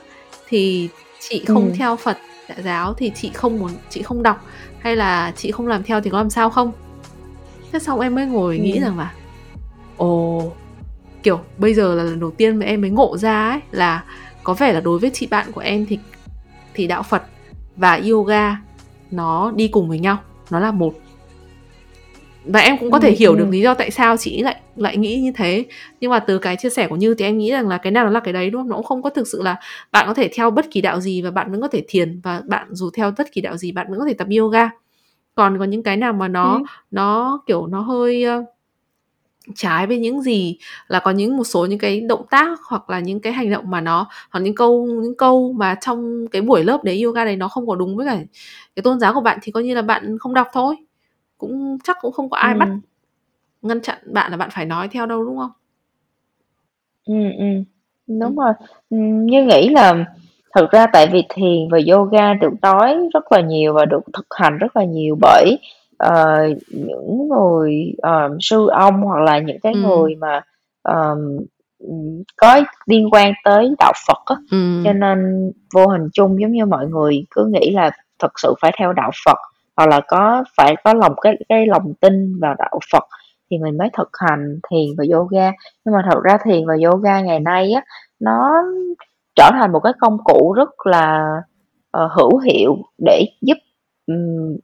thì 0.48 0.90
chị 1.20 1.44
không 1.48 1.66
ừ. 1.66 1.72
theo 1.78 1.96
Phật 1.96 2.18
giáo 2.64 2.94
thì 2.94 3.12
chị 3.16 3.32
không 3.34 3.60
muốn 3.60 3.72
chị 3.90 4.02
không 4.02 4.24
đọc 4.24 4.46
hay 4.80 4.96
là 4.96 5.34
chị 5.36 5.52
không 5.52 5.68
làm 5.68 5.84
theo 5.84 6.02
thì 6.02 6.10
có 6.10 6.18
làm 6.18 6.30
sao 6.30 6.50
không 6.50 6.72
thế 7.72 7.80
xong 7.80 8.00
em 8.00 8.16
mới 8.16 8.26
ngồi 8.26 8.58
ừ. 8.58 8.64
nghĩ 8.64 8.80
rằng 8.80 8.98
là 8.98 9.14
ồ 9.98 10.52
kiểu 11.24 11.40
bây 11.58 11.74
giờ 11.74 11.96
là 11.96 12.04
lần 12.04 12.20
đầu 12.20 12.32
tiên 12.32 12.56
mà 12.56 12.66
em 12.66 12.82
mới 12.82 12.90
ngộ 12.90 13.18
ra 13.18 13.50
ấy 13.50 13.60
là 13.72 14.04
có 14.44 14.54
vẻ 14.54 14.74
là 14.74 14.80
đối 14.80 15.00
với 15.00 15.10
chị 15.14 15.28
bạn 15.28 15.52
của 15.52 15.62
em 15.62 15.86
thì 15.86 16.00
thì 16.74 16.88
đạo 16.88 17.04
Phật 17.04 17.24
và 17.78 18.02
yoga 18.10 18.58
nó 19.12 19.52
đi 19.56 19.68
cùng 19.68 19.90
với 19.90 20.00
nhau. 20.00 20.18
Nó 20.50 20.60
là 20.60 20.72
một. 20.72 20.94
Và 22.46 22.60
em 22.60 22.78
cũng 22.78 22.92
có 22.92 23.00
thể 23.00 23.12
hiểu 23.12 23.36
được 23.36 23.48
lý 23.50 23.62
do 23.62 23.74
tại 23.74 23.92
sao 23.92 24.18
chị 24.18 24.42
lại 24.42 24.62
lại 24.76 24.98
nghĩ 24.98 25.22
như 25.22 25.32
thế. 25.36 25.66
Nhưng 26.00 26.12
mà 26.12 26.20
từ 26.20 26.38
cái 26.38 26.56
chia 26.56 26.70
sẻ 26.70 26.88
của 26.88 26.96
như 26.96 27.14
thì 27.14 27.26
em 27.26 27.38
nghĩ 27.38 27.52
rằng 27.52 27.68
là 27.68 27.78
cái 27.78 27.92
nào 27.92 28.06
nó 28.06 28.12
là 28.12 28.20
cái 28.20 28.34
đấy 28.34 28.50
đúng 28.50 28.62
không? 28.62 28.70
Nó 28.70 28.76
cũng 28.76 28.86
không 28.86 29.02
có 29.02 29.10
thực 29.10 29.28
sự 29.28 29.42
là 29.42 29.56
bạn 29.92 30.08
có 30.08 30.14
thể 30.14 30.30
theo 30.34 30.52
bất 30.52 30.72
kỳ 30.72 30.82
đạo 30.82 31.00
gì 31.00 31.22
và 31.22 31.32
bạn 31.32 31.52
vẫn 31.52 31.62
có 31.62 31.68
thể 31.68 31.84
thiền. 31.88 32.20
Và 32.24 32.42
bạn 32.46 32.68
dù 32.72 32.90
theo 32.94 33.12
bất 33.18 33.32
kỳ 33.32 33.42
đạo 33.42 33.58
gì 33.58 33.72
bạn 33.72 33.88
vẫn 33.90 34.00
có 34.00 34.06
thể 34.06 34.14
tập 34.14 34.28
yoga. 34.40 34.70
Còn 35.36 35.60
có 35.60 35.66
những 35.66 35.84
cái 35.84 35.98
nào 35.98 36.14
mà 36.14 36.28
nó 36.28 36.54
ừ. 36.54 36.64
nó 36.92 37.42
kiểu 37.46 37.68
nó 37.68 37.82
hơi 37.82 38.26
uh, 38.40 38.46
trái 39.56 39.88
với 39.88 40.00
những 40.00 40.22
gì 40.22 40.58
là 40.88 41.00
có 41.00 41.12
những 41.12 41.38
một 41.38 41.44
số 41.44 41.66
những 41.66 41.80
cái 41.80 42.02
động 42.02 42.26
tác 42.30 42.60
hoặc 42.70 42.90
là 42.90 43.00
những 43.00 43.20
cái 43.20 43.34
hành 43.34 43.52
động 43.52 43.70
mà 43.70 43.82
nó 43.82 44.08
hoặc 44.30 44.40
những 44.40 44.56
câu 44.56 44.86
những 44.86 45.18
câu 45.18 45.54
mà 45.54 45.76
trong 45.82 46.28
cái 46.28 46.42
buổi 46.42 46.64
lớp 46.64 46.84
đấy 46.84 47.02
yoga 47.02 47.26
đấy 47.26 47.36
nó 47.36 47.48
không 47.48 47.68
có 47.68 47.76
đúng 47.76 47.96
với 47.96 48.06
cả 48.06 48.18
cái 48.76 48.84
tôn 48.84 49.00
giáo 49.00 49.14
của 49.14 49.22
bạn 49.22 49.40
thì 49.42 49.52
coi 49.52 49.64
như 49.64 49.76
là 49.76 49.82
bạn 49.82 50.18
không 50.18 50.34
đọc 50.34 50.48
thôi 50.54 50.76
cũng 51.38 51.78
chắc 51.84 51.98
cũng 52.02 52.12
không 52.12 52.30
có 52.30 52.38
ai 52.38 52.54
ừ. 52.54 52.60
bắt 52.60 52.70
ngăn 53.62 53.82
chặn 53.82 53.98
bạn 54.06 54.32
là 54.32 54.38
bạn 54.38 54.50
phải 54.52 54.66
nói 54.66 54.88
theo 54.88 55.06
đâu 55.06 55.26
đúng 55.26 55.38
không? 55.38 55.52
Ừ, 57.06 57.14
ừ. 57.38 57.64
Đúng 58.08 58.40
ừ. 58.40 58.44
rồi. 58.44 58.54
Như 59.26 59.44
nghĩ 59.44 59.70
là 59.70 60.06
thực 60.56 60.72
ra 60.72 60.88
tại 60.94 61.08
vì 61.12 61.24
thiền 61.30 61.70
và 61.72 61.80
yoga 61.92 62.34
được 62.34 62.54
nói 62.62 62.96
rất 63.14 63.32
là 63.32 63.42
nhiều 63.42 63.74
và 63.74 63.86
được 63.86 64.00
thực 64.14 64.28
hành 64.30 64.58
rất 64.58 64.78
là 64.78 64.84
nhiều 64.84 65.18
bởi 65.22 65.58
uh, 66.06 66.58
những 66.70 67.28
người 67.30 67.94
um, 68.02 68.38
sư 68.40 68.68
ông 68.68 69.02
hoặc 69.02 69.20
là 69.20 69.40
những 69.40 69.60
cái 69.64 69.74
ừ. 69.74 69.80
người 69.80 70.16
mà 70.16 70.42
um, 70.84 71.46
có 72.38 72.62
liên 72.86 73.10
quan 73.12 73.34
tới 73.44 73.70
đạo 73.80 73.94
Phật 74.08 74.22
á. 74.26 74.36
Ừ. 74.52 74.82
Cho 74.86 74.94
nên 74.94 75.52
vô 75.74 75.88
hình 75.88 76.10
chung 76.14 76.42
giống 76.42 76.52
như 76.52 76.66
mọi 76.66 76.88
người 76.88 77.26
cứ 77.32 77.46
nghĩ 77.46 77.72
là 77.72 77.92
thật 78.20 78.32
sự 78.36 78.54
phải 78.62 78.72
theo 78.80 78.94
đạo 78.94 79.12
Phật 79.26 79.38
hoặc 79.78 79.90
là 79.90 80.02
có 80.08 80.44
phải 80.58 80.76
có 80.84 80.94
lòng 80.94 81.14
cái 81.22 81.34
cái 81.50 81.66
lòng 81.66 81.94
tin 82.02 82.40
vào 82.40 82.56
đạo 82.58 82.80
Phật 82.92 83.04
thì 83.52 83.58
mình 83.58 83.78
mới 83.78 83.90
thực 83.98 84.10
hành 84.20 84.60
thiền 84.70 84.86
và 84.98 85.04
yoga 85.14 85.52
nhưng 85.86 85.96
mà 85.96 86.02
thật 86.12 86.20
ra 86.24 86.38
thiền 86.44 86.68
và 86.68 86.76
yoga 86.86 87.22
ngày 87.22 87.40
nay 87.40 87.72
á 87.72 87.82
nó 88.20 88.52
trở 89.36 89.50
thành 89.52 89.72
một 89.72 89.80
cái 89.80 89.94
công 90.00 90.18
cụ 90.24 90.54
rất 90.54 90.70
là 90.86 91.32
uh, 91.98 92.12
hữu 92.12 92.38
hiệu 92.38 92.78
để 93.06 93.26
giúp 93.42 93.58
um, 94.08 94.58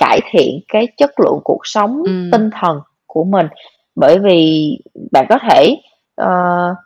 cải 0.00 0.20
thiện 0.30 0.60
cái 0.68 0.88
chất 0.96 1.10
lượng 1.20 1.40
cuộc 1.44 1.60
sống 1.64 2.02
ừ. 2.06 2.12
tinh 2.32 2.50
thần 2.60 2.80
của 3.06 3.24
mình 3.24 3.46
bởi 3.94 4.18
vì 4.18 4.70
bạn 5.12 5.26
có 5.28 5.38
thể 5.50 5.76
uh, 6.22 6.76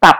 tập 0.00 0.16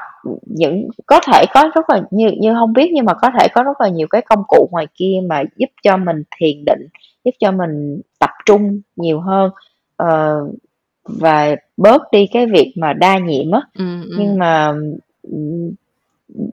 những 0.47 0.89
có 1.07 1.21
thể 1.33 1.45
có 1.55 1.71
rất 1.75 1.91
là 1.91 2.03
như 2.11 2.31
như 2.41 2.55
không 2.55 2.73
biết 2.73 2.91
nhưng 2.95 3.05
mà 3.05 3.15
có 3.15 3.31
thể 3.39 3.49
có 3.55 3.63
rất 3.63 3.81
là 3.81 3.89
nhiều 3.89 4.07
cái 4.11 4.23
công 4.23 4.43
cụ 4.49 4.69
ngoài 4.73 4.87
kia 4.95 5.15
mà 5.29 5.43
giúp 5.57 5.71
cho 5.83 5.97
mình 5.97 6.23
thiền 6.37 6.65
định 6.65 6.89
giúp 7.25 7.31
cho 7.39 7.53
mình 7.53 8.01
tập 8.19 8.31
trung 8.47 8.81
nhiều 8.97 9.21
hơn 9.21 9.51
uh, 10.03 10.55
và 11.05 11.57
bớt 11.77 12.03
đi 12.13 12.27
cái 12.33 12.47
việc 12.47 12.73
mà 12.77 12.93
đa 12.93 13.19
nhiệm 13.19 13.51
á 13.51 13.61
ừ, 13.75 13.85
ừ. 14.03 14.17
nhưng 14.19 14.39
mà 14.39 14.75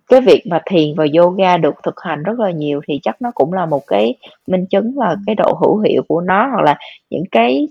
cái 0.08 0.22
việc 0.22 0.44
mà 0.48 0.62
thiền 0.66 0.96
và 0.98 1.06
yoga 1.18 1.58
được 1.58 1.76
thực 1.84 1.96
hành 2.02 2.24
rất 2.24 2.40
là 2.40 2.52
nhiều 2.52 2.82
thì 2.88 3.00
chắc 3.04 3.22
nó 3.22 3.32
cũng 3.34 3.54
là 3.54 3.66
một 3.66 3.88
cái 3.88 4.16
minh 4.48 4.66
chứng 4.66 5.00
là 5.00 5.16
cái 5.26 5.36
độ 5.36 5.58
hữu 5.62 5.78
hiệu 5.78 6.04
của 6.08 6.22
nó 6.22 6.48
hoặc 6.48 6.62
là 6.62 6.78
những 7.10 7.24
cái 7.32 7.68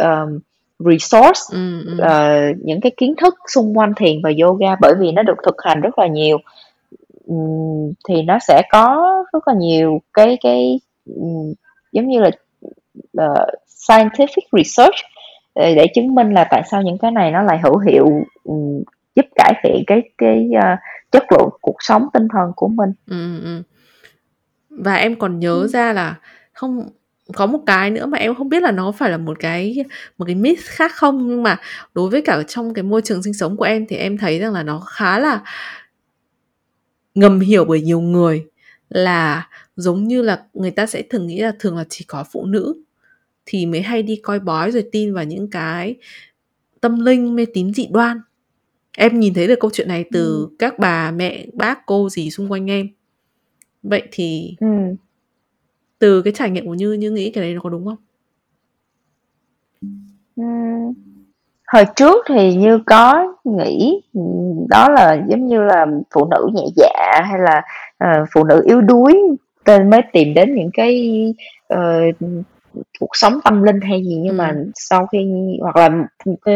um, 0.00 0.38
resource 0.78 1.40
ừ, 1.52 1.84
ừ. 1.86 1.98
Uh, 2.02 2.56
những 2.64 2.80
cái 2.80 2.92
kiến 2.96 3.14
thức 3.20 3.34
xung 3.54 3.78
quanh 3.78 3.92
thiền 3.96 4.20
và 4.22 4.30
yoga 4.42 4.76
bởi 4.80 4.94
vì 4.98 5.12
nó 5.12 5.22
được 5.22 5.36
thực 5.46 5.56
hành 5.64 5.80
rất 5.80 5.98
là 5.98 6.06
nhiều 6.06 6.38
um, 7.26 7.92
thì 8.08 8.22
nó 8.22 8.38
sẽ 8.38 8.62
có 8.70 9.14
rất 9.32 9.48
là 9.48 9.54
nhiều 9.54 10.00
cái 10.14 10.38
cái 10.42 10.80
um, 11.16 11.52
giống 11.92 12.08
như 12.08 12.20
là 12.20 12.30
uh, 13.00 13.48
scientific 13.68 14.42
research 14.52 14.94
để 15.54 15.86
chứng 15.94 16.14
minh 16.14 16.34
là 16.34 16.44
tại 16.50 16.62
sao 16.70 16.82
những 16.82 16.98
cái 16.98 17.10
này 17.10 17.30
nó 17.30 17.42
lại 17.42 17.58
hữu 17.64 17.78
hiệu 17.78 18.06
um, 18.44 18.82
giúp 19.16 19.26
cải 19.34 19.52
thiện 19.62 19.84
cái 19.86 20.02
cái 20.18 20.48
uh, 20.56 20.78
chất 21.12 21.22
lượng 21.32 21.48
cuộc 21.60 21.76
sống 21.78 22.06
tinh 22.12 22.28
thần 22.32 22.52
của 22.56 22.68
mình 22.68 22.90
ừ, 23.06 23.40
ừ. 23.44 23.62
và 24.70 24.94
em 24.94 25.18
còn 25.18 25.38
nhớ 25.38 25.54
ừ. 25.54 25.66
ra 25.66 25.92
là 25.92 26.14
không 26.52 26.88
có 27.34 27.46
một 27.46 27.58
cái 27.66 27.90
nữa 27.90 28.06
mà 28.06 28.18
em 28.18 28.34
không 28.34 28.48
biết 28.48 28.62
là 28.62 28.70
nó 28.70 28.92
phải 28.92 29.10
là 29.10 29.18
một 29.18 29.36
cái 29.40 29.84
một 30.18 30.24
cái 30.24 30.34
myth 30.34 30.64
khác 30.64 30.92
không 30.94 31.28
nhưng 31.28 31.42
mà 31.42 31.60
đối 31.94 32.10
với 32.10 32.22
cả 32.22 32.42
trong 32.48 32.74
cái 32.74 32.82
môi 32.82 33.02
trường 33.02 33.22
sinh 33.22 33.34
sống 33.34 33.56
của 33.56 33.64
em 33.64 33.86
thì 33.86 33.96
em 33.96 34.18
thấy 34.18 34.38
rằng 34.38 34.52
là 34.52 34.62
nó 34.62 34.80
khá 34.80 35.18
là 35.18 35.42
ngầm 37.14 37.40
hiểu 37.40 37.64
bởi 37.64 37.80
nhiều 37.80 38.00
người 38.00 38.46
là 38.88 39.48
giống 39.76 40.08
như 40.08 40.22
là 40.22 40.42
người 40.54 40.70
ta 40.70 40.86
sẽ 40.86 41.02
thường 41.02 41.26
nghĩ 41.26 41.40
là 41.40 41.52
thường 41.58 41.76
là 41.76 41.84
chỉ 41.88 42.04
có 42.08 42.24
phụ 42.32 42.46
nữ 42.46 42.74
thì 43.46 43.66
mới 43.66 43.82
hay 43.82 44.02
đi 44.02 44.16
coi 44.22 44.40
bói 44.40 44.70
rồi 44.70 44.84
tin 44.92 45.14
vào 45.14 45.24
những 45.24 45.50
cái 45.50 45.96
tâm 46.80 47.00
linh 47.00 47.36
mê 47.36 47.46
tín 47.54 47.74
dị 47.74 47.88
đoan 47.90 48.20
em 48.98 49.20
nhìn 49.20 49.34
thấy 49.34 49.48
được 49.48 49.60
câu 49.60 49.70
chuyện 49.74 49.88
này 49.88 50.04
từ 50.12 50.48
ừ. 50.50 50.56
các 50.58 50.78
bà 50.78 51.10
mẹ 51.10 51.46
bác 51.52 51.86
cô 51.86 52.08
gì 52.08 52.30
xung 52.30 52.52
quanh 52.52 52.70
em 52.70 52.88
vậy 53.82 54.02
thì 54.10 54.56
ừ 54.60 54.66
từ 56.02 56.22
cái 56.22 56.32
trải 56.36 56.50
nghiệm 56.50 56.66
của 56.66 56.74
Như 56.74 56.92
Như 56.92 57.10
nghĩ 57.10 57.30
cái 57.30 57.44
đấy 57.44 57.54
nó 57.54 57.60
có 57.60 57.70
đúng 57.70 57.86
không? 57.86 57.96
Uhm, 60.40 60.92
hồi 61.66 61.84
trước 61.96 62.24
thì 62.28 62.54
Như 62.54 62.78
có 62.86 63.34
nghĩ 63.44 64.00
đó 64.68 64.88
là 64.88 65.22
giống 65.28 65.46
như 65.46 65.62
là 65.62 65.86
phụ 66.14 66.28
nữ 66.30 66.48
nhẹ 66.54 66.64
dạ 66.76 67.20
hay 67.24 67.40
là 67.40 67.62
uh, 68.04 68.28
phụ 68.34 68.44
nữ 68.44 68.62
yếu 68.66 68.80
đuối 68.80 69.18
nên 69.66 69.90
mới 69.90 70.00
tìm 70.12 70.34
đến 70.34 70.54
những 70.54 70.70
cái 70.74 71.24
uh, 71.74 72.16
cuộc 73.00 73.10
sống 73.12 73.38
tâm 73.44 73.62
linh 73.62 73.80
hay 73.80 74.02
gì 74.04 74.16
nhưng 74.16 74.38
ừ. 74.38 74.38
mà 74.38 74.54
sau 74.74 75.06
khi 75.06 75.18
hoặc 75.60 75.76
là 75.76 75.90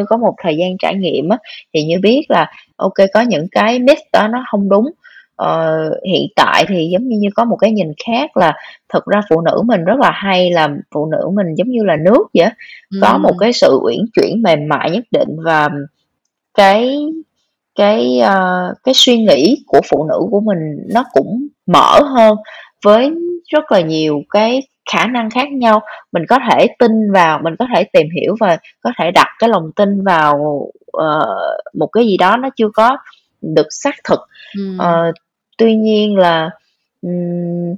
có 0.08 0.16
một 0.16 0.34
thời 0.42 0.56
gian 0.56 0.78
trải 0.78 0.94
nghiệm 0.94 1.28
á 1.28 1.38
thì 1.74 1.84
như 1.84 1.96
biết 2.02 2.22
là 2.28 2.52
ok 2.76 2.94
có 3.14 3.20
những 3.20 3.46
cái 3.50 3.78
myth 3.78 4.02
đó 4.12 4.28
nó 4.28 4.44
không 4.50 4.68
đúng. 4.68 4.90
Ờ, 5.36 5.90
hiện 6.08 6.26
tại 6.36 6.64
thì 6.68 6.88
giống 6.92 7.08
như 7.08 7.28
có 7.34 7.44
một 7.44 7.56
cái 7.56 7.70
nhìn 7.70 7.92
khác 8.06 8.36
là 8.36 8.54
thực 8.92 9.06
ra 9.06 9.20
phụ 9.30 9.40
nữ 9.40 9.62
mình 9.64 9.84
rất 9.84 9.98
là 9.98 10.10
hay 10.10 10.50
là 10.50 10.68
phụ 10.94 11.06
nữ 11.06 11.30
mình 11.34 11.54
giống 11.56 11.68
như 11.68 11.84
là 11.84 11.96
nước 11.96 12.26
vậy 12.34 12.48
có 13.02 13.18
một 13.18 13.32
cái 13.38 13.52
sự 13.52 13.78
uyển 13.82 13.98
chuyển 14.14 14.42
mềm 14.42 14.68
mại 14.68 14.90
nhất 14.90 15.04
định 15.10 15.28
và 15.44 15.68
cái 16.54 16.98
cái 17.74 18.20
uh, 18.22 18.76
cái 18.84 18.94
suy 18.94 19.18
nghĩ 19.18 19.64
của 19.66 19.80
phụ 19.90 20.06
nữ 20.08 20.26
của 20.30 20.40
mình 20.40 20.58
nó 20.94 21.04
cũng 21.12 21.46
mở 21.66 22.00
hơn 22.02 22.36
với 22.84 23.10
rất 23.48 23.72
là 23.72 23.80
nhiều 23.80 24.22
cái 24.30 24.62
khả 24.92 25.06
năng 25.06 25.30
khác 25.30 25.52
nhau 25.52 25.80
mình 26.12 26.22
có 26.28 26.38
thể 26.50 26.66
tin 26.78 27.12
vào 27.12 27.40
mình 27.42 27.56
có 27.58 27.66
thể 27.74 27.84
tìm 27.84 28.06
hiểu 28.10 28.36
và 28.40 28.58
có 28.80 28.92
thể 28.98 29.10
đặt 29.10 29.26
cái 29.38 29.48
lòng 29.48 29.70
tin 29.76 30.04
vào 30.04 30.36
uh, 30.96 31.74
một 31.74 31.86
cái 31.86 32.06
gì 32.06 32.16
đó 32.16 32.36
nó 32.36 32.48
chưa 32.56 32.68
có 32.74 32.96
được 33.42 33.66
xác 33.70 33.94
thực 34.04 34.20
ừ. 34.58 34.76
uh, 34.76 35.14
tuy 35.58 35.74
nhiên 35.74 36.16
là 36.16 36.50
um, 37.02 37.76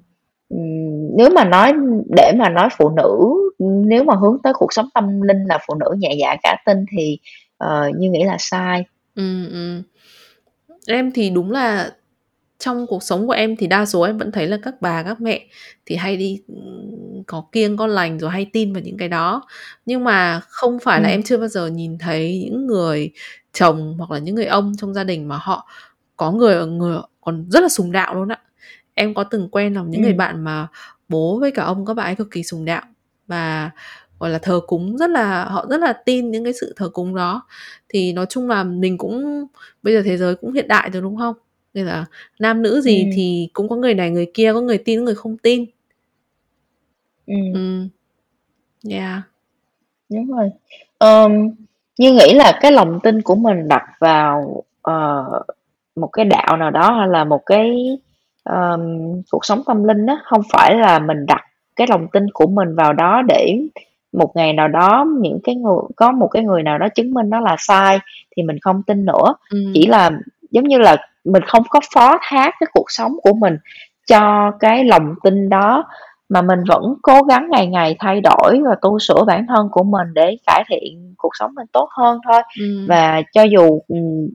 nếu 1.16 1.30
mà 1.30 1.45
nói 1.45 1.72
để 2.16 2.33
mà 2.37 2.49
nói 2.49 2.68
phụ 2.78 2.91
nữ 2.91 3.35
nếu 3.59 4.05
mà 4.05 4.14
hướng 4.14 4.39
tới 4.43 4.53
cuộc 4.57 4.72
sống 4.72 4.89
tâm 4.95 5.22
linh 5.22 5.45
là 5.45 5.59
phụ 5.66 5.74
nữ 5.74 5.97
nhẹ 5.99 6.14
dạ 6.20 6.37
cả 6.43 6.57
tin 6.66 6.85
thì 6.93 7.18
uh, 7.64 7.97
như 7.97 8.11
nghĩ 8.11 8.24
là 8.24 8.37
sai 8.39 8.85
ừ, 9.14 9.49
ừ. 9.53 9.83
em 10.87 11.12
thì 11.12 11.30
đúng 11.30 11.51
là 11.51 11.91
trong 12.59 12.87
cuộc 12.87 13.03
sống 13.03 13.27
của 13.27 13.33
em 13.33 13.57
thì 13.57 13.67
đa 13.67 13.87
số 13.87 14.03
em 14.03 14.19
vẫn 14.19 14.33
thấy 14.33 14.47
là 14.47 14.59
các 14.63 14.75
bà 14.81 15.03
các 15.03 15.21
mẹ 15.21 15.47
thì 15.87 15.97
hay 15.97 16.17
đi 16.17 16.43
có 17.27 17.45
kiêng 17.53 17.77
có 17.77 17.87
lành 17.87 18.19
rồi 18.19 18.31
hay 18.31 18.51
tin 18.53 18.73
vào 18.73 18.83
những 18.83 18.97
cái 18.97 19.09
đó 19.09 19.43
nhưng 19.87 20.05
mà 20.05 20.41
không 20.49 20.79
phải 20.79 20.99
ừ. 20.99 21.03
là 21.03 21.09
em 21.09 21.23
chưa 21.23 21.37
bao 21.37 21.49
giờ 21.49 21.67
nhìn 21.67 21.99
thấy 21.99 22.43
những 22.45 22.67
người 22.67 23.11
chồng 23.53 23.95
hoặc 23.99 24.11
là 24.11 24.19
những 24.19 24.35
người 24.35 24.47
ông 24.47 24.73
trong 24.79 24.95
gia 24.95 25.05
đình 25.05 25.29
mà 25.29 25.39
họ 25.41 25.69
có 26.17 26.33
người 26.33 26.67
người 26.67 26.99
còn 27.21 27.47
rất 27.51 27.61
là 27.61 27.69
sùng 27.69 27.93
đạo 27.93 28.15
luôn 28.15 28.29
ạ 28.29 28.39
em 28.95 29.15
có 29.15 29.25
từng 29.25 29.49
quen 29.49 29.75
lòng 29.75 29.91
những 29.91 30.01
ừ. 30.01 30.05
người 30.05 30.15
bạn 30.15 30.45
mà 30.45 30.69
bố 31.09 31.39
với 31.41 31.51
cả 31.51 31.65
ông 31.65 31.87
các 31.87 31.95
bạn 31.95 32.07
ấy 32.07 32.15
cực 32.15 32.31
kỳ 32.31 32.43
sùng 32.43 32.65
đạo 32.65 32.83
và 33.27 33.71
gọi 34.19 34.31
là 34.31 34.39
thờ 34.39 34.61
cúng 34.67 34.97
rất 34.97 35.11
là 35.11 35.45
họ 35.45 35.67
rất 35.71 35.81
là 35.81 35.93
tin 35.93 36.31
những 36.31 36.45
cái 36.45 36.53
sự 36.53 36.75
thờ 36.77 36.89
cúng 36.93 37.15
đó 37.15 37.43
thì 37.89 38.13
nói 38.13 38.27
chung 38.29 38.49
là 38.49 38.65
mình 38.65 38.99
cũng 38.99 39.47
bây 39.83 39.95
giờ 39.95 40.03
thế 40.05 40.17
giới 40.17 40.35
cũng 40.35 40.53
hiện 40.53 40.69
đại 40.69 40.91
rồi 40.91 41.03
đúng 41.03 41.17
không 41.17 41.35
Nên 41.79 41.87
là 41.87 42.05
nam 42.41 42.62
nữ 42.62 42.81
gì 42.81 43.03
Ừm. 43.03 43.11
thì 43.16 43.49
cũng 43.53 43.68
có 43.68 43.76
người 43.76 43.95
này 43.95 44.11
người 44.11 44.26
kia, 44.35 44.53
có 44.53 44.61
người 44.61 44.79
tin, 44.79 44.99
có 45.01 45.05
người 45.05 45.14
không 45.14 45.37
tin. 45.39 45.64
Ừm. 47.26 47.53
Ừm. 47.55 47.89
Yeah. 48.91 49.22
Đúng 50.11 50.26
rồi. 50.33 50.51
Ờm, 50.99 51.33
Như 51.99 52.12
nghĩ 52.12 52.35
là 52.35 52.59
cái 52.62 52.72
lòng 52.72 53.01
tin 53.03 53.22
của 53.22 53.35
mình 53.35 53.68
đặt 53.68 53.85
vào, 54.01 54.64
ờ, 54.83 55.24
một 55.97 56.09
cái 56.09 56.24
đạo 56.24 56.57
nào 56.57 56.70
đó 56.70 56.93
hay 56.99 57.09
là 57.09 57.24
một 57.24 57.43
cái, 57.47 57.99
ờm, 58.45 58.83
cuộc 59.31 59.45
sống 59.47 59.62
tâm 59.66 59.85
linh 59.85 60.07
á, 60.07 60.18
không 60.24 60.43
phải 60.53 60.76
là 60.76 60.99
mình 60.99 61.26
đặt 61.26 61.43
cái 61.76 61.87
lòng 61.91 62.09
tin 62.12 62.26
của 62.35 62.47
mình 62.47 62.76
vào 62.76 62.93
đó 62.93 63.22
để 63.29 63.59
một 64.12 64.33
ngày 64.37 64.53
nào 64.53 64.68
đó 64.68 65.07
những 65.20 65.41
cái 65.45 65.55
người 65.55 65.76
có 65.97 66.12
một 66.12 66.29
cái 66.29 66.45
người 66.45 66.62
nào 66.62 66.79
đó 66.79 66.89
chứng 66.95 67.14
minh 67.14 67.31
nó 67.31 67.41
là 67.41 67.57
sai 67.59 67.99
thì 68.37 68.43
mình 68.43 68.59
không 68.62 68.83
tin 68.87 69.05
nữa. 69.07 69.35
Ừm. 69.51 69.72
Chỉ 69.74 69.87
là 69.87 70.11
giống 70.51 70.64
như 70.68 70.79
là 70.79 70.97
mình 71.33 71.43
không 71.47 71.62
có 71.70 71.81
phó 71.95 72.18
thác 72.31 72.55
cái 72.61 72.66
cuộc 72.72 72.87
sống 72.89 73.12
của 73.22 73.33
mình 73.35 73.57
cho 74.07 74.51
cái 74.61 74.85
lòng 74.85 75.14
tin 75.24 75.49
đó, 75.49 75.85
mà 76.29 76.43
mình 76.43 76.59
vẫn 76.68 76.95
cố 77.03 77.22
gắng 77.22 77.49
ngày 77.51 77.66
ngày 77.66 77.97
thay 77.99 78.20
đổi 78.20 78.61
và 78.68 78.76
tu 78.83 78.99
sửa 78.99 79.24
bản 79.26 79.47
thân 79.49 79.68
của 79.72 79.83
mình 79.83 80.07
để 80.14 80.37
cải 80.47 80.64
thiện 80.68 81.14
cuộc 81.18 81.31
sống 81.39 81.51
mình 81.55 81.66
tốt 81.72 81.89
hơn 81.99 82.18
thôi. 82.31 82.43
Ừm. 82.61 82.87
Và 82.89 83.22
cho 83.35 83.43
dù, 83.43 83.81
ừm, 83.89 84.29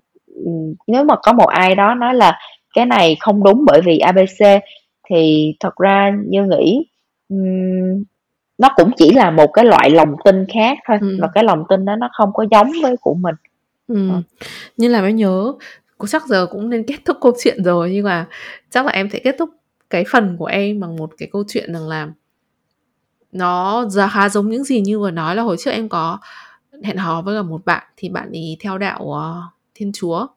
ừm, 0.46 0.74
nếu 0.88 1.04
mà 1.04 1.16
có 1.24 1.34
một 1.34 1.48
ai 1.48 1.76
đó 1.76 1.96
nói 1.96 2.16
là 2.16 2.39
cái 2.76 2.86
này 2.86 3.18
không 3.20 3.44
đúng 3.44 3.66
bởi 3.68 3.82
vì 3.86 4.00
ABC 4.00 4.62
thì 5.10 5.54
thật 5.60 5.76
ra 5.78 6.12
Như 6.28 6.44
nghĩ, 6.46 6.86
ừm, 7.30 8.04
nó 8.58 8.70
cũng 8.76 8.91
chỉ 8.98 9.12
là 9.14 9.32
một 9.32 9.48
cái 9.54 9.66
loại 9.66 9.89
lòng 9.89 10.16
tin 10.26 10.46
khác 10.54 10.78
thôi, 10.88 10.98
Ừm. 11.02 11.18
và 11.22 11.30
cái 11.36 11.44
lòng 11.44 11.64
tin 11.70 11.86
đó 11.86 11.96
nó 11.96 12.10
không 12.14 12.30
có 12.34 12.46
giống 12.52 12.72
với 12.84 12.96
của 13.02 13.14
mình. 13.16 13.36
Ừm. 13.88 14.12
Ờ. 14.14 14.22
Như 14.78 14.88
làm 14.89 15.06
em 15.06 15.16
nhớ, 15.16 15.54
cũng 16.04 16.08
chắc 16.10 16.28
giờ 16.28 16.47
cũng 16.51 16.70
nên 16.70 16.84
kết 16.84 16.95
thúc 17.06 17.18
câu 17.22 17.34
chuyện 17.43 17.64
rồi, 17.64 17.91
nhưng 17.91 18.06
mà 18.06 18.28
chắc 18.70 18.86
là 18.86 18.91
em 18.91 19.10
sẽ 19.10 19.20
kết 19.20 19.36
thúc 19.39 19.49
cái 19.89 20.04
phần 20.12 20.36
của 20.38 20.45
em 20.45 20.80
bằng 20.80 20.95
một 20.95 21.12
cái 21.18 21.30
câu 21.32 21.43
chuyện 21.47 21.74
rằng 21.74 21.88
là 21.88 22.10
nó 23.32 23.86
giá 23.89 24.08
khá 24.08 24.30
giống 24.30 24.49
những 24.49 24.64
gì 24.64 24.82
Như 24.82 24.99
vừa 24.99 25.12
nói 25.12 25.36
là 25.36 25.43
hồi 25.43 25.58
trước 25.60 25.72
em 25.72 25.89
có 25.89 26.20
hẹn 26.84 26.97
hò 26.97 27.22
với 27.22 27.43
một 27.43 27.66
bạn, 27.66 27.84
thì 27.97 28.10
bạn 28.10 28.32
ấy 28.32 28.58
theo 28.60 28.78
đạo, 28.78 29.14
ờ, 29.14 29.41
Thiên 29.76 29.91
Chúa. 29.93 30.28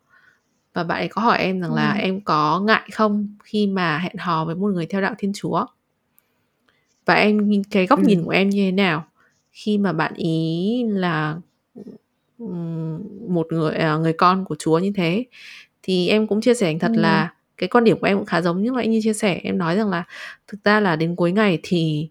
Và 0.75 0.85
bạn 0.85 0.99
ấy 0.99 1.09
có 1.09 1.23
hỏi 1.23 1.39
em 1.39 1.61
rằng 1.61 1.75
là 1.75 1.91
Ừm. 1.93 2.01
em 2.01 2.21
có 2.21 2.61
ngại 2.61 2.89
không 2.93 3.29
khi 3.45 3.67
mà 3.67 3.99
hẹn 3.99 4.17
hò 4.19 4.45
với 4.45 4.55
một 4.55 4.69
người 4.75 4.87
theo 4.87 5.01
đạo 5.01 5.15
Thiên 5.19 5.33
Chúa? 5.35 5.67
Và 7.07 7.15
em 7.15 7.49
nhìn 7.49 7.63
cái 7.65 7.87
góc 7.87 7.99
nhìn 7.99 8.19
Ừm. 8.19 8.25
của 8.25 8.31
em 8.33 8.49
như 8.51 8.63
thế 8.67 8.73
nào 8.73 9.05
khi 9.53 9.79
mà 9.79 9.93
bạn 9.93 10.15
ấy 10.15 10.85
là, 10.89 11.37
ừm, 12.39 12.86
một 13.29 13.47
người, 13.53 13.75
à, 13.75 13.97
người 13.97 14.13
con 14.13 14.45
của 14.45 14.57
Chúa 14.59 14.79
như 14.79 14.93
thế? 14.97 15.25
Thì 15.83 16.09
em 16.09 16.27
cũng 16.27 16.41
chia 16.41 16.55
sẻ 16.55 16.67
thành 16.67 16.79
thật 16.79 16.93
Ừm. 16.95 17.03
là 17.03 17.33
cái 17.59 17.69
quan 17.69 17.85
điểm 17.85 17.99
của 18.01 18.07
em 18.07 18.17
cũng 18.19 18.27
khá 18.27 18.43
giống 18.43 18.63
như 18.63 18.71
nãy 18.71 18.89
Như 18.89 19.01
chia 19.03 19.13
sẻ, 19.13 19.41
em 19.43 19.59
nói 19.59 19.77
rằng 19.77 19.91
là 19.91 20.05
thực 20.49 20.65
ra 20.65 20.81
là 20.81 20.97
đến 20.97 21.17
cuối 21.17 21.33
ngày 21.33 21.59
thì 21.63 22.09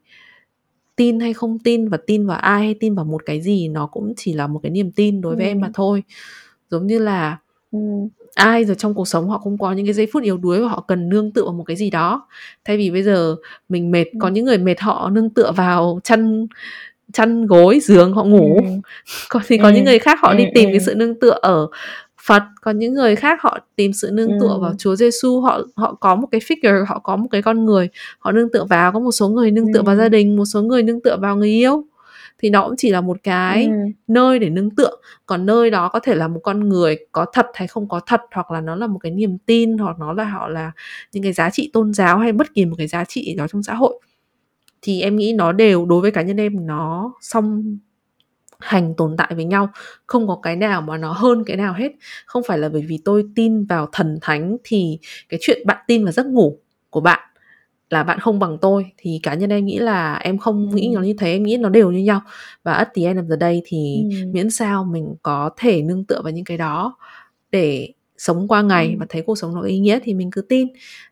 tin 0.95 1.19
hay 1.19 1.33
không 1.33 1.59
tin 1.59 1.89
và 1.89 1.97
tin 2.07 2.27
vào 2.27 2.37
ai 2.37 2.59
hay 2.65 2.75
tin 2.79 2.95
vào 2.95 3.05
một 3.05 3.21
cái 3.25 3.41
gì 3.41 3.67
nó 3.67 3.87
cũng 3.87 4.13
chỉ 4.17 4.33
là 4.33 4.47
một 4.47 4.59
cái 4.63 4.69
niềm 4.71 4.91
tin 4.91 5.21
đối 5.21 5.35
với 5.35 5.45
em 5.45 5.59
mà 5.61 5.67
Ừm. 5.67 5.73
thôi. 5.73 6.03
Giống 6.71 6.87
như 6.87 6.99
là 6.99 7.37
Ừm. 7.71 8.07
ai 8.35 8.65
rồi 8.65 8.75
trong 8.75 8.93
cuộc 8.93 9.07
sống 9.07 9.29
họ 9.29 9.39
cũng 9.43 9.57
có 9.57 9.73
những 9.73 9.85
cái 9.85 9.93
giây 9.93 10.07
phút 10.13 10.23
yếu 10.23 10.37
đuối 10.37 10.61
và 10.61 10.67
họ 10.67 10.81
cần 10.87 11.09
nương 11.09 11.31
tựa 11.31 11.43
vào 11.43 11.53
một 11.53 11.63
cái 11.63 11.77
gì 11.77 11.89
đó. 11.89 12.27
Thay 12.65 12.77
vì 12.77 12.91
bây 12.91 13.03
giờ 13.03 13.35
mình 13.69 13.91
mệt, 13.91 14.05
có 14.19 14.27
Ừm. 14.27 14.33
những 14.33 14.45
người 14.45 14.57
mệt 14.57 14.79
họ 14.81 15.09
nương 15.09 15.29
tựa 15.29 15.51
vào 15.51 15.99
chăn 16.03 16.47
chăn 17.13 17.47
gối, 17.47 17.79
giường 17.79 18.13
họ 18.13 18.23
ngủ. 18.23 18.55
Ừm. 18.65 18.81
Còn 19.29 19.43
thì 19.47 19.57
có 19.57 19.69
những 19.69 19.75
Ừm, 19.77 19.85
người 19.85 19.99
khác 19.99 20.19
họ 20.21 20.33
đi 20.33 20.43
ừm, 20.43 20.53
tìm 20.55 20.65
cái 20.65 20.73
ừm. 20.73 20.83
sự 20.85 20.95
nương 20.95 21.19
tựa 21.19 21.37
ở 21.41 21.67
Phật, 22.27 22.43
còn 22.61 22.79
những 22.79 22.93
người 22.93 23.15
khác 23.15 23.41
họ 23.41 23.57
tìm 23.75 23.93
sự 23.93 24.09
nương 24.13 24.29
tựa 24.41 24.47
vào 24.61 24.69
Ừm. 24.69 24.77
Chúa 24.77 24.95
Giêsu, 24.95 25.41
họ 25.41 25.61
họ 25.75 25.93
có 25.93 26.15
một 26.15 26.27
cái 26.31 26.41
figure, 26.41 26.85
họ 26.85 26.99
có 26.99 27.15
một 27.15 27.27
cái 27.31 27.41
con 27.41 27.65
người 27.65 27.89
họ 28.19 28.31
nương 28.31 28.51
tựa 28.51 28.63
vào. 28.69 28.91
Có 28.91 28.99
một 28.99 29.11
số 29.11 29.29
người 29.29 29.51
nương 29.51 29.73
tựa 29.73 29.81
vào 29.81 29.95
gia 29.95 30.09
đình, 30.09 30.35
một 30.35 30.45
số 30.45 30.61
người 30.61 30.83
nương 30.83 31.01
tựa 31.01 31.17
vào 31.21 31.35
người 31.37 31.49
yêu. 31.49 31.83
Thì 32.39 32.49
nó 32.49 32.67
cũng 32.67 32.75
chỉ 32.77 32.89
là 32.89 33.01
một 33.01 33.17
cái 33.23 33.63
Ừm. 33.65 33.73
nơi 34.07 34.39
để 34.39 34.49
nương 34.49 34.69
tựa, 34.69 34.91
còn 35.25 35.45
nơi 35.45 35.69
đó 35.71 35.89
có 35.89 35.99
thể 35.99 36.15
là 36.15 36.27
một 36.27 36.39
con 36.43 36.69
người 36.69 36.97
có 37.11 37.25
thật 37.33 37.45
hay 37.53 37.67
không 37.67 37.87
có 37.89 37.99
thật, 38.07 38.21
hoặc 38.35 38.51
là 38.51 38.61
nó 38.61 38.75
là 38.75 38.87
một 38.87 38.99
cái 39.03 39.11
niềm 39.11 39.37
tin, 39.45 39.77
hoặc 39.77 39.99
nó 39.99 40.13
là 40.13 40.23
họ 40.23 40.47
là 40.47 40.71
những 41.13 41.23
cái 41.23 41.33
giá 41.33 41.49
trị 41.49 41.69
tôn 41.73 41.93
giáo 41.93 42.17
hay 42.19 42.31
bất 42.31 42.53
kỳ 42.53 42.65
một 42.65 42.75
cái 42.77 42.87
giá 42.87 43.03
trị 43.05 43.35
đó 43.37 43.47
trong 43.51 43.63
xã 43.63 43.73
hội. 43.73 43.99
Thì 44.85 45.01
em 45.01 45.17
nghĩ 45.17 45.33
nó 45.33 45.53
đều 45.53 45.87
đối 45.87 46.01
với 46.01 46.11
cá 46.11 46.23
nhân 46.23 46.37
em 46.37 46.67
nó 46.67 47.13
song 47.21 47.77
hành 48.59 48.95
tồn 48.97 49.17
tại 49.17 49.31
với 49.35 49.45
nhau, 49.45 49.69
không 50.07 50.27
có 50.29 50.39
cái 50.43 50.57
nào 50.57 50.81
mà 50.81 50.97
nó 50.97 51.13
hơn 51.13 51.43
cái 51.45 51.57
nào 51.57 51.73
hết. 51.73 51.91
Không 52.27 52.43
phải 52.47 52.59
là 52.59 52.69
bởi 52.69 52.83
vì 52.89 52.99
tôi 53.05 53.25
tin 53.35 53.65
vào 53.65 53.89
thần 53.93 54.19
thánh 54.23 54.57
thì 54.65 54.99
cái 55.29 55.39
chuyện 55.43 55.63
bạn 55.67 55.77
tin 55.87 56.05
vào 56.05 56.11
giấc 56.13 56.27
ngủ 56.27 56.59
của 56.91 57.01
bạn 57.01 57.19
là 57.91 58.03
bạn 58.03 58.19
không 58.19 58.39
bằng 58.39 58.59
tôi, 58.61 58.85
thì 58.97 59.21
cá 59.23 59.35
nhân 59.35 59.51
em 59.51 59.65
nghĩ 59.65 59.79
là 59.79 60.15
em 60.15 60.39
không 60.39 60.75
nghĩ 60.75 60.91
nó 60.95 61.01
Ừm. 61.01 61.07
như 61.07 61.15
thế, 61.19 61.33
em 61.33 61.43
nghĩ 61.43 61.57
nó 61.57 61.69
đều 61.69 61.91
như 61.91 61.99
nhau. 61.99 62.21
Và 62.63 62.73
at 62.73 62.89
the 62.95 63.03
end 63.05 63.19
of 63.19 63.29
the 63.31 63.37
day 63.41 63.63
thì 63.65 64.03
Ừm. 64.23 64.33
miễn 64.33 64.49
sao 64.51 64.85
mình 64.85 65.15
có 65.23 65.51
thể 65.57 65.83
nương 65.83 66.05
tựa 66.05 66.21
vào 66.23 66.33
những 66.33 66.45
cái 66.45 66.57
đó 66.59 66.97
để 67.51 67.93
sống 68.17 68.47
qua 68.49 68.63
ngày 68.63 68.87
và 68.99 69.03
Ừm. 69.05 69.09
thấy 69.09 69.23
cuộc 69.23 69.35
sống 69.39 69.55
nó 69.55 69.61
ý 69.63 69.79
nghĩa 69.79 69.99
thì 70.03 70.15
mình 70.15 70.31
cứ 70.31 70.41
tin. 70.41 70.67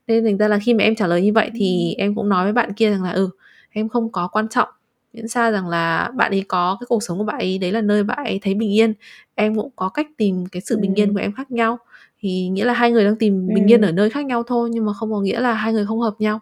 Nên 0.07 0.26
thành 0.26 0.38
ra 0.39 0.49
là 0.49 0.59
khi 0.59 0.76
mà 0.76 0.84
em 0.86 0.95
trả 0.95 1.07
lời 1.07 1.24
như 1.24 1.34
vậy 1.34 1.51
thì 1.55 1.95
Ừm. 1.99 2.03
em 2.05 2.15
cũng 2.15 2.30
nói 2.30 2.43
với 2.45 2.53
bạn 2.53 2.74
kia 2.74 2.91
rằng 2.91 3.03
là 3.03 3.11
"Ừ, 3.11 3.30
em 3.74 3.89
không 3.89 4.11
có 4.11 4.28
quan 4.28 4.47
trọng, 4.49 4.69
miễn 5.13 5.28
sao 5.28 5.51
rằng 5.51 5.67
là 5.67 6.11
bạn 6.15 6.32
ấy 6.32 6.45
có 6.47 6.78
cái 6.80 6.86
cuộc 6.89 7.03
sống 7.03 7.17
của 7.17 7.24
bạn 7.24 7.38
ấy, 7.39 7.57
đấy 7.57 7.71
là 7.71 7.82
nơi 7.82 8.03
bạn 8.03 8.17
ấy 8.26 8.39
thấy 8.43 8.53
bình 8.53 8.74
yên. 8.74 8.93
Em 9.36 9.55
cũng 9.55 9.69
có 9.76 9.89
cách 9.89 10.07
tìm 10.17 10.45
cái 10.51 10.61
sự 10.61 10.78
bình 10.78 10.95
yên 10.99 11.07
Ừm. 11.07 11.15
của 11.15 11.21
em 11.21 11.32
khác 11.34 11.51
nhau, 11.51 11.78
thì 12.19 12.47
nghĩa 12.49 12.65
là 12.65 12.74
hai 12.74 12.91
người 12.91 13.05
đang 13.05 13.15
tìm 13.15 13.47
bình 13.47 13.71
yên 13.71 13.82
Ừm. 13.82 13.89
ở 13.89 13.91
nơi 13.91 14.09
khác 14.09 14.26
nhau 14.26 14.43
thôi, 14.43 14.69
nhưng 14.74 14.86
mà 14.86 14.93
không 14.93 15.11
có 15.11 15.21
nghĩa 15.21 15.39
là 15.39 15.53
hai 15.53 15.74
người 15.74 15.86
không 15.86 15.99
hợp 15.99 16.13
nhau." 16.19 16.39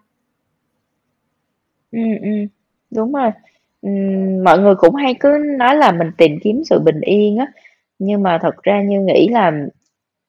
Ừm, 1.91 2.03
ừm, 2.21 2.47
đúng 2.91 3.13
rồi. 3.13 3.31
Ừm, 3.81 4.43
mọi 4.43 4.59
người 4.59 4.75
cũng 4.75 4.95
hay 4.95 5.13
cứ 5.19 5.37
nói 5.57 5.75
là 5.75 5.91
mình 5.91 6.11
tìm 6.17 6.39
kiếm 6.43 6.61
sự 6.69 6.79
bình 6.79 7.01
yên 7.01 7.37
á, 7.37 7.45
nhưng 7.99 8.23
mà 8.23 8.39
thật 8.41 8.55
ra 8.63 8.81
Như 8.81 8.99
nghĩ 9.01 9.27
là 9.31 9.51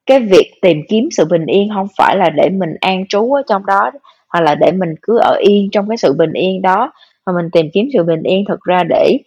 cái 0.05 0.19
việc 0.19 0.51
tìm 0.61 0.77
kiếm 0.89 1.09
sự 1.11 1.25
bình 1.31 1.45
yên 1.45 1.69
hông 1.69 1.87
phải 1.97 2.17
là 2.17 2.29
để 2.29 2.49
mình 2.49 2.75
an 2.81 3.07
trú 3.09 3.33
ở 3.33 3.41
trong 3.49 3.65
đó, 3.65 3.91
hoặc 4.33 4.41
là 4.41 4.55
để 4.55 4.71
mình 4.71 4.95
cứ 5.01 5.19
ở 5.19 5.35
yên 5.39 5.69
trong 5.71 5.89
cái 5.89 5.97
sự 5.97 6.13
bình 6.13 6.33
yên 6.33 6.61
đó, 6.61 6.91
mà 7.25 7.33
mình 7.33 7.49
tìm 7.51 7.65
kiếm 7.73 7.87
sự 7.93 8.03
bình 8.03 8.23
yên 8.23 8.45
thực 8.47 8.59
ra 8.61 8.83
để 8.89 9.17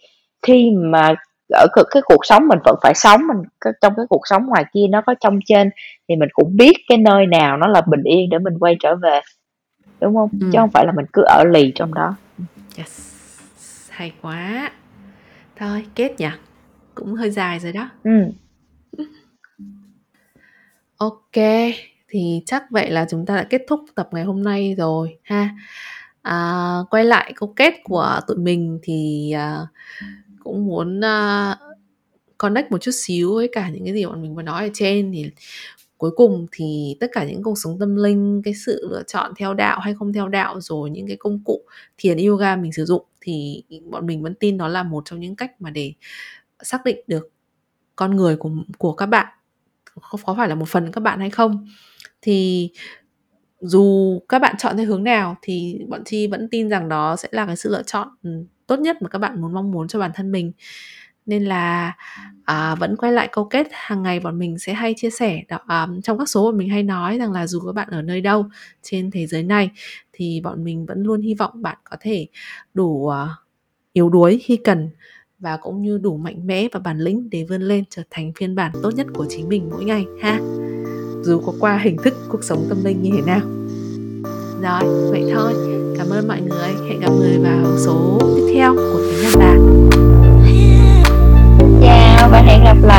khi 0.41 0.71
mà 0.71 1.15
ở 1.53 1.67
cực 1.75 1.87
cái 1.91 2.01
cuộc 2.05 2.25
sống 2.25 2.47
mình 2.47 2.59
vẫn 2.63 2.75
phải 2.83 2.93
sống, 2.95 3.27
mình 3.27 3.37
trong 3.81 3.93
cái 3.97 4.05
cuộc 4.09 4.21
sống 4.29 4.45
ngoài 4.47 4.65
kia 4.73 4.85
nó 4.89 5.01
có 5.05 5.15
chông 5.19 5.39
chênh 5.45 5.69
thì 6.09 6.15
mình 6.15 6.29
cũng 6.33 6.57
biết 6.57 6.73
cái 6.87 6.97
nơi 6.97 7.25
nào 7.25 7.57
nó 7.57 7.67
là 7.67 7.81
bình 7.81 8.03
yên 8.03 8.29
để 8.29 8.39
mình 8.39 8.59
quay 8.59 8.75
trở 8.79 8.95
về, 8.95 9.19
đúng 10.01 10.15
hông? 10.15 10.29
Chứ 10.29 10.47
Ừm. 10.53 10.61
hông 10.61 10.71
phải 10.71 10.85
là 10.85 10.91
mình 10.95 11.05
cứ 11.13 11.21
ở 11.21 11.43
lì 11.43 11.71
trong 11.75 11.93
đó. 11.93 12.15
Yes, 12.77 13.11
hay 13.89 14.11
quá! 14.21 14.71
Thôi 15.55 15.85
kết 15.95 16.19
nhỉ? 16.19 16.29
Cũng 16.95 17.13
hơi 17.13 17.29
dài 17.29 17.59
rồi 17.59 17.71
đó. 17.71 17.89
Ô 20.97 21.21
kê, 21.31 21.73
thì 22.09 22.41
chắc 22.45 22.63
vậy 22.71 22.89
là 22.91 23.05
chúng 23.09 23.25
ta 23.25 23.35
đã 23.35 23.43
kết 23.49 23.61
thúc 23.67 23.79
tập 23.95 24.09
ngày 24.11 24.23
hôm 24.23 24.43
nay 24.43 24.75
rồi 24.77 25.17
ha. 25.23 25.49
À, 26.21 26.77
quay 26.89 27.05
lại 27.05 27.33
câu 27.35 27.53
kết 27.55 27.73
của 27.83 28.19
tụi 28.27 28.37
mình 28.37 28.79
thì, 28.83 29.31
à, 29.31 29.67
cũng 30.43 30.65
muốn, 30.67 31.01
à, 31.05 31.57
connect 32.37 32.71
một 32.71 32.77
chút 32.81 32.91
xíu 32.95 33.35
với 33.35 33.49
cả 33.51 33.69
những 33.69 33.85
cái 33.85 33.93
gì 33.93 34.05
bọn 34.05 34.21
mình 34.21 34.35
vừa 34.35 34.41
nói 34.41 34.63
ở 34.65 34.69
trên, 34.73 35.11
thì 35.13 35.25
cuối 35.97 36.11
cùng 36.17 36.47
thì 36.51 36.97
tất 36.99 37.07
cả 37.13 37.25
những 37.25 37.43
cuộc 37.43 37.57
sống 37.57 37.79
tâm 37.79 37.95
linh, 37.95 38.41
cái 38.45 38.53
sự 38.65 38.87
lựa 38.91 39.03
chọn 39.07 39.33
theo 39.37 39.53
đạo 39.53 39.79
hay 39.79 39.93
không 39.99 40.13
theo 40.13 40.27
đạo, 40.29 40.61
rồi 40.61 40.89
những 40.89 41.07
cái 41.07 41.17
công 41.19 41.39
cụ 41.45 41.61
thiền, 41.97 42.17
yoga 42.27 42.55
mình 42.55 42.73
sử 42.73 42.85
dụng 42.85 43.05
thì 43.21 43.63
bọn 43.91 44.05
mình 44.07 44.23
vẫn 44.23 44.35
tin 44.35 44.57
nó 44.57 44.67
là 44.67 44.83
một 44.83 45.03
trong 45.05 45.19
những 45.19 45.35
cách 45.35 45.61
mà 45.61 45.69
để 45.69 45.93
xác 46.63 46.85
định 46.85 46.97
được 47.07 47.29
con 47.95 48.15
người 48.17 48.37
của 48.37 48.51
của 48.77 48.93
các 48.93 49.05
bạn, 49.05 49.27
có 50.01 50.17
có 50.25 50.35
phải 50.35 50.49
là 50.49 50.55
một 50.55 50.69
phần 50.69 50.91
các 50.91 51.01
bạn 51.01 51.19
hay 51.19 51.29
không. 51.29 51.67
Thì 52.27 52.69
dù 53.61 54.19
các 54.29 54.39
bạn 54.39 54.55
chọn 54.57 54.77
theo 54.77 54.85
hướng 54.85 55.03
nào 55.03 55.35
thì 55.41 55.79
bọn 55.89 56.03
Chi 56.05 56.27
vẫn 56.27 56.47
tin 56.51 56.69
rằng 56.69 56.89
đó 56.89 57.15
sẽ 57.15 57.29
là 57.31 57.45
cái 57.45 57.55
sự 57.55 57.69
lựa 57.69 57.83
chọn, 57.83 58.07
ừ, 58.23 58.29
tốt 58.67 58.79
nhất 58.79 59.01
mà 59.01 59.09
các 59.09 59.19
bạn 59.19 59.41
muốn 59.41 59.53
mong 59.53 59.71
muốn 59.71 59.87
cho 59.87 59.99
bản 59.99 60.11
thân 60.15 60.31
mình. 60.31 60.51
Nên 61.25 61.45
là, 61.45 61.93
à, 62.43 62.75
vẫn 62.75 62.95
quay 62.97 63.11
lại 63.11 63.29
câu 63.31 63.45
kết 63.45 63.67
hàng 63.71 64.03
ngày 64.03 64.19
bọn 64.19 64.39
mình 64.39 64.59
sẽ 64.59 64.73
hay 64.73 64.93
chia 64.97 65.09
sẻ 65.09 65.41
đó 65.47 65.59
à, 65.67 65.87
trong 66.03 66.17
các 66.17 66.29
số 66.29 66.43
bọn 66.43 66.57
mình 66.57 66.69
hay 66.69 66.83
nói 66.83 67.17
rằng 67.17 67.31
là 67.31 67.47
dù 67.47 67.59
các 67.59 67.75
bạn 67.75 67.87
ở 67.91 68.01
nơi 68.01 68.21
đâu 68.21 68.45
trên 68.81 69.11
thế 69.11 69.27
giới 69.27 69.43
này 69.43 69.69
thì 70.13 70.41
bọn 70.43 70.63
mình 70.63 70.85
vẫn 70.85 71.03
luôn 71.03 71.21
hy 71.21 71.33
vọng 71.33 71.61
bạn 71.61 71.77
có 71.83 71.97
thể 71.99 72.27
đủ, 72.73 73.07
à, 73.07 73.27
yếu 73.93 74.09
đuối 74.09 74.39
khi 74.43 74.57
cần 74.63 74.89
và 75.39 75.57
cũng 75.57 75.81
như 75.81 75.97
đủ 75.97 76.17
mạnh 76.17 76.47
mẽ 76.47 76.67
và 76.71 76.79
bản 76.79 76.99
lĩnh 76.99 77.29
để 77.29 77.45
vươn 77.49 77.61
lên 77.61 77.83
trở 77.89 78.03
thành 78.09 78.31
phiên 78.35 78.55
bản 78.55 78.71
tốt 78.83 78.91
nhất 78.95 79.07
của 79.13 79.25
chính 79.29 79.49
mình 79.49 79.69
mỗi 79.71 79.85
ngày 79.85 80.05
ha. 80.21 80.39
Dù 81.23 81.41
có 81.45 81.53
qua 81.59 81.79
hình 81.83 81.97
thức 82.03 82.13
cuộc 82.29 82.43
sống 82.43 82.65
tâm 82.69 82.83
linh 82.83 83.01
như 83.01 83.09
thế 83.15 83.21
nào. 83.21 83.41
Rồi, 84.61 85.11
vậy 85.11 85.31
thôi. 85.35 85.53
Cảm 85.97 86.09
ơn 86.09 86.27
mọi 86.27 86.41
người. 86.41 86.89
Hẹn 86.89 86.99
gặp 86.99 87.09
người 87.19 87.37
vào 87.37 87.77
số 87.77 88.19
tiếp 88.35 88.53
theo 88.53 88.75
của 88.75 88.99
Tiếng 89.11 89.23
Nhật 89.23 89.39
Bản. 89.39 89.89
Chào 91.81 92.29
và 92.31 92.41
hẹn 92.41 92.63
gặp 92.63 92.77
lại! 92.83 92.96